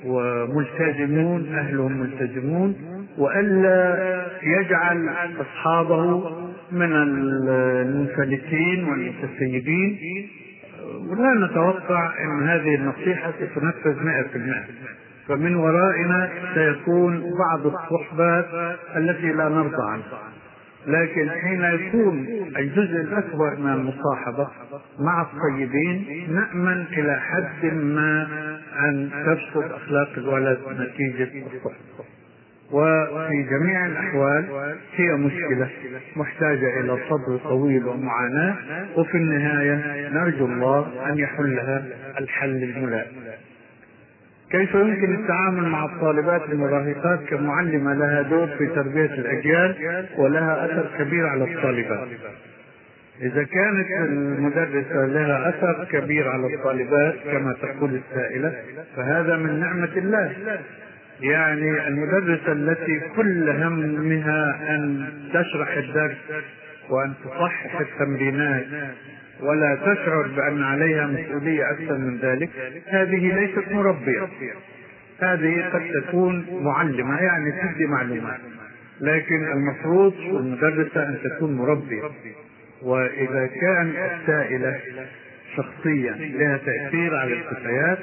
وملتزمون 0.04 1.54
أهلهم 1.54 1.92
ملتزمون 2.00 2.76
والا 3.18 4.26
يجعل 4.42 5.08
أصحابه 5.40 6.30
من 6.72 6.92
المنفلتين 6.92 8.84
والمتسيبين. 8.84 9.98
ولا 11.10 11.46
نتوقع 11.46 12.12
إن 12.24 12.48
هذه 12.48 12.74
النصيحة 12.74 13.32
ستنفذ 13.32 13.96
100% 14.02 14.04
فمن 15.28 15.56
ورائنا 15.56 16.30
سيكون 16.54 17.24
بعض 17.38 17.66
الصحبات 17.66 18.76
التي 18.96 19.32
لا 19.32 19.48
نرضى 19.48 19.82
عنها. 19.90 20.18
لكن 20.86 21.30
حين 21.30 21.64
يكون 21.64 22.26
الجزء 22.56 23.00
الأكبر 23.00 23.56
من 23.56 23.72
المصاحبة 23.72 24.48
مع 24.98 25.22
الطيبين 25.22 26.26
نأمن 26.34 26.84
إلى 26.92 27.20
حد 27.20 27.74
ما 27.74 28.26
أن 28.78 29.10
تفسد 29.26 29.72
أخلاق 29.72 30.08
الولد 30.16 30.58
نتيجة 30.68 31.46
الصحبة. 31.46 32.04
وفي 32.72 33.42
جميع 33.50 33.86
الأحوال 33.86 34.44
هي 34.96 35.12
مشكلة 35.12 35.70
محتاجة 36.16 36.80
إلى 36.80 36.98
صبر 37.08 37.36
طويل 37.44 37.86
ومعاناة 37.86 38.56
وفي 38.96 39.14
النهاية 39.14 40.08
نرجو 40.08 40.46
الله 40.46 41.10
أن 41.10 41.18
يحلها 41.18 41.84
الحل 42.18 42.62
الملائم. 42.62 43.12
كيف 44.54 44.74
يمكن 44.74 45.14
التعامل 45.14 45.68
مع 45.68 45.84
الطالبات 45.84 46.42
المراهقات 46.42 47.20
كمعلمة 47.28 47.94
لها 47.94 48.22
دور 48.22 48.46
في 48.46 48.66
تربية 48.66 49.14
الأجيال 49.14 50.06
ولها 50.16 50.64
أثر 50.64 50.86
كبير 50.98 51.26
على 51.26 51.44
الطالبات؟ 51.44 52.08
إذا 53.22 53.44
كانت 53.44 53.86
المدرسة 53.90 55.06
لها 55.06 55.48
أثر 55.48 55.84
كبير 55.90 56.28
على 56.28 56.54
الطالبات 56.54 57.14
كما 57.32 57.52
تقول 57.52 57.94
السائلة 57.94 58.52
فهذا 58.96 59.36
من 59.36 59.60
نعمة 59.60 59.92
الله. 59.96 60.32
يعني 61.20 61.88
المدرسة 61.88 62.52
التي 62.52 63.00
كل 63.16 63.50
همها 63.50 64.60
أن 64.74 65.08
تشرح 65.32 65.76
الدرس 65.76 66.16
وأن 66.90 67.12
تصحح 67.24 67.80
التمرينات 67.80 68.66
ولا 69.40 69.74
تشعر 69.74 70.28
بأن 70.36 70.62
عليها 70.62 71.06
مسؤولية 71.06 71.70
أكثر 71.70 71.98
من 71.98 72.18
ذلك. 72.18 72.50
هذه 72.86 73.34
ليست 73.34 73.72
مربية. 73.72 74.28
هذه 75.20 75.64
قد 75.72 75.82
تكون 76.02 76.46
معلمة 76.62 77.20
يعني 77.22 77.52
تدي 77.52 77.86
معلومات. 77.86 78.40
لكن 79.00 79.44
المفروض 79.52 80.14
المدرسة 80.20 81.02
أن 81.08 81.18
تكون 81.24 81.56
مربية. 81.56 82.02
وإذا 82.82 83.46
كان 83.46 83.92
السائلة 84.20 84.80
شخصيا 85.56 86.12
لها 86.12 86.56
تأثير 86.56 87.16
على 87.16 87.32
الفتيات 87.32 87.98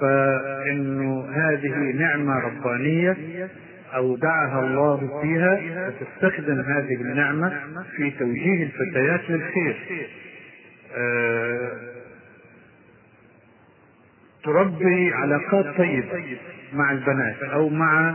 فإنه 0.00 1.28
هذه 1.32 1.92
نعمة 1.98 2.38
ربانية 2.38 3.16
أودعها 3.94 4.66
الله 4.66 5.20
فيها 5.22 5.60
فتستخدم 5.90 6.60
هذه 6.60 6.94
النعمة 6.94 7.52
في 7.96 8.10
توجيه 8.10 8.62
الفتيات 8.62 9.20
للخير. 9.30 9.76
تربي 14.44 15.12
علاقات 15.12 15.76
طيبة 15.78 16.38
مع 16.72 16.92
البنات 16.92 17.42
أو 17.42 17.68
مع 17.68 18.14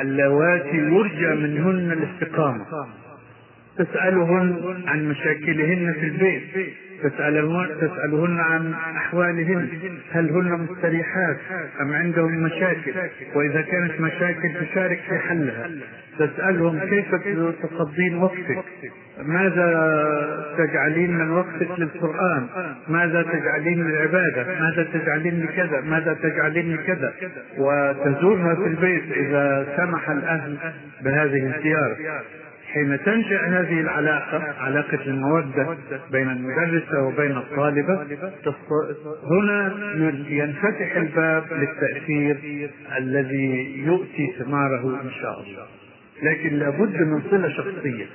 اللواتي 0.00 0.76
يرجى 0.76 1.34
منهن 1.34 1.92
الاستقامة. 1.92 2.66
تسألهن 3.78 4.82
عن 4.86 5.08
مشاكلهن 5.08 5.92
في 6.00 6.06
البيت 6.06 6.74
تسألهن, 7.02 7.68
تسألهن 7.80 8.38
عن 8.40 8.74
أحوالهن 8.96 9.68
هل 10.12 10.30
هن 10.30 10.68
مستريحات 10.70 11.38
أم 11.80 11.92
عندهم 11.92 12.42
مشاكل؟ 12.42 12.92
وإذا 13.34 13.62
كانت 13.62 14.00
مشاكل 14.00 14.66
تشارك 14.66 15.00
في 15.08 15.18
حلها 15.18 15.70
تسألهم 16.18 16.78
كيف 16.78 17.14
تقضين 17.62 18.18
وقتك؟ 18.18 18.64
ماذا 19.24 20.54
تجعلين 20.58 21.18
من 21.18 21.30
وقتك 21.30 21.78
للقرآن؟ 21.78 22.46
ماذا 22.88 23.22
تجعلين 23.22 23.84
للعبادة 23.84 24.46
ماذا 24.60 24.88
تجعلين 24.92 25.42
لكذا 25.42 25.80
ماذا 25.80 26.14
تجعلين 26.14 26.74
لكذا 26.74 27.12
وتزورها 27.58 28.54
في 28.54 28.66
البيت 28.66 29.12
إذا 29.12 29.66
سمح 29.76 30.10
الأهل 30.10 30.56
بهذه 31.04 31.56
الزيارة. 31.56 31.96
حين 32.72 32.98
تنشأ 33.04 33.46
هذه 33.46 33.80
العلاقة 33.80 34.54
علاقة 34.60 34.98
المودة 35.06 35.76
بين 36.12 36.30
المدرسة 36.30 37.02
وبين 37.02 37.36
الطالبة 37.36 38.06
هنا 39.30 39.74
ينفتح 40.28 40.96
الباب 40.96 41.44
للتأثير 41.52 42.36
الذي 42.98 43.82
يؤتي 43.86 44.34
ثماره 44.38 45.00
إن 45.04 45.10
شاء 45.10 45.40
الله. 45.40 45.66
لكن 46.22 46.54
لابد 46.58 47.02
من 47.02 47.22
صلة 47.30 47.48
شخصية. 47.48 48.06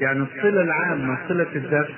يعني 0.00 0.22
الصلة 0.22 0.62
العامة 0.62 1.18
صلة 1.28 1.46
الدرس 1.56 1.90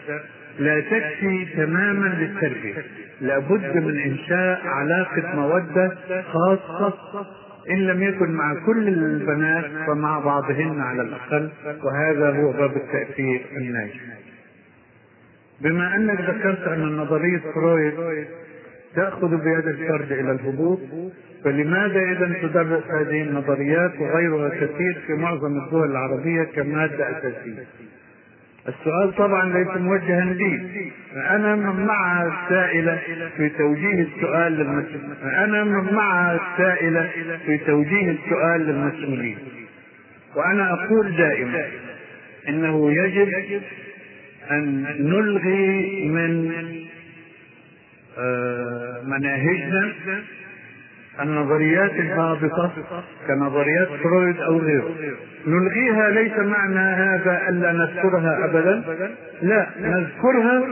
لا 0.58 0.80
تكفي 0.80 1.46
تماما 1.56 2.06
للتربية. 2.06 2.74
لابد 3.20 3.76
من 3.76 3.98
إنشاء 3.98 4.60
علاقة 4.66 5.36
مودة 5.36 5.96
خاصة 6.32 7.26
إن 7.70 7.76
لم 7.78 8.02
يكن 8.02 8.30
مع 8.30 8.54
كل 8.66 8.88
البنات 8.88 9.64
فمع 9.86 10.18
بعضهن 10.18 10.80
على 10.80 11.02
الأقل 11.02 11.50
وهذا 11.84 12.30
هو 12.30 12.52
باب 12.52 12.76
التأثير 12.76 13.40
الناجح. 13.56 14.00
بما 15.60 15.96
أنك 15.96 16.20
ذكرت 16.20 16.68
أن 16.68 16.96
نظرية 16.96 17.42
فرويد 17.54 17.94
تأخذ 18.94 19.28
بيد 19.28 19.66
الفرد 19.66 20.12
إلى 20.12 20.30
الهبوط 20.32 20.78
فلماذا 21.46 22.00
إذا 22.00 22.38
تدرس 22.42 22.82
هذه 22.90 23.22
النظريات 23.22 23.92
وغيرها 24.00 24.48
كثير 24.48 25.02
في 25.06 25.12
معظم 25.12 25.58
الدول 25.58 25.90
العربية 25.90 26.42
كمادة 26.42 27.10
أساسية؟ 27.10 27.66
السؤال 28.68 29.14
طبعا 29.16 29.58
ليس 29.58 29.76
موجها 29.76 30.24
لي. 30.24 30.90
أنا 31.30 31.56
من 31.56 31.86
مع 31.86 32.22
السائلة 32.22 32.98
في 33.36 33.48
توجيه 33.48 34.02
السؤال 34.02 34.52
للمسؤولين. 34.52 35.16
أنا 35.22 35.64
من 35.64 35.94
مع 35.94 36.32
السائلة 36.32 37.10
في 37.46 37.58
توجيه 37.58 38.10
السؤال 38.10 38.60
للمسؤولين. 38.60 39.38
وأنا 40.36 40.72
أقول 40.72 41.16
دائما 41.16 41.64
إنه 42.48 42.92
يجب 42.92 43.62
أن 44.50 44.86
نلغي 45.00 46.08
من 46.08 46.52
مناهجنا 49.04 49.92
النظريات 51.20 51.90
الهابطة 51.90 52.72
كنظريات 53.26 53.88
فرويد 54.02 54.36
أو 54.40 54.58
غيره. 54.58 54.94
نلغيها 55.46 56.10
ليس 56.10 56.38
معنى 56.38 56.78
هذا 56.78 57.48
ألا 57.48 57.72
نذكرها 57.72 58.44
أبدا. 58.44 58.82
لا 59.42 59.66
نذكرها 59.80 60.62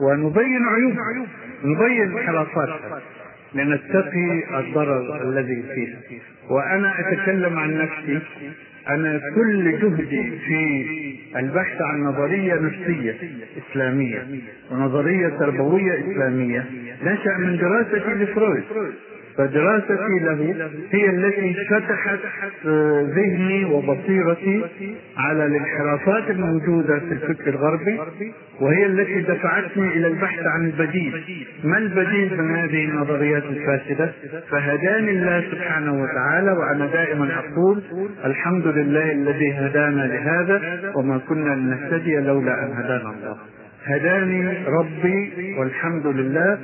ونبين 0.00 0.66
عيوبها 0.66 1.26
نبين 1.64 2.18
انحرافاتها 2.18 3.00
لنتقي 3.54 4.58
الضرر 4.60 5.22
الذي 5.22 5.62
فيها. 5.74 5.98
وأنا 6.50 6.94
أتكلم 7.00 7.58
عن 7.58 7.78
نفسي 7.78 8.20
أنا 8.88 9.20
كل 9.34 9.70
جهدي 9.70 10.38
في 10.46 10.86
البحث 11.36 11.82
عن 11.82 12.02
نظرية 12.02 12.54
نفسية 12.54 13.16
إسلامية 13.58 14.26
ونظرية 14.70 15.28
تربوية 15.28 16.12
إسلامية 16.12 16.66
نشأ 17.02 17.38
من 17.38 17.56
دراستي 17.56 17.96
لفرويد. 17.96 18.64
فدراستي 19.38 20.18
له 20.20 20.70
هي 20.90 21.10
التي 21.10 21.56
فتحت 21.70 22.18
ذهني 23.16 23.64
وبصيرتي 23.64 24.64
على 25.16 25.46
الانحرافات 25.46 26.30
الموجودة 26.30 26.98
في 26.98 27.12
الفكر 27.12 27.50
الغربي 27.50 28.00
وهي 28.60 28.86
التي 28.86 29.20
دفعتني 29.20 29.88
إلى 29.88 30.06
البحث 30.06 30.46
عن 30.46 30.66
البديل. 30.66 31.44
ما 31.64 31.78
البديل 31.78 32.42
من 32.42 32.56
هذه 32.56 32.84
النظريات 32.84 33.42
الفاسدة؟ 33.44 34.12
فهداني 34.50 35.10
الله 35.10 35.44
سبحانه 35.50 36.02
وتعالى 36.02 36.52
وأنا 36.52 36.86
دائما 36.86 37.28
أقول 37.38 37.82
الحمد 38.24 38.66
لله 38.66 39.12
الذي 39.12 39.52
هدانا 39.52 40.02
لهذا 40.02 40.92
وما 40.96 41.18
كنا 41.28 41.54
لنهتدي 41.54 42.16
لولا 42.16 42.64
أن 42.64 42.72
هدانا 42.72 43.10
الله. 43.10 43.36
هداني 43.84 44.64
ربي 44.66 45.54
والحمد 45.58 46.06
لله 46.06 46.58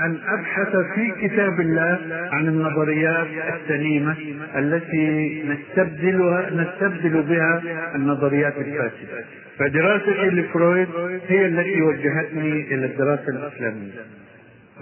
أن 0.00 0.18
أبحث 0.28 0.76
في 0.94 1.28
كتاب 1.28 1.60
الله 1.60 1.98
عن 2.32 2.48
النظريات 2.48 3.26
السليمة 3.54 4.16
التي 4.56 5.42
نستبدلها 5.48 6.50
نستبدل 6.50 7.22
بها 7.22 7.62
النظريات 7.94 8.56
الفاسدة. 8.56 9.24
فدراستي 9.58 10.30
لفرويد 10.30 10.88
هي 11.28 11.46
التي 11.46 11.82
وجهتني 11.82 12.74
إلى 12.74 12.86
الدراسة 12.86 13.28
الإسلامية. 13.28 13.90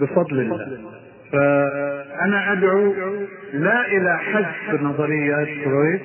بفضل 0.01 0.39
الله. 0.39 0.77
فأنا 1.31 2.51
أدعو 2.51 2.95
لا 3.53 3.87
إلى 3.87 4.17
حذف 4.17 4.81
نظريات 4.81 5.47
فرويد 5.65 5.99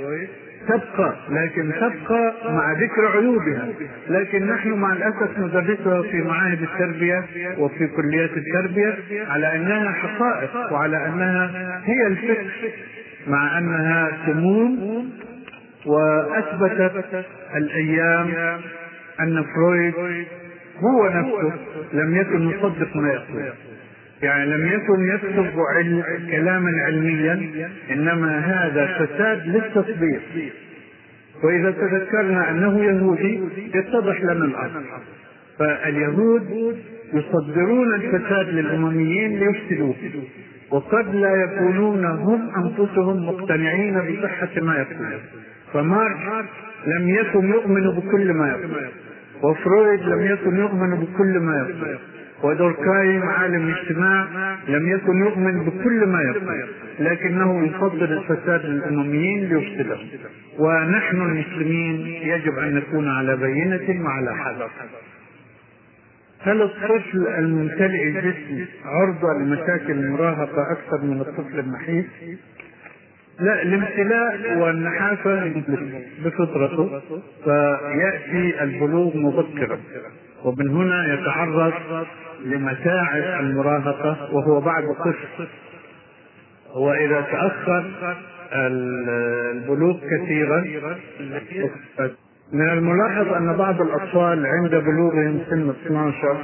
تبقى 0.69 1.15
لكن 1.31 1.73
تبقى 1.81 2.35
مع 2.53 2.73
ذكر 2.73 3.07
عيوبها. 3.19 3.69
لكن 4.09 4.47
نحن 4.47 4.73
مع 4.73 4.93
الأسف 4.93 5.39
ندرسها 5.39 6.03
في 6.03 6.23
معاهد 6.23 6.63
التربية 6.63 7.25
وفي 7.59 7.87
كليات 7.87 8.31
التربية 8.37 8.95
على 9.29 9.57
أنها 9.57 9.93
حقائق 9.93 10.73
وعلى 10.73 11.07
أنها 11.07 11.51
هي 11.85 12.07
الفكر 12.07 12.47
مع 13.27 13.59
أنها 13.59 14.11
سموم 14.27 15.11
وأثبتت 15.87 17.25
الأيام 17.57 18.29
أن 19.21 19.45
فرويد 19.55 19.95
هو 20.79 21.09
نفسه 21.09 21.53
لم 21.93 22.17
يكن 22.17 22.51
يصدق 22.51 22.97
ما 22.97 23.09
يقول. 23.13 23.53
يعني 24.23 24.51
لم 24.51 24.67
يكن 24.67 25.09
يكتب 25.15 25.61
علم 25.77 26.03
كلاما 26.31 26.71
علميا 26.87 27.69
إنما 27.91 28.39
هذا 28.39 28.87
فساد 28.87 29.47
للتصديق. 29.47 30.23
وإذا 31.45 31.71
تذكرنا 31.71 32.51
أنه 32.51 32.85
يهودي 32.85 33.41
يتضح 33.75 34.23
لنا 34.23 34.45
الأمر. 34.45 34.83
فاليهود 35.59 36.77
يصدرون 37.13 37.95
الفساد 37.95 38.49
للأمميين 38.49 39.39
ليفسدوه. 39.39 39.95
وقد 40.71 41.15
لا 41.15 41.35
يكونون 41.45 42.05
هم 42.05 42.51
أنفسهم 42.57 43.27
مقتنعين 43.27 43.95
بصحة 43.95 44.61
ما 44.61 44.75
يقولون 44.77 45.21
فماركس 45.73 46.49
لم 46.87 47.09
يكن 47.09 47.49
يؤمن 47.49 47.91
بكل 47.91 48.33
ما 48.33 48.49
يقول. 48.49 48.87
وفرويد 49.43 50.01
لم 50.01 50.27
يكن 50.27 50.57
يؤمن 50.57 50.97
بكل 50.97 51.39
ما 51.39 51.57
يقول. 51.57 51.99
ودوركايم 52.43 53.23
عالم 53.23 53.69
الاجتماع 53.69 54.27
لم 54.69 54.89
يكن 54.89 55.19
يؤمن 55.19 55.65
بكل 55.65 56.07
ما 56.07 56.23
يقول 56.23 56.69
لكنه 56.99 57.67
يفضل 57.67 58.13
الفساد 58.13 58.67
للأمميين 58.67 59.49
ليفسدهم 59.49 60.07
ونحن 60.59 61.17
المسلمين 61.17 62.07
يجب 62.07 62.59
أن 62.59 62.75
نكون 62.75 63.09
على 63.09 63.37
بينة 63.37 64.05
وعلى 64.05 64.37
حذر. 64.37 64.71
هل 66.41 66.63
الطفل 66.63 67.27
الممتلئ 67.39 68.03
الجسم 68.09 68.67
عرضة 68.85 69.39
لمشاكل 69.39 69.93
المراهقة 69.93 70.73
أكثر 70.73 71.05
من 71.05 71.21
الطفل 71.21 71.59
النحيف؟ 71.59 72.07
لا 73.41 73.63
الامتلاء 73.63 74.59
والنحافة 74.59 75.63
بفطرته 76.25 77.01
فيأتي 77.45 78.63
البلوغ 78.63 79.17
مبكرا. 79.17 79.79
ومن 80.45 80.69
هنا 80.69 81.15
يتعرض 81.15 81.73
لمتاعب 82.45 83.41
المراهقة 83.41 84.35
وهو 84.35 84.61
بعد 84.61 84.85
طفل 84.85 85.47
وإذا 86.75 87.21
تأخر 87.21 87.85
البلوغ 88.53 89.97
كثيرا 89.99 90.65
من 92.53 92.69
الملاحظ 92.71 93.33
أن 93.33 93.57
بعض 93.57 93.81
الأطفال 93.81 94.47
عند 94.47 94.71
بلوغهم 94.75 95.41
سن 95.51 95.71
12 95.87 96.37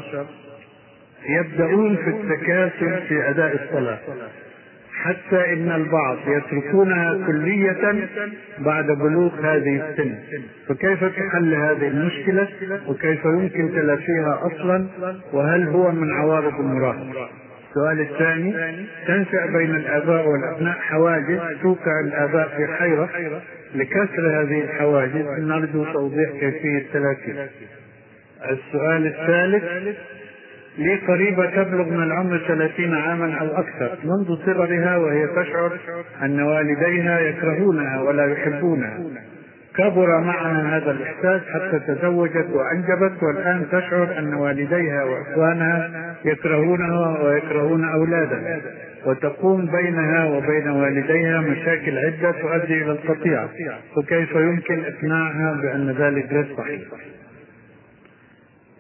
يبدأون 1.29 1.97
في 1.97 2.11
التكاسل 2.11 3.07
في 3.09 3.31
أداء 3.31 3.65
الصلاة. 3.65 3.99
حتى 5.05 5.53
إن 5.53 5.73
البعض 5.73 6.17
يتركونها 6.27 7.27
كلية 7.27 8.09
بعد 8.59 8.87
بلوغ 8.87 9.31
هذه 9.43 9.89
السن. 9.91 10.15
فكيف 10.69 11.05
تحل 11.05 11.55
هذه 11.55 11.89
المشكلة؟ 11.89 12.49
وكيف 12.89 13.25
يمكن 13.25 13.71
تلافيها 13.73 14.41
أصلا؟ 14.47 14.87
وهل 15.33 15.69
هو 15.69 15.93
من 15.93 16.13
عوارض 16.13 16.61
المراهقة 16.61 17.29
السؤال 17.69 18.01
الثاني 18.01 18.55
تنشأ 19.07 19.47
بين 19.47 19.75
الآباء 19.75 20.29
والأبناء 20.29 20.79
حواجز 20.79 21.39
توقع 21.63 22.01
الآباء 22.01 22.49
في 22.57 22.67
حيرة؟ 22.67 23.09
لكسر 23.75 24.43
هذه 24.43 24.65
الحواجز 24.65 25.27
نرجو 25.39 25.85
توضيح 25.85 26.31
كيفية 26.31 26.87
تلافيها. 26.93 27.49
السؤال 28.51 29.07
الثالث 29.07 29.65
لي 30.79 30.95
قريبة 30.95 31.47
تبلغ 31.47 31.89
من 31.89 32.03
العمر 32.03 32.41
ثلاثين 32.49 32.95
عاما 32.95 33.35
أو 33.35 33.47
أكثر. 33.47 33.99
منذ 34.05 34.37
صغرها 34.47 34.97
وهي 34.97 35.27
تشعر 35.27 35.73
أن 36.23 36.41
والديها 36.41 37.21
يكرهونها 37.21 38.01
ولا 38.01 38.33
يحبونها. 38.33 38.99
كبر 39.77 40.21
معها 40.21 40.77
هذا 40.77 40.91
الإحساس 40.91 41.41
حتى 41.55 41.79
تزوجت 41.79 42.47
وأنجبت 42.51 43.23
والآن 43.23 43.67
تشعر 43.73 44.19
أن 44.19 44.35
والديها 44.35 45.05
وإخوانها 45.05 46.15
يكرهونها 46.25 47.23
ويكرهون 47.23 47.85
أولادها. 47.85 48.61
وتقوم 49.07 49.67
بينها 49.67 50.25
وبين 50.25 50.69
والديها 50.69 51.41
مشاكل 51.41 51.99
عدة 51.99 52.31
تؤدي 52.31 52.83
إلى 52.83 52.93
القطيعة 52.93 53.49
فكيف 53.97 54.35
يمكن 54.35 54.83
إقناعها 54.85 55.61
بأن 55.63 55.91
ذلك 55.91 56.33
غير 56.33 56.47
صحيح؟ 56.59 56.81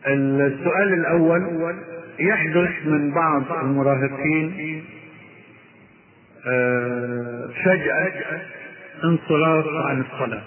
السؤال 0.09 0.93
الأول 0.93 1.75
يحدث 2.21 2.87
من 2.87 3.11
بعض 3.15 3.53
المراهقين 3.53 4.85
فجأة 7.65 8.41
انصراف 9.05 9.67
عن 9.89 10.01
الصلاة. 10.01 10.43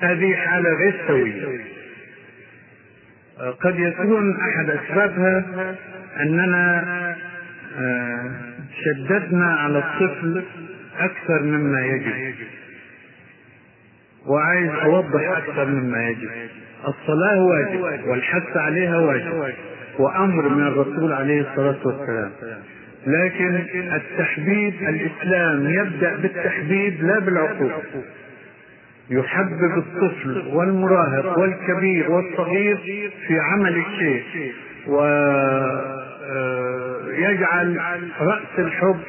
هذه 0.00 0.34
حالة 0.34 0.70
غير 0.70 1.00
سوية. 1.08 1.64
قد 3.60 3.78
يكون 3.78 4.36
أحد 4.40 4.70
أسبابها 4.70 5.74
أننا 6.20 7.16
شددنا 8.84 9.54
على 9.54 9.78
الطفل 9.78 10.44
أكثر 10.98 11.42
مما 11.42 11.86
يجب. 11.86 12.34
وعايز 14.28 14.70
أوضح 14.70 15.36
أكثر 15.36 15.64
مما 15.64 16.08
يجب. 16.08 16.30
الصلاة 16.88 17.42
واجب 17.42 18.08
والحث 18.08 18.56
عليها 18.56 18.96
واجب 18.98 19.54
وأمر 19.98 20.48
من 20.48 20.66
الرسول 20.66 21.12
عليه 21.12 21.40
الصلاة 21.40 21.78
والسلام. 21.84 22.30
لكن 23.06 23.62
التحبيب 23.94 24.74
الإسلام 24.88 25.68
يبدأ 25.68 26.16
بالتحبيب 26.16 27.02
لا 27.02 27.18
بالعقوق. 27.18 27.82
يحبب 29.10 29.78
الطفل 29.78 30.42
والمراهق 30.52 31.38
والكبير 31.38 32.10
والصغير 32.10 32.76
في 33.26 33.40
عمل 33.40 33.76
الشيء 33.86 34.52
ويجعل 37.08 37.80
رأس 38.20 38.58
الحب 38.58 39.00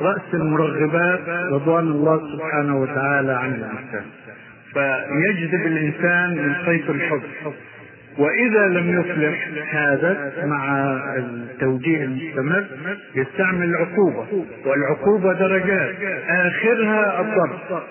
رأس 0.00 0.34
المرغبات 0.34 1.28
رضوان 1.28 1.84
الله 1.84 2.36
سبحانه 2.36 2.76
وتعالى 2.76 3.32
عن 3.32 3.50
الإنسان 3.54 4.04
فيجذب 4.74 5.66
الإنسان 5.66 6.36
من 6.36 6.54
حيث 6.54 6.90
الحب. 6.90 7.22
وإذا 8.18 8.66
لم 8.68 9.00
يفلح 9.00 9.48
هذا 9.74 10.32
مع 10.46 10.88
التوجيه 11.16 12.04
المستمر 12.04 12.66
يستعمل 13.14 13.64
العقوبة 13.64 14.26
والعقوبة 14.66 15.32
درجات. 15.32 15.94
آخرها 16.28 17.20
الضرب. 17.20 17.82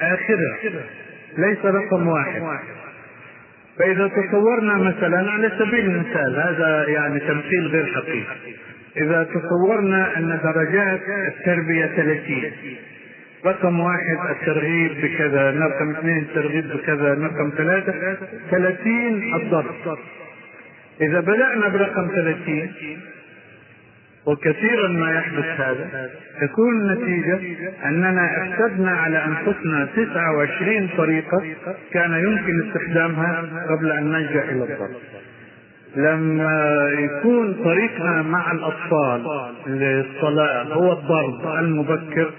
آخرها. 0.00 0.82
ليس 1.38 1.64
رقم 1.64 2.08
واحد. 2.08 2.42
فإذا 3.78 4.08
تصورنا 4.08 4.74
مثلا 4.74 5.30
على 5.30 5.50
سبيل 5.58 5.86
المثال 5.86 6.36
هذا 6.36 6.88
يعني 6.88 7.20
تمثيل 7.20 7.66
غير 7.66 7.86
حقيقي. 7.86 8.54
إذا 8.96 9.24
تصورنا 9.24 10.16
أن 10.16 10.38
درجات 10.44 11.00
التربية 11.28 11.86
30 11.86 12.50
رقم 13.46 13.80
واحد 13.80 14.18
الترغيب 14.30 14.92
بكذا 15.02 15.50
رقم 15.50 15.90
اثنين 15.90 16.18
الترغيب 16.18 16.68
بكذا 16.68 17.14
رقم 17.14 17.52
ثلاثة 17.56 18.16
ثلاثين 18.50 19.34
الضرب. 19.34 19.98
إذا 21.00 21.20
بدأنا 21.20 21.68
برقم 21.68 22.08
ثلاثين 22.14 22.72
وكثيرا 24.26 24.88
ما 24.88 25.12
يحدث 25.12 25.44
هذا 25.60 26.10
تكون 26.40 26.80
النتيجة 26.80 27.40
أننا 27.84 28.20
اعتدنا 28.20 28.90
على 28.90 29.24
أنفسنا 29.24 29.88
29 29.96 30.88
طريقة 30.96 31.42
كان 31.92 32.12
يمكن 32.12 32.68
استخدامها 32.68 33.44
قبل 33.70 33.92
أن 33.92 34.12
نلجأ 34.12 34.44
إلى 34.44 34.62
الضرب. 34.64 34.90
لما 35.96 36.88
يكون 36.98 37.54
طريقنا 37.64 38.22
مع 38.22 38.52
الأطفال 38.52 39.22
للصلاة 39.66 40.62
هو 40.62 40.92
الضرب 40.92 41.58
المبكر 41.58 42.30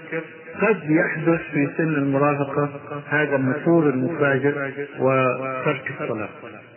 قد 0.60 0.90
يحدث 0.90 1.40
في 1.52 1.68
سن 1.76 1.94
المراهقة 1.94 2.68
هذا 3.08 3.36
النفور 3.36 3.88
المفاجئ 3.88 4.54
وترك 4.98 5.92
الصلاة. 6.00 6.28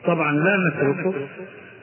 طبعا 0.06 0.32
لا 0.32 0.58
نتركه 0.70 1.14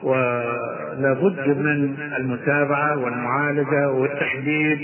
ولا 0.02 1.12
بد 1.12 1.48
من 1.48 1.94
المتابعة 2.18 2.98
والمعالجة 2.98 3.90
والتحديد 3.90 4.78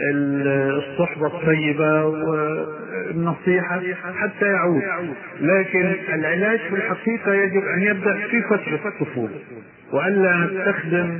والصحبة 0.00 1.26
الطيبة 1.26 2.04
والنصيحة 2.04 3.80
حتى 4.18 4.46
يعود. 4.46 4.82
لكن 5.40 5.92
العلاج 6.14 6.58
في 6.58 6.74
الحقيقة 6.74 7.32
يجب 7.34 7.62
أن 7.74 7.82
يبدأ 7.82 8.14
في 8.30 8.42
فترة 8.42 8.88
الطفولة. 8.88 9.34
وألا 9.92 10.36
نستخدم 10.36 11.18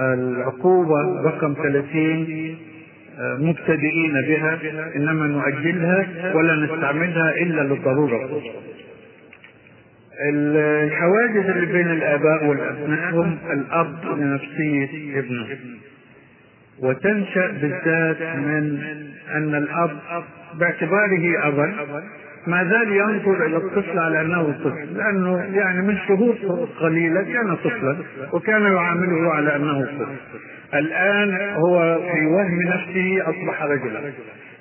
العقوبة 0.00 1.22
رقم 1.24 1.54
30 1.54 2.56
مبتدئين 3.18 4.12
بها 4.28 4.58
إنما 4.96 5.26
نؤجلها 5.26 6.06
ولا 6.34 6.56
نستعملها 6.56 7.30
إلا 7.30 7.60
للضروره 7.62 8.42
الحواجز 10.30 11.50
اللي 11.50 11.66
بين 11.66 11.90
الآباء 11.90 12.44
والأبناء 12.44 13.10
هم 13.14 13.38
الأب 13.52 14.18
لنفسيه 14.18 15.18
ابنه. 15.18 15.46
وتنشأ 16.78 17.46
بالذات 17.46 18.22
من 18.22 18.82
أن 19.34 19.54
الأب 19.54 19.90
باعتباره 20.54 21.48
أبا. 21.48 21.72
ما 22.46 22.64
زال 22.64 22.92
ينظر 22.92 23.46
إلى 23.46 23.56
الطفل 23.56 23.98
على 23.98 24.20
أنه 24.20 24.52
طفل 24.64 24.94
لأنه 24.94 25.56
يعني 25.56 25.82
من 25.82 25.98
شهور 26.08 26.68
قليلة 26.80 27.22
كان 27.22 27.56
طفلا 27.56 27.96
وكان 28.32 28.62
يعامله 28.62 29.32
على 29.32 29.56
أنه 29.56 29.84
طفل. 29.84 30.06
الآن 30.74 31.54
هو 31.56 32.00
في 32.12 32.26
وهم 32.26 32.62
نفسه 32.62 33.22
أصبح 33.22 33.62
رجلا. 33.62 34.00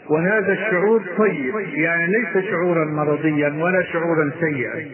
وهذا 0.09 0.53
الشعور 0.53 1.01
طيب 1.17 1.55
يعني 1.73 2.07
ليس 2.07 2.45
شعورا 2.45 2.85
مرضيا 2.85 3.49
ولا 3.63 3.83
شعورا 3.83 4.31
سيئا. 4.39 4.85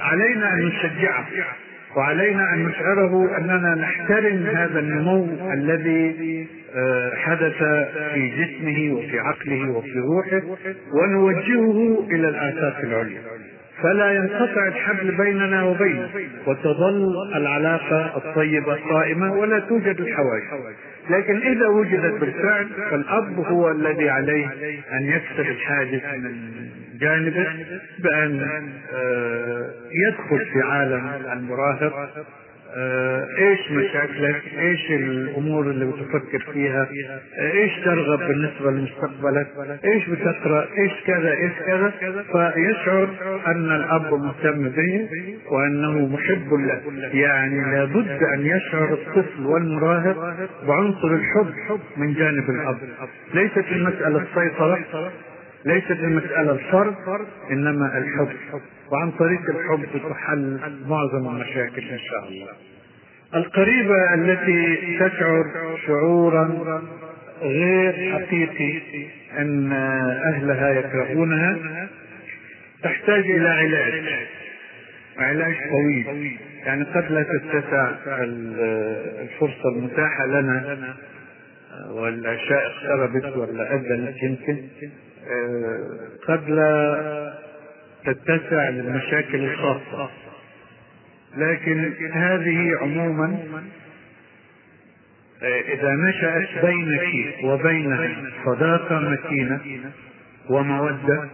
علينا 0.00 0.54
أن 0.54 0.66
نشجعه. 0.66 1.24
وعلينا 1.96 2.54
أن 2.54 2.64
نشعره 2.66 3.36
أننا 3.38 3.74
نحترم 3.74 4.46
هذا 4.46 4.78
النمو 4.78 5.28
الذي 5.52 6.46
حدث 7.14 7.58
في 8.14 8.32
جسمه 8.38 8.94
وفي 8.94 9.18
عقله 9.18 9.70
وفي 9.70 9.98
روحه 9.98 10.42
ونوجهه 10.92 12.06
إلى 12.10 12.28
الآفاق 12.28 12.78
العليا. 12.84 13.20
فلا 13.82 14.12
ينقطع 14.12 14.66
الحبل 14.66 15.16
بيننا 15.16 15.64
وبينه 15.64 16.08
وتظل 16.46 17.32
العلاقة 17.36 18.16
الطيبة 18.16 18.74
قائمة 18.74 19.32
ولا 19.32 19.58
توجد 19.58 20.00
الحواجز 20.00 20.44
لكن 21.10 21.36
إذا 21.36 21.68
وجدت 21.68 22.20
بالفعل 22.20 22.68
فالأب 22.90 23.38
هو 23.38 23.70
الذي 23.70 24.08
عليه 24.10 24.46
أن 24.92 25.02
يكسر 25.02 25.50
الحاجز 25.50 26.00
من 26.18 26.32
جانبه 27.02 27.46
بأن 27.98 28.46
يدخل 30.08 30.46
في 30.52 30.60
عالم 30.60 31.10
المراهق 31.32 32.08
إيش 33.38 33.70
مشاكلك 33.70 34.42
إيش 34.58 34.90
الأمور 34.90 35.70
اللي 35.70 35.84
بتفكر 35.84 36.52
فيها 36.52 36.88
إيش 37.40 37.72
ترغب 37.84 38.18
بالنسبة 38.18 38.70
لمستقبلك 38.70 39.46
إيش 39.84 40.08
بتقرأ 40.10 40.66
إيش 40.78 40.92
كذا 41.06 41.32
إيش 41.32 41.52
كذا. 41.66 41.92
فيشعر 42.32 43.08
أن 43.46 43.70
الأب 43.76 44.14
مهتم 44.14 44.68
به 44.68 45.08
وأنه 45.50 46.06
محب 46.06 46.54
له. 46.54 46.80
يعني 47.20 47.74
لابد 47.74 48.22
أن 48.22 48.46
يشعر 48.46 48.92
الطفل 48.92 49.46
والمراهق 49.46 50.36
بعنصر 50.68 51.08
الحب 51.14 51.80
من 51.96 52.14
جانب 52.14 52.50
الأب. 52.50 52.78
ليست 53.34 53.64
المسألة 53.72 54.22
السيطرة 54.22 54.78
ليست 55.64 55.90
المسألة 55.90 56.52
الفرض 56.52 56.94
إنما 57.50 57.98
الحب. 57.98 58.28
وعن 58.92 59.10
طريق 59.10 59.40
الحب 59.50 60.10
تحل 60.10 60.60
معظم 60.86 61.28
المشاكل 61.28 61.82
إن 61.88 61.98
شاء 61.98 62.28
الله. 62.28 62.48
القريبة 63.34 64.14
التي 64.14 64.76
تشعر 64.98 65.44
شعورا 65.86 66.82
غير 67.42 68.12
حقيقي 68.12 68.80
أن 69.38 69.72
أهلها 70.34 70.70
يكرهونها 70.70 71.56
تحتاج 72.82 73.30
إلى 73.30 73.48
علاج. 73.48 74.04
علاج 75.18 75.54
طويل 75.70 76.36
يعني 76.64 76.84
قد 76.84 77.10
لا 77.12 77.22
تتسع 77.22 77.90
الفرصة 79.22 79.68
المتاحة 79.76 80.26
لنا 80.26 80.94
والعشاء 81.90 82.66
اقتربت 82.66 83.36
ولا 83.36 83.74
أذنت 83.74 84.22
يمكن. 84.22 84.56
قد 86.28 86.50
لا 86.50 87.34
تتسع 88.04 88.68
للمشاكل 88.68 89.44
الخاصة. 89.44 90.10
لكن 91.36 91.92
هذه 92.12 92.76
عموما 92.80 93.38
إذا 95.42 95.94
نشأت 95.94 96.64
بينك 96.64 97.44
وبينها 97.44 98.08
صداقة 98.46 98.98
متينة 98.98 99.60
ومودة 100.50 101.30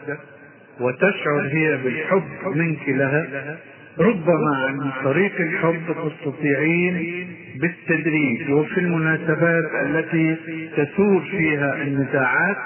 وتشعر 0.81 1.41
هي 1.53 1.77
بالحب 1.77 2.57
منك 2.57 2.89
لها 2.89 3.57
ربما 3.99 4.57
عن 4.57 4.91
طريق 5.05 5.41
الحب 5.41 5.83
تستطيعين 5.87 7.27
بالتدريج 7.61 8.51
وفي 8.51 8.81
المناسبات 8.81 9.65
التي 9.87 10.37
تثور 10.77 11.21
فيها 11.31 11.83
النزاعات 11.83 12.57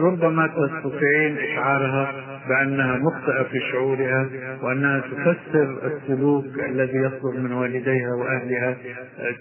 ربما 0.00 0.46
تستطيعين 0.46 1.36
إشعارها 1.38 2.14
بأنها 2.48 2.98
مخطئة 2.98 3.42
في 3.42 3.60
شعورها 3.72 4.28
وأنها 4.62 5.00
تفسر 5.00 5.76
السلوك 5.84 6.44
الذي 6.68 6.98
يصدر 6.98 7.40
من 7.40 7.52
والديها 7.52 8.14
وأهلها 8.14 8.76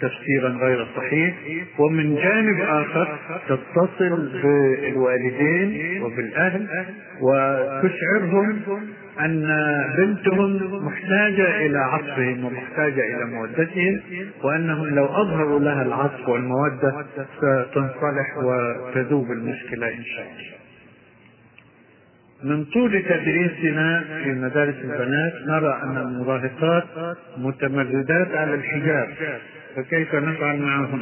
تفسيرا 0.02 0.50
غير 0.50 0.88
صحيح. 0.98 1.36
ومن 1.80 2.16
جانب 2.16 2.60
آخر 2.62 3.08
تتصل 3.50 4.30
بالوالدين 4.44 6.02
وبالأهل 6.04 6.68
وتشعرهم 7.22 8.60
أن 9.20 9.48
بنتهم 9.98 10.86
محتاجة 10.86 11.66
إلى 11.66 11.78
عطفهم 11.78 12.46
ومحتاجة 12.46 13.02
إلى 13.02 13.26
مودتهم 13.26 14.00
وأنهم 14.44 14.96
لو 14.96 15.06
أظهروا 15.06 15.60
لها 15.60 15.82
العطف 15.82 16.30
والمودة 16.30 17.06
ستنصلح 17.38 18.38
وتذوب 18.38 19.32
المشكلة 19.32 19.88
إن 19.88 20.04
شاء 20.04 20.26
الله. 20.26 20.52
من 22.44 22.66
طول 22.66 23.04
تدريسنا 23.04 24.04
في 24.24 24.32
مدارس 24.32 24.76
البنات 24.84 25.34
نرى 25.48 25.80
أن 25.84 25.98
المراهقات 25.98 26.84
متمردات 27.38 28.36
على 28.36 28.54
الحجاب 28.54 29.10
فكيف 29.76 30.16
نفعل 30.16 30.60
معهن؟ 30.62 31.02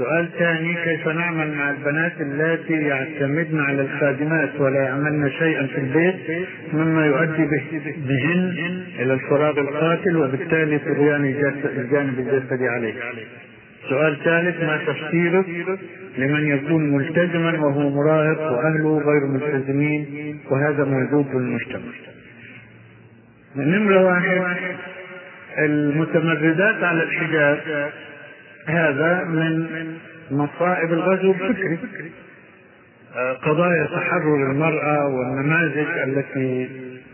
سؤال 0.00 0.28
ثاني 0.38 0.74
كيف 0.84 1.08
نعمل 1.08 1.54
مع 1.54 1.70
البنات 1.70 2.20
اللاتي 2.20 2.72
يعتمدن 2.72 3.60
على 3.60 3.82
الخادمات 3.82 4.60
ولا 4.60 4.82
يعملن 4.82 5.30
شيئا 5.30 5.66
في 5.66 5.78
البيت 5.78 6.48
مما 6.72 7.06
يؤدي 7.06 7.46
بهن 8.08 8.54
إلى 8.98 9.12
الفراغ 9.14 9.58
القاتل 9.58 10.16
وبالتالي 10.16 10.78
طغيان 10.78 11.24
الجانب 11.76 12.18
الجسدي 12.18 12.68
عليه. 12.68 12.94
سؤال 13.88 14.16
ثالث 14.24 14.62
ما 14.62 14.78
تفسيرك 14.86 15.46
لمن 16.18 16.48
يكون 16.48 16.96
ملتزما 16.96 17.50
وهو 17.60 17.90
مراهق 17.90 18.40
وأهله 18.40 18.98
غير 18.98 19.26
ملتزمين 19.26 20.38
وهذا 20.50 20.84
موجود 20.84 21.26
في 21.26 21.36
المجتمع. 21.36 21.92
نمرة 23.56 24.04
واحد 24.04 24.76
المتمردات 25.58 26.84
على 26.84 27.02
الحجاب 27.02 27.90
هذا 28.70 29.24
من 29.24 29.66
مصائب 30.30 30.92
الغزو 30.92 31.30
الفكري. 31.30 31.78
قضايا 33.42 33.84
تحرر 33.84 34.50
المرأة 34.50 35.06
والنماذج 35.06 35.86
التي 36.06 36.68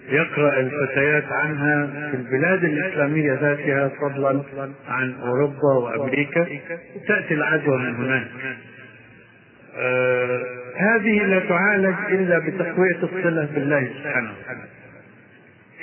يقرأ 0.08 0.60
الفتيات 0.60 1.24
عنها 1.32 1.86
في 2.10 2.16
البلاد 2.16 2.64
الإسلامية 2.64 3.32
ذاتها 3.32 3.88
فضلا 3.88 4.42
عن 4.88 5.14
أوروبا 5.22 5.74
وأمريكا. 5.82 6.46
تأتي 7.08 7.34
العدوى 7.34 7.78
من 7.78 7.94
هناك. 7.94 8.26
آه 9.78 10.40
هذه 10.76 11.24
لا 11.24 11.38
تعالج 11.38 11.94
إلا 12.08 12.38
بتقوية 12.38 12.96
الصلة 13.02 13.48
بالله 13.54 13.88
سبحانه 14.02 14.30
وتعالى. 14.40 14.60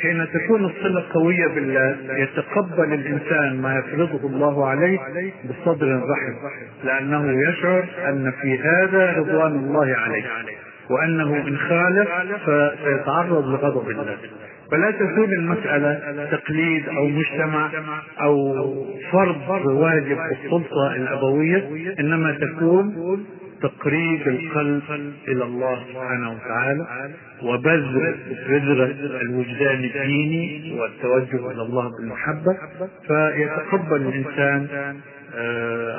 حين 0.02 0.28
تكون 0.34 0.66
الصلة 0.66 1.04
قوية 1.14 1.48
بالله 1.48 1.98
يتقبل 2.18 2.94
الإنسان 2.94 3.62
ما 3.62 3.80
يفرضه 3.80 4.28
الله 4.28 4.68
عليه 4.68 5.00
بصدر 5.50 5.96
رحب 5.96 6.36
لأنه 6.84 7.50
يشعر 7.50 7.86
أن 8.10 8.32
في 8.42 8.60
هذا 8.60 9.14
رضوان 9.18 9.52
الله 9.52 9.96
عليه 9.96 10.24
وأنه 10.90 11.48
إن 11.48 11.58
خالف 11.58 12.10
فسيتعرض 12.46 13.48
لغضب 13.48 13.90
الله. 13.90 14.18
فلا 14.72 14.92
تكون 14.92 15.34
المسألة 15.34 16.26
تقليد 16.32 16.90
أو 16.90 17.08
مجتمع 17.08 17.70
أو 18.22 18.56
فرض 19.12 19.66
واجب 19.66 20.18
السلطة 20.32 20.96
الأبوية 20.96 21.70
إنما 22.00 22.32
تكون 22.42 22.96
تقريب 23.64 24.28
القلب 24.28 25.14
إلى 25.28 25.44
الله 25.44 25.84
سبحانه 25.94 26.32
وتعالى 26.32 26.86
وبذل 27.44 28.16
بذرة 28.50 28.96
الوجدان 29.22 29.84
الديني 29.84 30.76
والتوجه 30.80 31.52
إلى 31.52 31.62
الله 31.62 31.92
بالمحبة 31.98 32.58
فيتقبل 33.08 34.02
الإنسان 34.02 34.96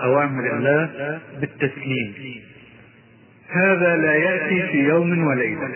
أوامر 0.04 0.56
الله 0.56 1.20
بالتسليم. 1.40 2.14
هذا 3.48 3.96
لا 3.96 4.14
يأتي 4.14 4.62
في 4.62 4.78
يوم 4.78 5.26
وليلة. 5.26 5.68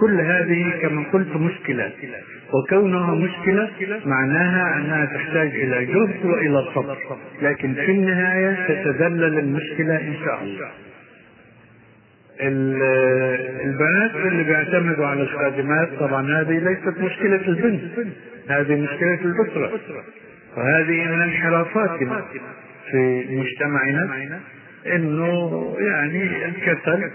كل 0.00 0.20
هذه 0.20 0.72
كما 0.82 1.04
قلت 1.12 1.36
مشكلات 1.36 1.92
وكونها 2.52 3.14
مشكلة 3.14 3.70
معناها 4.06 4.76
أنها 4.76 5.04
تحتاج 5.04 5.48
إلى 5.48 5.84
جهد 5.84 6.24
وإلى 6.24 6.64
صبر. 6.74 6.98
لكن 7.42 7.74
في 7.74 7.90
النهاية 7.92 8.66
تتذلل 8.68 9.38
المشكلة 9.38 9.96
إن 9.96 10.14
شاء 10.24 10.42
الله. 10.42 10.70
البنات 12.40 14.14
اللي 14.14 14.44
بيعتمدوا 14.44 15.06
على 15.06 15.22
الخادمات 15.22 15.88
طبعا 16.00 16.40
هذه 16.40 16.58
ليست 16.58 16.98
مشكلة 16.98 17.48
البنت 17.48 17.82
هذه 18.48 18.76
مشكلة 18.80 19.14
الأسرة. 19.14 19.70
وهذه 20.56 21.04
من 21.04 21.22
انحرافاتنا 21.22 22.22
في 22.90 23.24
مجتمعنا 23.30 24.40
إنه 24.86 25.76
يعني 25.78 26.46
الكسل 26.46 27.10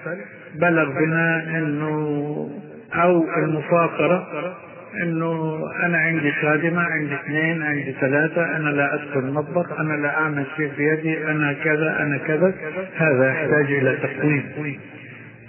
بلغ 0.56 1.00
بنا 1.00 1.58
إنه 1.58 2.50
أو 2.94 3.24
المفاقرة 3.38 4.58
إنه 5.04 5.64
أنا 5.84 5.98
عندي 5.98 6.32
خادمة 6.32 6.82
عندي 6.82 7.16
اثنين 7.16 7.64
عندي 7.64 7.96
ثلاثة 8.02 8.56
أنا 8.56 8.70
لا 8.70 8.94
أدخل 8.94 9.20
المطبخ 9.20 9.80
أنا 9.80 9.94
لا 9.94 10.18
أعمل 10.18 10.46
شيء 10.58 10.72
بيدي 10.78 11.28
أنا 11.28 11.54
كذا 11.54 11.98
أنا 12.00 12.18
كذا 12.18 12.54
هذا 12.96 13.30
يحتاج 13.30 13.72
إلى 13.72 13.98
تقويم. 13.98 14.44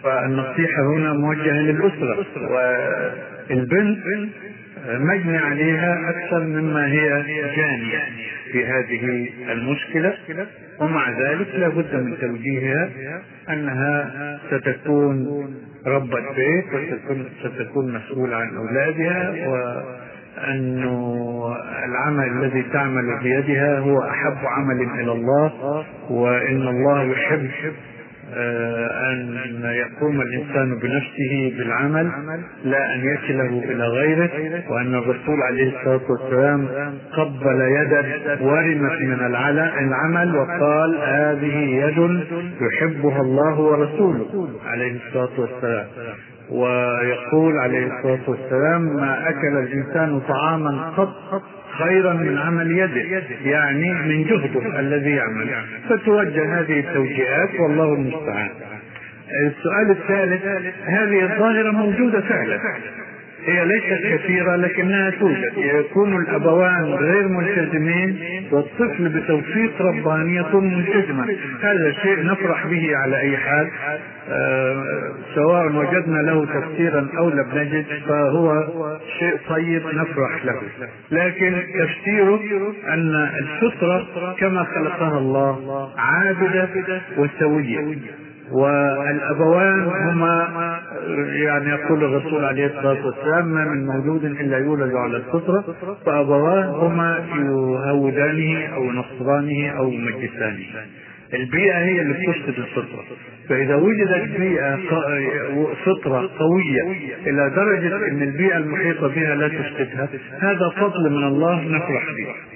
فالنصيحة 0.05 0.83
هنا 0.83 1.13
موجهة 1.13 1.53
للأسرة. 1.61 2.27
والبنت 3.51 3.99
مجني 4.89 5.39
عليها 5.39 6.11
أكثر 6.11 6.41
مما 6.45 6.87
هي 6.93 7.09
جانية 7.57 8.03
في 8.53 8.67
هذه 8.67 9.29
المشكلة 9.53 10.15
ومع 10.81 11.11
ذلك 11.11 11.47
لا 11.55 11.69
بد 11.69 11.95
من 11.95 12.19
توجيهها 12.21 12.89
أنها 13.51 14.11
ستكون 14.51 15.27
ربة 15.87 16.21
بيت 16.37 16.65
وستكون 16.75 17.25
ستكون 17.45 17.93
مسؤولة 17.95 18.37
عن 18.37 18.57
أولادها 18.57 19.49
وأنه 19.49 21.57
العمل 21.85 22.29
الذي 22.45 22.63
تعمل 22.73 23.19
بيدها 23.23 23.79
هو 23.79 24.03
أحب 24.03 24.37
عمل 24.47 25.01
إلى 25.01 25.13
الله 25.13 25.85
وإن 26.11 26.69
الله 26.69 27.03
يحب 27.05 27.49
أن 29.13 29.63
يقوم 29.65 30.21
الإنسان 30.21 30.79
بنفسه 30.79 31.55
بالعمل 31.59 32.11
لا 32.65 32.95
أن 32.95 33.01
يكله 33.01 33.63
إلى 33.73 33.85
غيره 33.85 34.31
وأن 34.71 34.95
الرسول 34.95 35.43
عليه 35.43 35.77
الصلاة 35.79 36.01
والسلام 36.11 36.69
قبل 37.13 37.61
يدا 37.61 38.05
ورمت 38.41 39.01
من 39.01 39.27
العمل 39.79 40.37
وقال 40.37 40.97
هذه 41.03 41.57
يد 41.57 42.25
يحبها 42.61 43.21
الله 43.21 43.61
ورسوله 43.61 44.49
عليه 44.67 44.97
الصلاة 45.07 45.41
والسلام. 45.41 45.87
ويقول 46.51 47.59
عليه 47.59 47.87
الصلاة 47.87 48.31
والسلام 48.31 48.83
ما 48.97 49.29
أكل 49.29 49.57
الإنسان 49.59 50.21
طعاما 50.29 50.91
قط 50.97 51.43
خيرا 51.79 52.13
من 52.13 52.39
عمل 52.39 52.79
يده 52.79 53.23
يعني 53.45 53.93
من 53.93 54.25
جهده 54.25 54.81
الذي 54.81 55.11
يعمل. 55.11 55.49
فتوجه 55.89 56.61
هذه 56.61 56.81
التوجيهات 56.81 57.61
والله 57.61 57.95
المستعان. 57.95 58.51
السؤال 59.47 59.91
الثالث 59.91 60.43
هذه 60.85 61.23
الظاهرة 61.23 61.71
موجودة 61.71 62.21
فعلا. 62.21 62.61
هي 63.47 63.65
ليست 63.65 64.07
كثيرة 64.13 64.57
لكنها 64.57 65.11
توجد. 65.11 65.53
يكون 65.57 66.17
الأبوان 66.23 66.85
غير 66.85 67.29
ملتزمين 67.29 68.19
والطفل 68.53 69.09
بتوفيق 69.09 69.83
رباني 69.83 70.37
يكون 70.37 70.75
ملتزما. 70.75 71.37
هذا 71.63 71.93
شيء 72.03 72.25
نفرح 72.25 72.67
به 72.67 72.97
على 72.97 73.21
أي 73.21 73.37
حال. 73.37 73.71
آه 74.29 74.85
سواء 75.35 75.67
وجدنا 75.67 76.19
له 76.19 76.47
تفسيرا 76.47 77.09
أو 77.19 77.29
لم 77.29 77.47
نجد 77.55 77.85
فهو 78.09 78.67
شيء 79.19 79.37
طيب 79.49 79.83
نفرح 79.87 80.45
له. 80.45 80.63
لكن 81.11 81.63
تفسيره 81.79 82.41
أن 82.89 83.15
الفطرة 83.39 84.07
كما 84.39 84.65
خلقها 84.65 85.19
الله 85.19 85.91
عابدة 85.99 86.69
وسوية. 87.17 87.97
والأبوان 88.55 89.83
هما 89.83 90.49
يعني 91.33 91.69
يقول 91.71 92.05
الرسول 92.05 92.45
عليه 92.45 92.67
الصلاة 92.67 93.07
والسلام 93.07 93.47
ما 93.47 93.65
من 93.65 93.87
مولود 93.87 94.25
إلا 94.25 94.59
يولد 94.59 94.95
على 94.95 95.17
الفطرة 95.17 95.65
فأبواه 96.07 96.87
هما 96.87 97.25
يهودانه 97.37 98.67
أو 98.75 98.85
ينصرانه 98.85 99.69
أو 99.69 99.89
يمجسانه 99.89 100.65
البيئة 101.35 101.79
هي 101.79 102.01
اللي 102.01 102.15
بتفسد 102.15 102.59
الفطرة 102.59 103.05
فإذا 103.49 103.75
وجدت 103.75 104.41
بيئة 104.41 104.77
فطرة 105.85 106.31
قوية 106.39 106.83
إلى 107.27 107.53
درجة 107.57 107.97
أن 107.97 108.23
البيئة 108.23 108.57
المحيطة 108.57 109.09
بها 109.09 109.35
لا 109.35 109.49
تفسدها 109.49 110.09
هذا 110.41 110.69
فضل 110.77 111.11
من 111.11 111.25
الله 111.25 111.61
نفرح 111.65 112.05
به. 112.17 112.54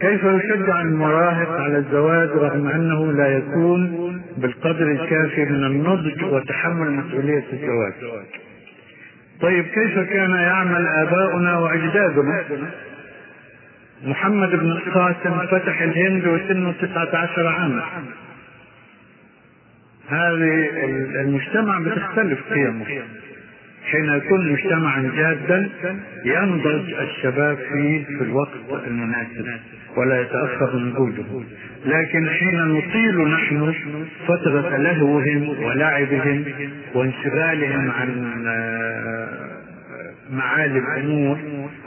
كيف 0.00 0.24
يشجع 0.24 0.80
المراهق 0.82 1.50
على 1.60 1.78
الزواج 1.78 2.28
رغم 2.28 2.68
أنه 2.68 3.12
لا 3.12 3.28
يكون 3.28 4.12
بالقدر 4.36 4.90
الكافي 4.90 5.44
من 5.44 5.64
النضج 5.64 6.24
وتحمل 6.24 6.90
مسؤولية 6.90 7.44
الزواج؟ 7.52 7.92
طيب 9.40 9.64
كيف 9.64 9.98
كان 9.98 10.30
يعمل 10.30 10.86
آباؤنا 10.86 11.58
وأجدادنا؟ 11.58 12.44
محمد 14.04 14.50
بن 14.50 14.70
القاسم 14.70 15.46
فتح 15.46 15.82
الهند 15.82 16.26
وسنه 16.26 16.72
19 16.72 17.46
عاما. 17.46 17.82
هذه 20.08 20.70
المجتمع 21.20 21.78
بتختلف 21.78 22.52
قيمه. 22.52 22.84
حين 23.90 24.04
يكون 24.04 24.52
مجتمعا 24.52 25.10
جادا 25.16 25.70
ينضج 26.24 26.92
الشباب 26.94 27.56
فيه 27.56 28.04
في 28.04 28.24
الوقت 28.24 28.86
المناسب. 28.86 29.46
ولا 29.96 30.20
يتأخر 30.20 30.76
نضوجه 30.78 31.24
لكن 31.86 32.28
حين 32.28 32.58
نطيل 32.68 33.28
نحن 33.28 33.74
فترة 34.26 34.76
لهوهم 34.76 35.48
ولعبهم 35.64 36.44
وانشغالهم 36.94 37.90
عن 37.90 38.42
معالي 40.30 40.78
الأمور 40.78 41.38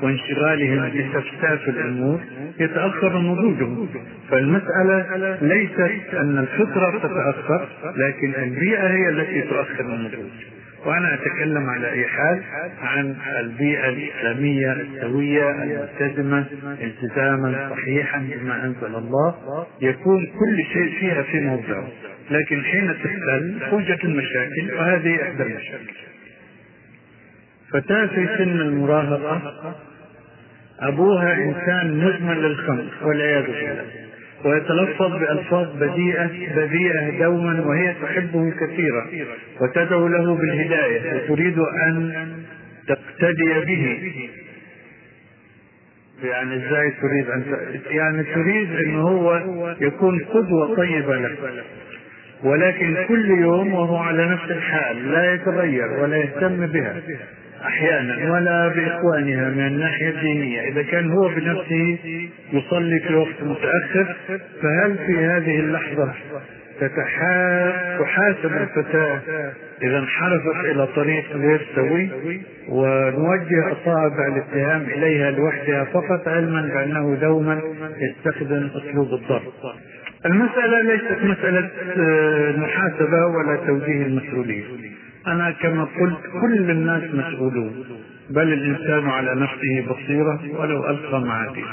وانشغالهم 0.01 0.89
بسفساف 0.89 1.69
الأمور 1.69 2.19
يتأخر 2.59 3.17
نضوجهم 3.19 3.89
فالمسألة 4.31 5.37
ليست 5.41 6.13
أن 6.13 6.37
الفطرة 6.37 6.99
تتأخر 6.99 7.67
لكن 7.95 8.33
البيئة 8.43 8.87
هي 8.87 9.09
التي 9.09 9.41
تؤخر 9.41 9.85
النضوج 9.85 10.58
وأنا 10.85 11.13
أتكلم 11.13 11.69
على 11.69 11.91
اي 11.91 12.07
حال 12.07 12.41
عن 12.81 13.15
البيئة 13.39 13.89
الإسلامية 13.89 14.71
السوية 14.71 15.51
الملتزمة 15.51 16.45
التزاما 16.81 17.69
صحيحا 17.69 18.19
بما 18.19 18.65
أنزل 18.65 18.95
الله. 18.95 19.35
يكون 19.81 20.25
كل 20.25 20.63
شيء 20.73 20.99
فيها 20.99 21.21
في 21.21 21.39
موضعه 21.39 21.87
لكن 22.31 22.63
حين 22.63 22.93
تختل 23.03 23.59
توجد 23.69 23.99
المشاكل 24.03 24.73
وهذه 24.73 25.23
إحدى 25.23 25.43
المشاكل. 25.43 25.93
فتاة 27.71 28.05
في 28.05 28.27
سن 28.37 28.61
المراهقة 28.61 29.75
أبوها 30.79 31.33
إنسان 31.33 31.97
مدمن 31.97 32.37
للخمر 32.37 32.85
والعياذ 33.01 33.45
بالله. 33.45 34.08
ويتلفظ 34.45 35.11
بألفاظ 35.11 35.67
بذيئة 35.77 36.55
بذيئة 36.55 37.19
دوما 37.19 37.61
وهي 37.65 37.95
تحبه 38.01 38.51
كثيرا 38.51 39.07
وتدعو 39.61 40.07
له 40.07 40.35
بالهداية 40.35 41.15
وتريد 41.15 41.59
أن 41.59 42.13
تقتدي 42.87 43.53
به. 43.65 43.99
يعني 46.23 46.55
إزاي 46.55 46.91
تريد 46.91 47.29
أن 47.29 47.43
يعني 47.89 48.23
تريد 48.23 48.75
إن 48.75 48.95
هو 48.95 49.41
يكون 49.81 50.19
قدوة 50.19 50.75
طيبة 50.75 51.15
لك. 51.15 51.37
ولكن 52.43 52.97
كل 53.07 53.29
يوم 53.29 53.73
وهو 53.73 53.95
على 53.97 54.25
نفس 54.25 54.51
الحال 54.51 55.11
لا 55.11 55.33
يتغير 55.33 55.87
ولا 55.99 56.17
يهتم 56.17 56.67
بها. 56.67 57.01
أحيانا 57.65 58.31
ولا 58.33 58.67
بإخوانها 58.67 59.49
من 59.49 59.67
الناحيه 59.67 60.09
الدينيه 60.09 60.61
إذا 60.61 60.83
كان 60.83 61.11
هو 61.11 61.27
بنفسه 61.27 61.97
يصلي 62.53 62.99
في 62.99 63.15
وقت 63.15 63.43
متأخر 63.43 64.15
فهل 64.61 64.97
في 65.07 65.25
هذه 65.25 65.59
اللحظة 65.59 66.13
تحاسب 67.99 68.53
الفتاة 68.53 69.21
إذا 69.81 69.97
انحرفت 69.99 70.65
إلى 70.65 70.87
طريق 70.87 71.25
غير 71.35 71.67
سوي؟ 71.75 72.09
ونوجه 72.69 73.71
أصابع 73.71 74.27
الاتهام 74.27 74.81
إليها 74.81 75.31
لوحدها 75.31 75.83
فقط 75.83 76.27
علما 76.27 76.61
بأنه 76.61 77.15
دوما 77.21 77.61
يستخدم 77.97 78.69
أسلوب 78.75 79.13
الضرب. 79.13 79.41
المسألة 80.25 80.81
ليست 80.81 81.23
مسألة 81.23 81.69
محاسبة 82.57 83.25
ولا 83.25 83.55
توجيه 83.67 84.05
المسؤولية 84.05 84.63
أنا 85.31 85.51
كما 85.51 85.83
قلت 85.83 86.17
كل 86.41 86.71
الناس 86.71 87.03
مسؤولون 87.13 87.71
بل 88.29 88.53
الإنسان 88.53 89.09
على 89.09 89.35
نفسه 89.35 89.85
بصيرة 89.89 90.39
ولو 90.59 90.89
ألقى 90.89 91.21
معاذير 91.21 91.65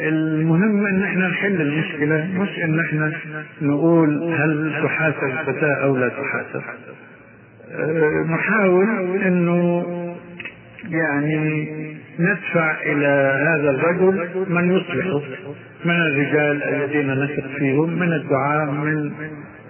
المهم 0.00 0.86
إن 0.86 1.02
إحنا 1.02 1.28
نحل 1.28 1.60
المشكلة 1.60 2.28
مش 2.34 2.48
إن 2.64 2.80
إحنا 2.80 3.12
نقول 3.62 4.22
هل 4.32 4.72
تحاسب 4.84 5.24
الفتاة 5.24 5.74
أو 5.74 5.96
لا 5.96 6.08
تحاسب. 6.08 6.62
أه 7.72 8.24
نحاول 8.30 8.86
إنه 9.26 9.84
يعني 10.90 11.68
ندفع 12.18 12.80
إلى 12.82 13.06
هذا 13.46 13.70
الرجل 13.70 14.28
من 14.48 14.76
يصلحه 14.76 15.20
من 15.84 15.94
الرجال 15.96 16.62
الذين 16.62 17.24
نثق 17.24 17.46
فيهم 17.58 17.98
من 17.98 18.12
الدعاء 18.12 18.70
من 18.70 19.12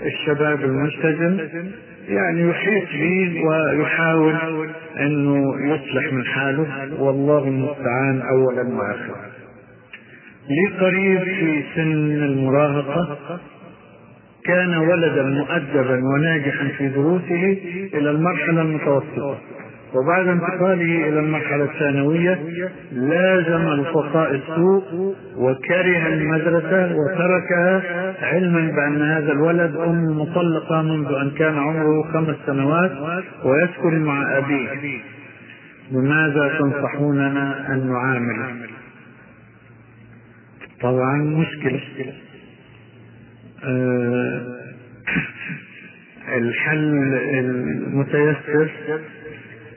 الشباب 0.05 0.61
الملتزم 0.65 1.39
يعني 2.09 2.51
يحيط 2.51 2.89
به 2.93 3.43
ويحاول 3.47 4.35
إنه 5.01 5.57
يصلح 5.74 6.12
من 6.12 6.24
حاله. 6.24 6.66
والله 7.03 7.49
المستعان 7.49 8.23
اولا 8.31 8.62
واخرا. 8.62 9.33
لي 10.49 10.79
قريب 10.81 11.23
في 11.23 11.62
سن 11.74 12.23
المراهقة 12.23 13.19
كان 14.45 14.74
ولدا 14.74 15.23
مؤدبا 15.23 16.01
وناجحا 16.05 16.69
في 16.79 16.89
دروسه 16.89 17.57
إلى 17.95 18.11
المرحلة 18.11 18.62
المتوسطة. 18.62 19.39
وبعد 19.94 20.28
انتقاله 20.28 21.09
إلى 21.09 21.19
المرحلة 21.20 21.64
الثانوية 21.64 22.39
لازم 22.93 23.69
الفقاء 23.69 24.35
السوء 24.35 25.14
وكره 25.36 26.06
المدرسة 26.06 26.94
وتركها 26.97 27.82
علما 28.23 28.73
بأن 28.77 29.02
هذا 29.02 29.32
الولد 29.32 29.77
أم 29.77 30.19
مطلقة 30.19 30.82
منذ 30.82 31.06
أن 31.14 31.31
كان 31.31 31.59
عمره 31.59 32.02
خمس 32.12 32.36
سنوات 32.47 32.93
ويسكن 33.44 34.05
مع 34.05 34.39
أبيه. 34.39 35.01
بماذا 35.90 36.59
تنصحوننا 36.59 37.73
أن 37.74 37.86
نعامله 37.93 38.56
طبعا 40.81 41.16
مشكلة. 41.16 41.81
أه 43.64 44.62
الحل 46.36 47.14
المتيسر 47.39 48.70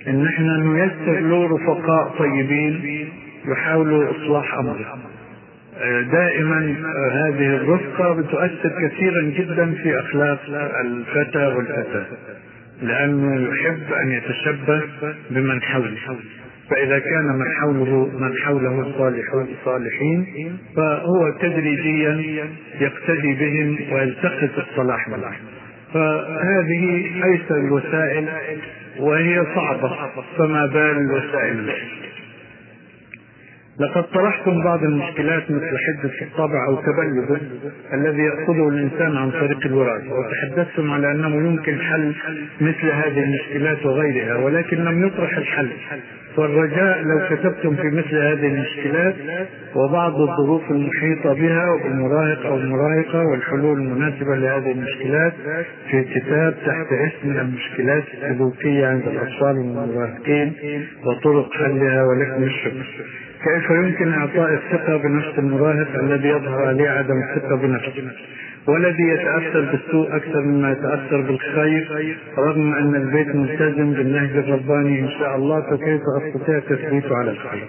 إن 0.07 0.27
إحنا 0.27 0.57
نيسر 0.57 1.19
له 1.19 1.55
رفقاء 1.55 2.15
طيبين 2.19 3.09
يحاولوا 3.47 4.11
إصلاح 4.11 4.53
أمره. 4.53 4.97
دائما 6.11 6.75
هذه 7.11 7.55
الرفقة 7.55 8.13
بتؤثر 8.13 8.87
كثيرا 8.87 9.21
جدا 9.21 9.71
في 9.83 9.99
أخلاق 9.99 10.39
الفتى 10.81 11.47
والفتاة 11.47 12.05
لأنه 12.81 13.49
يحب 13.49 13.93
أن 13.93 14.11
يتشبه 14.11 14.81
بمن 15.29 15.61
حوله. 15.61 16.15
فإذا 16.69 16.99
كان 16.99 17.25
من 17.25 17.45
حوله 17.61 18.09
من 18.19 18.37
حوله 18.37 18.91
صالحون 18.97 19.47
صالحين 19.65 20.25
فهو 20.75 21.31
تدريجيا 21.41 22.45
يقتدي 22.79 23.33
بهم 23.33 23.93
ويلتقط 23.93 24.49
الصلاح 24.57 25.07
منهم. 25.07 25.33
فهذه 25.93 27.05
أيسر 27.25 27.55
الوسائل 27.55 28.29
وهي 28.99 29.45
صعبة 29.55 29.91
فما 30.37 30.65
بال 30.65 30.97
الأخرى 30.97 31.51
لقد 33.79 34.03
طرحتم 34.03 34.63
بعض 34.63 34.83
المشكلات 34.83 35.51
مثل 35.51 35.77
حدة 35.77 36.21
الطبع 36.21 36.67
أو 36.67 36.75
تبلده 36.75 37.39
الذي 37.93 38.21
يأخذه 38.21 38.69
الإنسان 38.69 39.17
عن 39.17 39.31
طريق 39.31 39.65
الوراثة 39.65 40.13
وتحدثتم 40.13 40.91
على 40.91 41.11
أنه 41.11 41.35
يمكن 41.35 41.79
حل 41.79 42.13
مثل 42.61 42.89
هذه 42.91 43.23
المشكلات 43.23 43.85
وغيرها 43.85 44.35
ولكن 44.35 44.77
لم 44.77 45.07
يطرح 45.07 45.37
الحل. 45.37 45.69
والرجاء 46.37 47.01
لو 47.01 47.19
كتبتم 47.29 47.75
في 47.75 47.87
مثل 47.87 48.15
هذه 48.17 48.47
المشكلات 48.47 49.15
وبعض 49.75 50.21
الظروف 50.21 50.71
المحيطة 50.71 51.33
بها 51.33 51.69
والمراهق 51.69 52.45
أو 52.45 52.57
المراهقة 52.57 53.25
والحلول 53.25 53.79
المناسبة 53.79 54.35
لهذه 54.35 54.71
المشكلات 54.71 55.33
في 55.91 56.03
كتاب 56.03 56.55
تحت 56.65 56.93
اسم 56.93 57.31
المشكلات 57.31 58.03
السلوكية 58.13 58.87
عند 58.87 59.03
الأطفال 59.07 59.57
والمراهقين 59.57 60.53
وطرق 61.05 61.53
حلها 61.53 62.03
ولكم 62.03 62.43
الشكر. 62.43 62.85
كيف 63.43 63.69
يمكن 63.69 64.13
إعطاء 64.13 64.53
الثقة 64.53 64.97
بنفس 64.97 65.39
المراهق 65.39 65.99
الذي 65.99 66.27
يظهر 66.27 66.65
عليه 66.65 66.89
عدم 66.89 67.21
الثقة 67.23 67.55
بنفسه؟ 67.55 68.11
ولدي 68.67 69.03
يتأثر 69.09 69.61
بالسوء 69.71 70.15
أكثر 70.15 70.41
مما 70.41 70.71
يتأثر 70.71 71.21
بالخير 71.21 71.87
رغم 72.37 72.73
أن 72.73 72.95
البيت 72.95 73.35
ملتزم 73.35 73.93
بالنهج 73.93 74.37
الرباني 74.37 74.99
إن 74.99 75.09
شاء 75.09 75.35
الله 75.35 75.61
فكيف 75.61 76.01
أستطيع 76.21 76.59
تثبيته 76.59 77.15
على 77.15 77.31
الخير؟ 77.31 77.67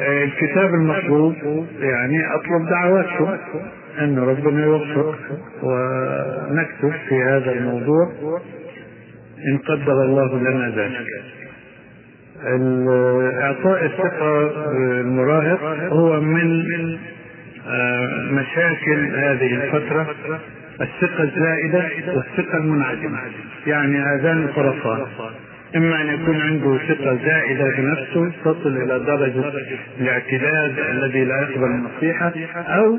الكتاب 0.00 0.74
المطلوب 0.74 1.34
يعني 1.80 2.34
أطلب 2.34 2.68
دعواتكم 2.70 3.36
أن 4.00 4.18
ربنا 4.18 4.64
يوفق 4.64 5.14
ونكتب 5.62 6.92
في 7.08 7.22
هذا 7.22 7.52
الموضوع 7.52 8.12
إن 9.52 9.58
قدر 9.58 10.02
الله 10.04 10.38
لنا 10.38 10.68
ذلك. 10.76 11.06
إعطاء 13.42 13.84
الثقة 13.84 14.50
المراهق 15.00 15.62
هو 15.92 16.20
من 16.20 16.64
مشاكل 18.30 19.16
هذه 19.16 19.54
الفترة 19.54 20.14
الثقة 20.80 21.22
الزائدة 21.22 21.90
والثقة 22.14 22.58
المنعدمة 22.58 23.18
يعني 23.66 23.98
هذان 23.98 24.42
الطرفان 24.42 25.06
إما 25.76 26.00
أن 26.00 26.06
يكون 26.06 26.40
عنده 26.40 26.78
ثقة 26.88 27.18
زائدة 27.24 27.64
بنفسه 27.78 28.32
تصل 28.44 28.76
إلى 28.76 28.98
درجة 28.98 29.52
الاعتداد 30.00 30.78
الذي 30.78 31.24
لا 31.24 31.42
يقبل 31.42 31.64
النصيحة 31.64 32.32
أو 32.56 32.98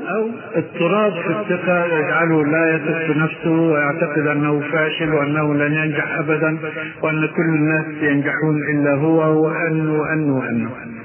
اضطراب 0.54 1.12
في 1.12 1.28
الثقة 1.28 1.84
يجعله 1.84 2.44
لا 2.44 2.74
يثق 2.74 3.12
بنفسه 3.12 3.50
ويعتقد 3.50 4.26
أنه 4.26 4.60
فاشل 4.60 5.14
وأنه 5.14 5.54
لن 5.54 5.74
ينجح 5.74 6.18
أبدا 6.18 6.58
وأن 7.02 7.28
كل 7.36 7.54
الناس 7.54 7.86
ينجحون 8.02 8.62
إلا 8.70 8.94
هو 8.94 9.44
وأنه 9.44 9.92
وأنه 9.92 10.34
وأنه 10.34 10.70
آه 10.70 11.03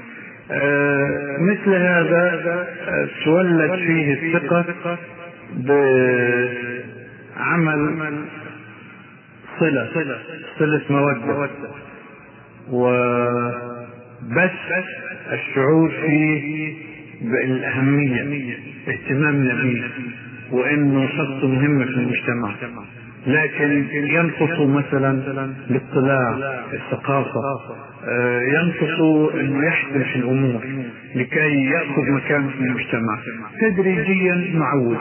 مثل 1.40 1.74
هذا 1.74 2.66
تولد 3.24 3.74
فيه 3.74 4.12
الثقة 4.14 4.64
بعمل 7.36 8.24
صلة 9.60 9.88
صلة 10.58 10.82
مودة 10.90 11.50
وبس 12.70 14.50
الشعور 15.32 15.90
فيه 15.90 16.74
بالأهمية 17.22 18.56
اهتمامنا 18.88 19.54
به 19.54 19.84
وإنه 20.52 21.06
شخص 21.08 21.44
مهم 21.44 21.84
في 21.84 21.90
المجتمع. 21.90 22.54
لكن 23.26 23.86
ينقص 23.92 24.60
مثلا 24.60 25.10
الاطلاع 25.70 26.38
الثقافة. 26.72 27.40
ينقص 28.54 29.00
إنه 29.34 29.70
في 30.12 30.16
الأمور 30.16 30.64
لكي 31.14 31.64
يأخذ 31.64 32.10
مكانه 32.10 32.48
في 32.48 32.60
المجتمع 32.60 33.18
تدريجيا 33.60 34.50
معود 34.54 34.98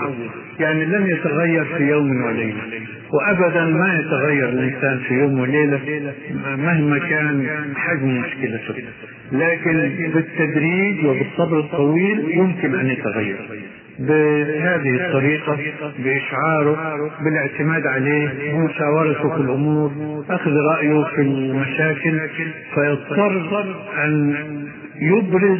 يعني 0.59 0.85
لن 0.85 1.07
يتغير 1.07 1.65
في 1.65 1.83
يوم 1.83 2.23
وليلة 2.23 2.61
وابدا 3.13 3.65
ما 3.65 3.99
يتغير 3.99 4.49
الإنسان 4.49 4.99
في 5.07 5.13
يوم 5.13 5.39
وليلة 5.39 5.81
مهما 6.57 6.99
كان 6.99 7.47
حجم 7.75 8.21
مشكلته. 8.21 8.75
لكن 9.31 9.91
بالتدريج 10.13 11.05
وبالصبر 11.05 11.59
الطويل 11.59 12.25
يمكن 12.29 12.79
أن 12.79 12.85
يتغير. 12.89 13.37
بهذه 13.99 15.05
الطريقة 15.05 15.57
بإشعاره 15.99 17.11
بالاعتماد 17.23 17.87
عليه 17.87 18.29
بمشاورته 18.53 19.35
في 19.35 19.41
الأمور 19.41 19.91
أخذ 20.29 20.51
رأيه 20.75 21.03
في 21.15 21.21
المشاكل 21.21 22.19
فيضطر 22.75 23.75
أن 24.03 24.35
يبرز 25.01 25.59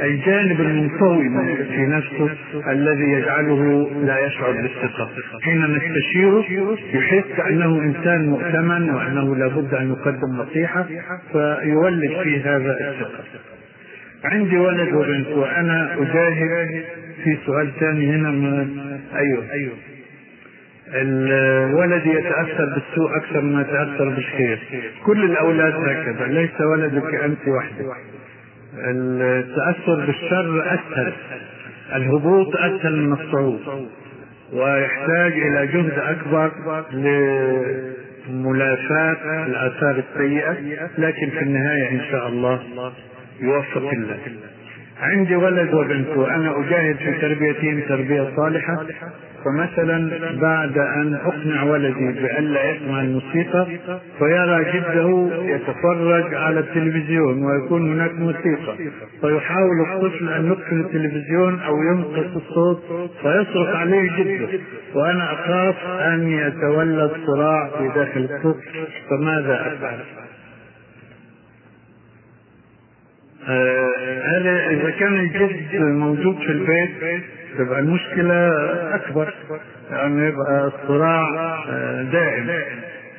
الجانب 0.00 0.60
المنطوي 0.60 1.28
في 1.64 1.86
نفسه 1.86 2.30
الذي 2.72 3.04
يجعله 3.12 3.90
لا 4.04 4.18
يشعر 4.26 4.52
بالثقة. 4.52 5.08
حين 5.42 5.76
نستشيره 5.76 6.44
يحس 6.94 7.40
أنه 7.50 7.82
إنسان 7.82 8.28
مؤتمن 8.28 8.90
وأنه 8.90 9.36
لابد 9.36 9.74
أن 9.74 9.88
يقدم 9.88 10.36
نصيحة 10.36 10.86
فيولد 11.32 12.22
فيه 12.22 12.56
هذا 12.56 12.76
الثقة. 12.90 13.24
عندي 14.24 14.58
ولد 14.58 14.92
وبنت 14.94 15.28
وأنا 15.28 15.94
أجاهد 15.94 16.84
في 17.24 17.36
سؤال 17.46 17.70
ثاني 17.80 18.10
هنا 18.10 18.30
من 18.30 18.80
أيوه 19.14 19.52
أيوه. 19.52 19.74
الولد 20.94 22.06
يتأثر 22.06 22.64
بالسوء 22.74 23.16
أكثر 23.16 23.40
ما 23.40 23.60
يتأثر 23.60 24.08
بالخير. 24.08 24.58
كل 25.04 25.24
الأولاد 25.24 25.74
هكذا 25.74 26.26
ليس 26.26 26.60
ولدك 26.60 27.14
أنت 27.14 27.48
وحدك. 27.48 27.96
التأثر 28.78 30.06
بالشر 30.06 30.74
أسهل 30.74 31.12
الهبوط 31.94 32.56
أسهل 32.56 32.96
من 32.96 33.12
الصعود. 33.12 33.88
ويحتاج 34.52 35.32
إلى 35.32 35.66
جهد 35.66 35.98
أكبر 35.98 36.50
لملافاة 38.28 39.46
الآثار 39.46 40.02
السيئة 40.10 40.56
لكن 40.98 41.30
في 41.30 41.40
النهاية 41.42 41.90
إن 41.90 42.00
شاء 42.10 42.28
الله 42.28 42.62
يوفق 43.40 43.90
الله. 43.92 44.18
عندي 45.00 45.36
ولد 45.36 45.74
وبنت 45.74 46.16
وأنا 46.16 46.60
أجاهد 46.60 46.96
في 46.96 47.12
تربيتهم 47.12 47.80
تربية 47.88 48.28
صالحة. 48.36 48.86
فمثلا 49.44 50.10
بعد 50.40 50.78
أن 50.78 51.14
أقنع 51.14 51.62
ولدي 51.62 52.12
بألا 52.12 52.70
يسمع 52.70 53.00
الموسيقى 53.00 53.66
فيرى 54.18 54.64
جده 54.64 55.30
يتفرج 55.44 56.34
على 56.34 56.60
التلفزيون 56.60 57.44
ويكون 57.44 57.92
هناك 57.92 58.12
موسيقى. 58.14 58.76
فيحاول 59.20 59.80
الطفل 59.80 60.28
أن 60.28 60.46
يقفل 60.46 60.80
التلفزيون 60.80 61.60
أو 61.60 61.82
ينقص 61.82 62.36
الصوت 62.36 62.82
فيصرخ 63.22 63.76
عليه 63.76 64.10
جده 64.18 64.60
وأنا 64.94 65.32
أخاف 65.32 65.86
أن 65.86 66.28
يتولد 66.28 67.10
صراع 67.26 67.70
في 67.78 67.88
داخل 67.94 68.20
الطفل 68.20 68.86
فماذا 69.10 69.74
أفعل؟ 69.74 69.98
هذا 73.46 74.50
آه 74.50 74.70
إذا 74.70 74.90
كان 74.90 75.14
الجد 75.20 75.76
موجود 75.80 76.36
في 76.38 76.52
البيت 76.52 77.22
تبقى 77.58 77.80
المشكلة 77.80 78.48
أكبر 78.94 79.34
يعني 79.90 80.26
يبقى 80.28 80.66
الصراع 80.74 81.24
دائم. 82.02 82.50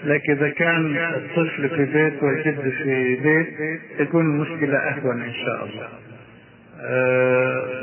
لكن 0.04 0.32
إذا 0.34 0.50
كان 0.50 0.98
الطفل 0.98 1.70
في 1.70 1.86
بيت 1.86 2.24
والجد 2.24 2.70
في 2.84 3.16
بيت 3.16 3.80
تكون 4.00 4.26
المشكلة 4.26 4.78
أهون 4.78 5.22
إن 5.22 5.34
شاء 5.34 5.66
الله. 5.66 5.88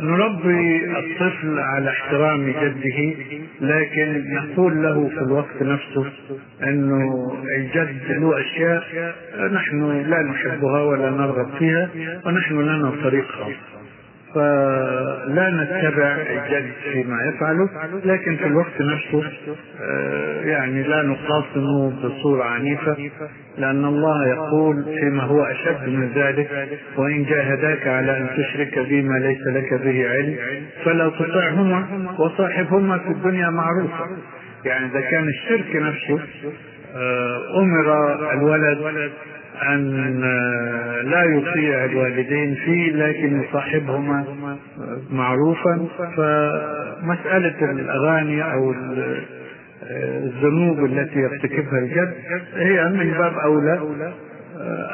نربي 0.03 0.85
الطفل 0.99 1.59
على 1.59 1.91
احترام 1.91 2.51
جده 2.51 3.15
لكن 3.61 4.25
نقول 4.35 4.83
له 4.83 5.09
في 5.09 5.19
الوقت 5.19 5.63
نفسه 5.63 6.07
إنه 6.63 7.33
الجد 7.57 8.11
له 8.11 8.41
أشياء 8.41 8.83
نحن 9.53 10.03
لا 10.11 10.23
نحبها 10.23 10.83
ولا 10.83 11.11
نرغب 11.11 11.49
فيها 11.59 11.89
ونحن 12.27 12.61
لنا 12.61 12.93
طريق 13.05 13.25
خاص 13.27 13.53
فلا 14.35 15.51
نتبع 15.51 16.17
الجد 16.17 16.71
فيما 16.93 17.17
يفعله 17.29 17.69
لكن 18.05 18.37
في 18.37 18.47
الوقت 18.47 18.81
نفسه 18.81 19.23
يعني 20.45 20.83
لا 20.83 21.03
نخاصمه 21.03 21.91
بصورة 22.05 22.45
عنيفة. 22.45 22.97
لأن 23.59 23.85
الله 23.85 24.29
يقول 24.29 24.85
فيما 24.85 25.23
هو 25.23 25.43
أشد 25.45 25.89
من 25.89 26.13
ذلك 26.15 26.69
وإن 26.97 27.25
جاهداك 27.25 27.87
على 27.87 28.19
أن 28.19 28.29
تشرك 28.37 28.79
بما 28.79 29.19
ليس 29.19 29.47
لك 29.47 29.75
به 29.75 30.09
علم 30.11 30.37
فلا 30.85 31.09
تطعهما 31.09 31.87
وصاحبهما 32.19 32.99
في 32.99 33.09
الدنيا 33.09 33.51
معروفة 33.51 34.07
يعني 34.65 34.87
إذا 34.87 35.01
كان 35.01 35.29
الشرك 35.29 35.77
نفسه 35.77 36.21
أمر 37.59 38.15
الولد 38.33 38.79
أن 39.63 40.21
لا 41.05 41.25
يطيع 41.25 41.85
الوالدين 41.85 42.55
فيه 42.55 42.93
لكن 42.93 43.43
يصاحبهما 43.43 44.25
معروفا. 45.11 45.87
فمسألة 46.17 47.71
الأغاني 47.71 48.53
أو 48.53 48.75
الذنوب 49.91 50.85
التي 50.85 51.19
يرتكبها 51.19 51.79
الجد 51.79 52.15
هي 52.55 52.89
من 52.89 53.11
باب 53.11 53.39
أولى 53.39 53.81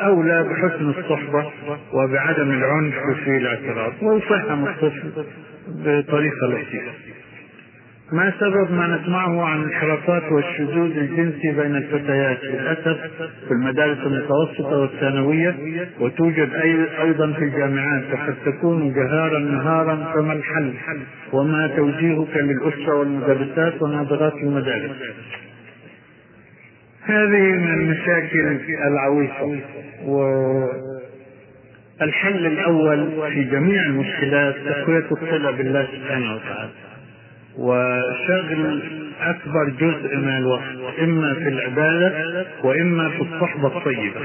أولى 0.04 0.42
بحسن 0.42 0.90
الصحبة 0.90 1.50
وبعدم 1.92 2.50
العنف 2.50 2.94
في 3.24 3.36
الاعتراض 3.36 3.92
ويفهم 4.02 4.64
الطفل 4.68 5.12
بطريقة 5.68 6.46
لطيفة. 6.46 6.92
ما 8.12 8.32
سبب 8.40 8.72
ما 8.72 8.86
نسمعه 8.96 9.44
عن 9.44 9.58
الانحرافات 9.58 10.32
والشذوذ 10.32 10.96
الجنسي 10.98 11.52
بين 11.52 11.76
الفتيات؟ 11.76 12.44
للأسف 12.44 12.98
في 13.48 13.50
المدارس 13.50 13.98
المتوسطة 13.98 14.78
والثانوية 14.78 15.56
وتوجد 16.00 16.50
أيضا 17.00 17.32
في 17.32 17.44
الجامعات 17.44 18.02
وقد 18.12 18.34
تكون 18.46 18.92
جهارا 18.94 19.38
نهارا 19.38 20.12
فما 20.14 20.32
الحل؟ 20.32 20.72
وما 21.32 21.66
توجيهك 21.76 22.36
للأسرة 22.36 22.94
والمدرسات 22.94 23.82
وناظرات 23.82 24.34
المدارس؟ 24.34 24.90
هذه 27.04 27.52
من 27.58 27.74
المشاكل 27.74 28.58
العويصة. 28.86 29.60
والحل 32.00 32.46
الأول 32.46 33.30
في 33.32 33.44
جميع 33.44 33.82
المشكلات 33.82 34.54
تقوية 34.54 35.04
الصله 35.12 35.50
بالله 35.50 35.86
سبحانه 35.92 36.34
وتعالى. 36.34 36.91
وشغل 37.58 38.82
أكبر 39.20 39.68
جزء 39.80 40.16
من 40.16 40.36
الوقت 40.36 40.98
إما 41.02 41.34
في 41.34 41.48
العبادة 41.48 42.46
وإما 42.64 43.08
في 43.08 43.20
الصحبة 43.20 43.66
الطيبة. 43.78 44.20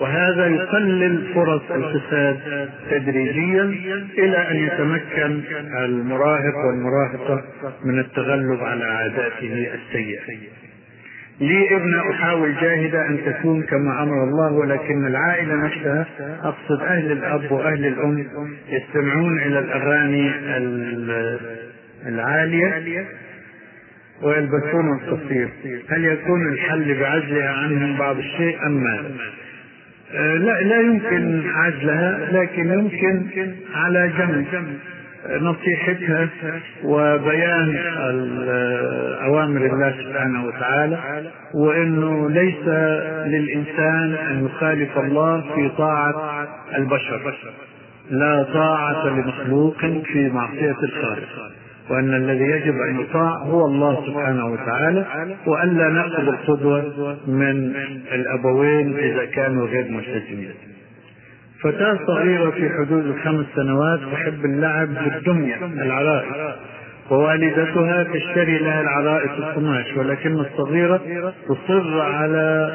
وهذا 0.00 0.46
يقلل 0.46 1.22
فرص 1.34 1.62
الفساد 1.70 2.68
تدريجيا 2.90 3.62
إلى 4.18 4.36
أن 4.50 4.56
يتمكن 4.56 5.40
المراهق 5.84 6.56
والمراهقة 6.66 7.44
من 7.84 7.98
التغلب 7.98 8.60
على 8.62 8.84
عاداته 8.84 9.68
السيئة. 9.74 10.20
لي 11.40 11.76
ابن 11.76 11.94
أحاول 12.10 12.54
جاهدة 12.60 13.06
أن 13.06 13.18
تكون 13.26 13.62
كما 13.62 14.02
أمر 14.02 14.24
الله 14.24 14.52
ولكن 14.52 15.06
العائلة 15.06 15.54
نفسها 15.54 16.06
أقصد 16.42 16.82
أهل 16.82 17.12
الأب 17.12 17.52
وأهل 17.52 17.86
الأم 17.86 18.26
يستمعون 18.68 19.38
إلى 19.38 19.58
الأغاني 19.58 20.30
العالية 22.06 23.06
ويلبسون 24.22 24.92
القصير 24.98 25.48
هل 25.88 26.04
يكون 26.04 26.52
الحل 26.52 26.94
بعزلها 27.00 27.48
عنهم 27.48 27.98
بعض 27.98 28.18
الشيء 28.18 28.66
أم 28.66 28.84
ماذا؟ 28.84 29.10
لا 30.14 30.60
لا 30.60 30.80
يمكن 30.80 31.42
عزلها 31.54 32.28
لكن 32.32 32.72
يمكن 32.72 33.22
على 33.74 34.10
جنب 34.18 34.46
نصيحتها 35.40 36.28
وبيان 36.84 37.76
اوامر 39.24 39.66
الله 39.66 39.94
سبحانه 40.02 40.46
وتعالى 40.46 40.98
وإنه 41.54 42.30
ليس 42.30 42.68
للإنسان 43.26 44.14
أن 44.30 44.46
يخالف 44.46 44.98
الله 44.98 45.54
في 45.54 45.68
طاعة 45.68 46.48
البشر 46.76 47.34
لا 48.10 48.42
طاعة 48.42 49.06
لمخلوق 49.08 49.76
في 50.04 50.28
معصية 50.28 50.76
الخالق 50.82 51.28
وأن 51.90 52.14
الذي 52.14 52.44
يجب 52.44 52.74
أن 52.88 53.00
يطاع 53.00 53.36
هو 53.36 53.66
الله 53.66 54.06
سبحانه 54.06 54.46
وتعالى 54.46 55.06
وألا 55.46 55.88
نأخذ 55.88 56.28
القدوة 56.28 57.16
من 57.26 57.72
الأبوين 58.12 58.96
إذا 58.98 59.24
كانوا 59.24 59.66
غير 59.66 59.90
ملتزمين. 59.90 60.54
فتاة 61.62 61.98
صغيرة 62.06 62.50
في 62.50 62.70
حدود 62.70 63.06
الخمس 63.06 63.46
سنوات 63.56 64.00
تحب 64.12 64.44
اللعب 64.44 64.88
بالدمية 64.88 65.64
العرائس 65.64 66.54
ووالدتها 67.10 68.02
تشتري 68.02 68.58
لها 68.58 68.80
العرائس 68.80 69.30
القماش 69.30 69.96
ولكن 69.96 70.32
الصغيرة 70.32 71.00
تصر 71.48 72.00
على 72.00 72.70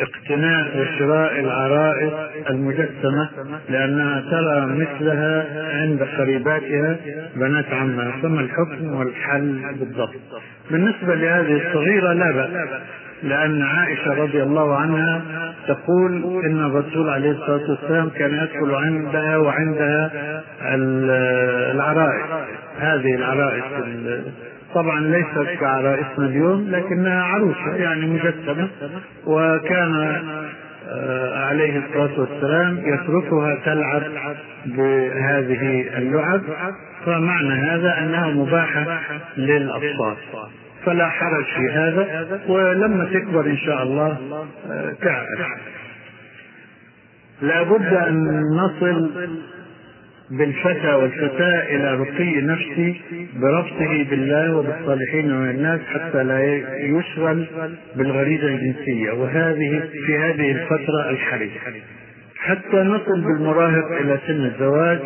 اقتناء 0.00 0.80
وشراء 0.80 1.40
العرائس 1.40 2.12
المجسمة 2.50 3.28
لأنها 3.68 4.20
ترى 4.30 4.66
مثلها 4.66 5.44
عند 5.80 6.02
قريباتها 6.18 6.96
بنات 7.36 7.72
عمها 7.72 8.12
فما 8.22 8.40
الحكم 8.40 8.94
والحل 8.94 9.74
بالضبط. 9.78 10.14
بالنسبة 10.70 11.14
لهذه 11.14 11.66
الصغيرة 11.66 12.12
لا 12.12 12.32
بأس 12.32 12.50
لأن 13.22 13.62
عائشة 13.62 14.14
رضي 14.14 14.42
الله 14.42 14.76
عنها 14.76 15.22
تقول 15.68 16.42
إن 16.44 16.64
الرسول 16.64 17.08
عليه 17.08 17.30
الصلاة 17.30 17.70
والسلام 17.70 18.08
كان 18.08 18.34
يدخل 18.34 18.74
عندها 18.74 19.36
وعندها 19.36 20.10
العرائس 21.72 22.24
هذه 22.78 23.14
العرائس 23.14 23.64
طبعا 24.74 25.00
ليست 25.00 25.60
كعرائسنا 25.60 26.26
اليوم 26.26 26.70
لكنها 26.70 27.22
عروسة 27.22 27.74
يعني 27.76 28.06
مجسمة 28.06 28.68
وكان 29.26 30.22
عليه 31.34 31.78
الصلاة 31.78 32.20
والسلام 32.20 32.78
يتركها 32.78 33.54
تلعب 33.64 34.02
بهذه 34.66 35.84
اللعب 35.98 36.40
فمعنى 37.06 37.54
هذا 37.54 37.98
أنها 37.98 38.26
مباحة 38.30 39.00
للأطفال 39.36 40.16
فلا 40.84 41.08
حرج 41.08 41.44
في 41.44 41.70
هذا 41.72 42.40
ولما 42.48 43.04
تكبر 43.04 43.46
إن 43.46 43.56
شاء 43.56 43.82
الله 43.82 44.16
تعرف 45.02 45.28
لابد 47.42 47.92
أن 47.94 48.42
نصل 48.56 49.10
بالفتى 50.30 50.94
والفتاة 50.94 51.62
إلى 51.62 51.94
رقي 51.94 52.40
نفسي 52.40 53.00
بربطه 53.36 54.04
بالله 54.10 54.56
وبالصالحين 54.56 55.34
من 55.34 55.50
الناس 55.50 55.80
حتى 55.80 56.22
لا 56.22 56.54
يشغل 56.76 57.46
بالغريزة 57.96 58.46
الجنسية. 58.46 59.12
وهذه 59.12 59.82
في 60.06 60.18
هذه 60.18 60.50
الفترة 60.52 61.10
الحرجة 61.10 61.60
حتى 62.38 62.76
نصل 62.76 63.20
بالمراهق 63.20 63.92
إلى 64.00 64.18
سن 64.26 64.44
الزواج 64.44 64.98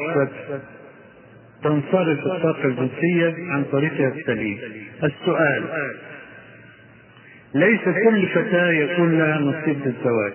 تنصرف 1.65 2.27
الطاقة 2.27 2.65
الجنسية 2.65 3.53
عن 3.53 3.65
طريقها 3.73 4.09
السليم. 4.09 4.59
السؤال 5.05 5.65
ليس 7.55 7.81
كل 7.85 8.27
فتاة 8.27 8.71
يكون 8.71 9.19
لها 9.19 9.39
نصيب 9.39 9.77
بالزواج 9.85 10.33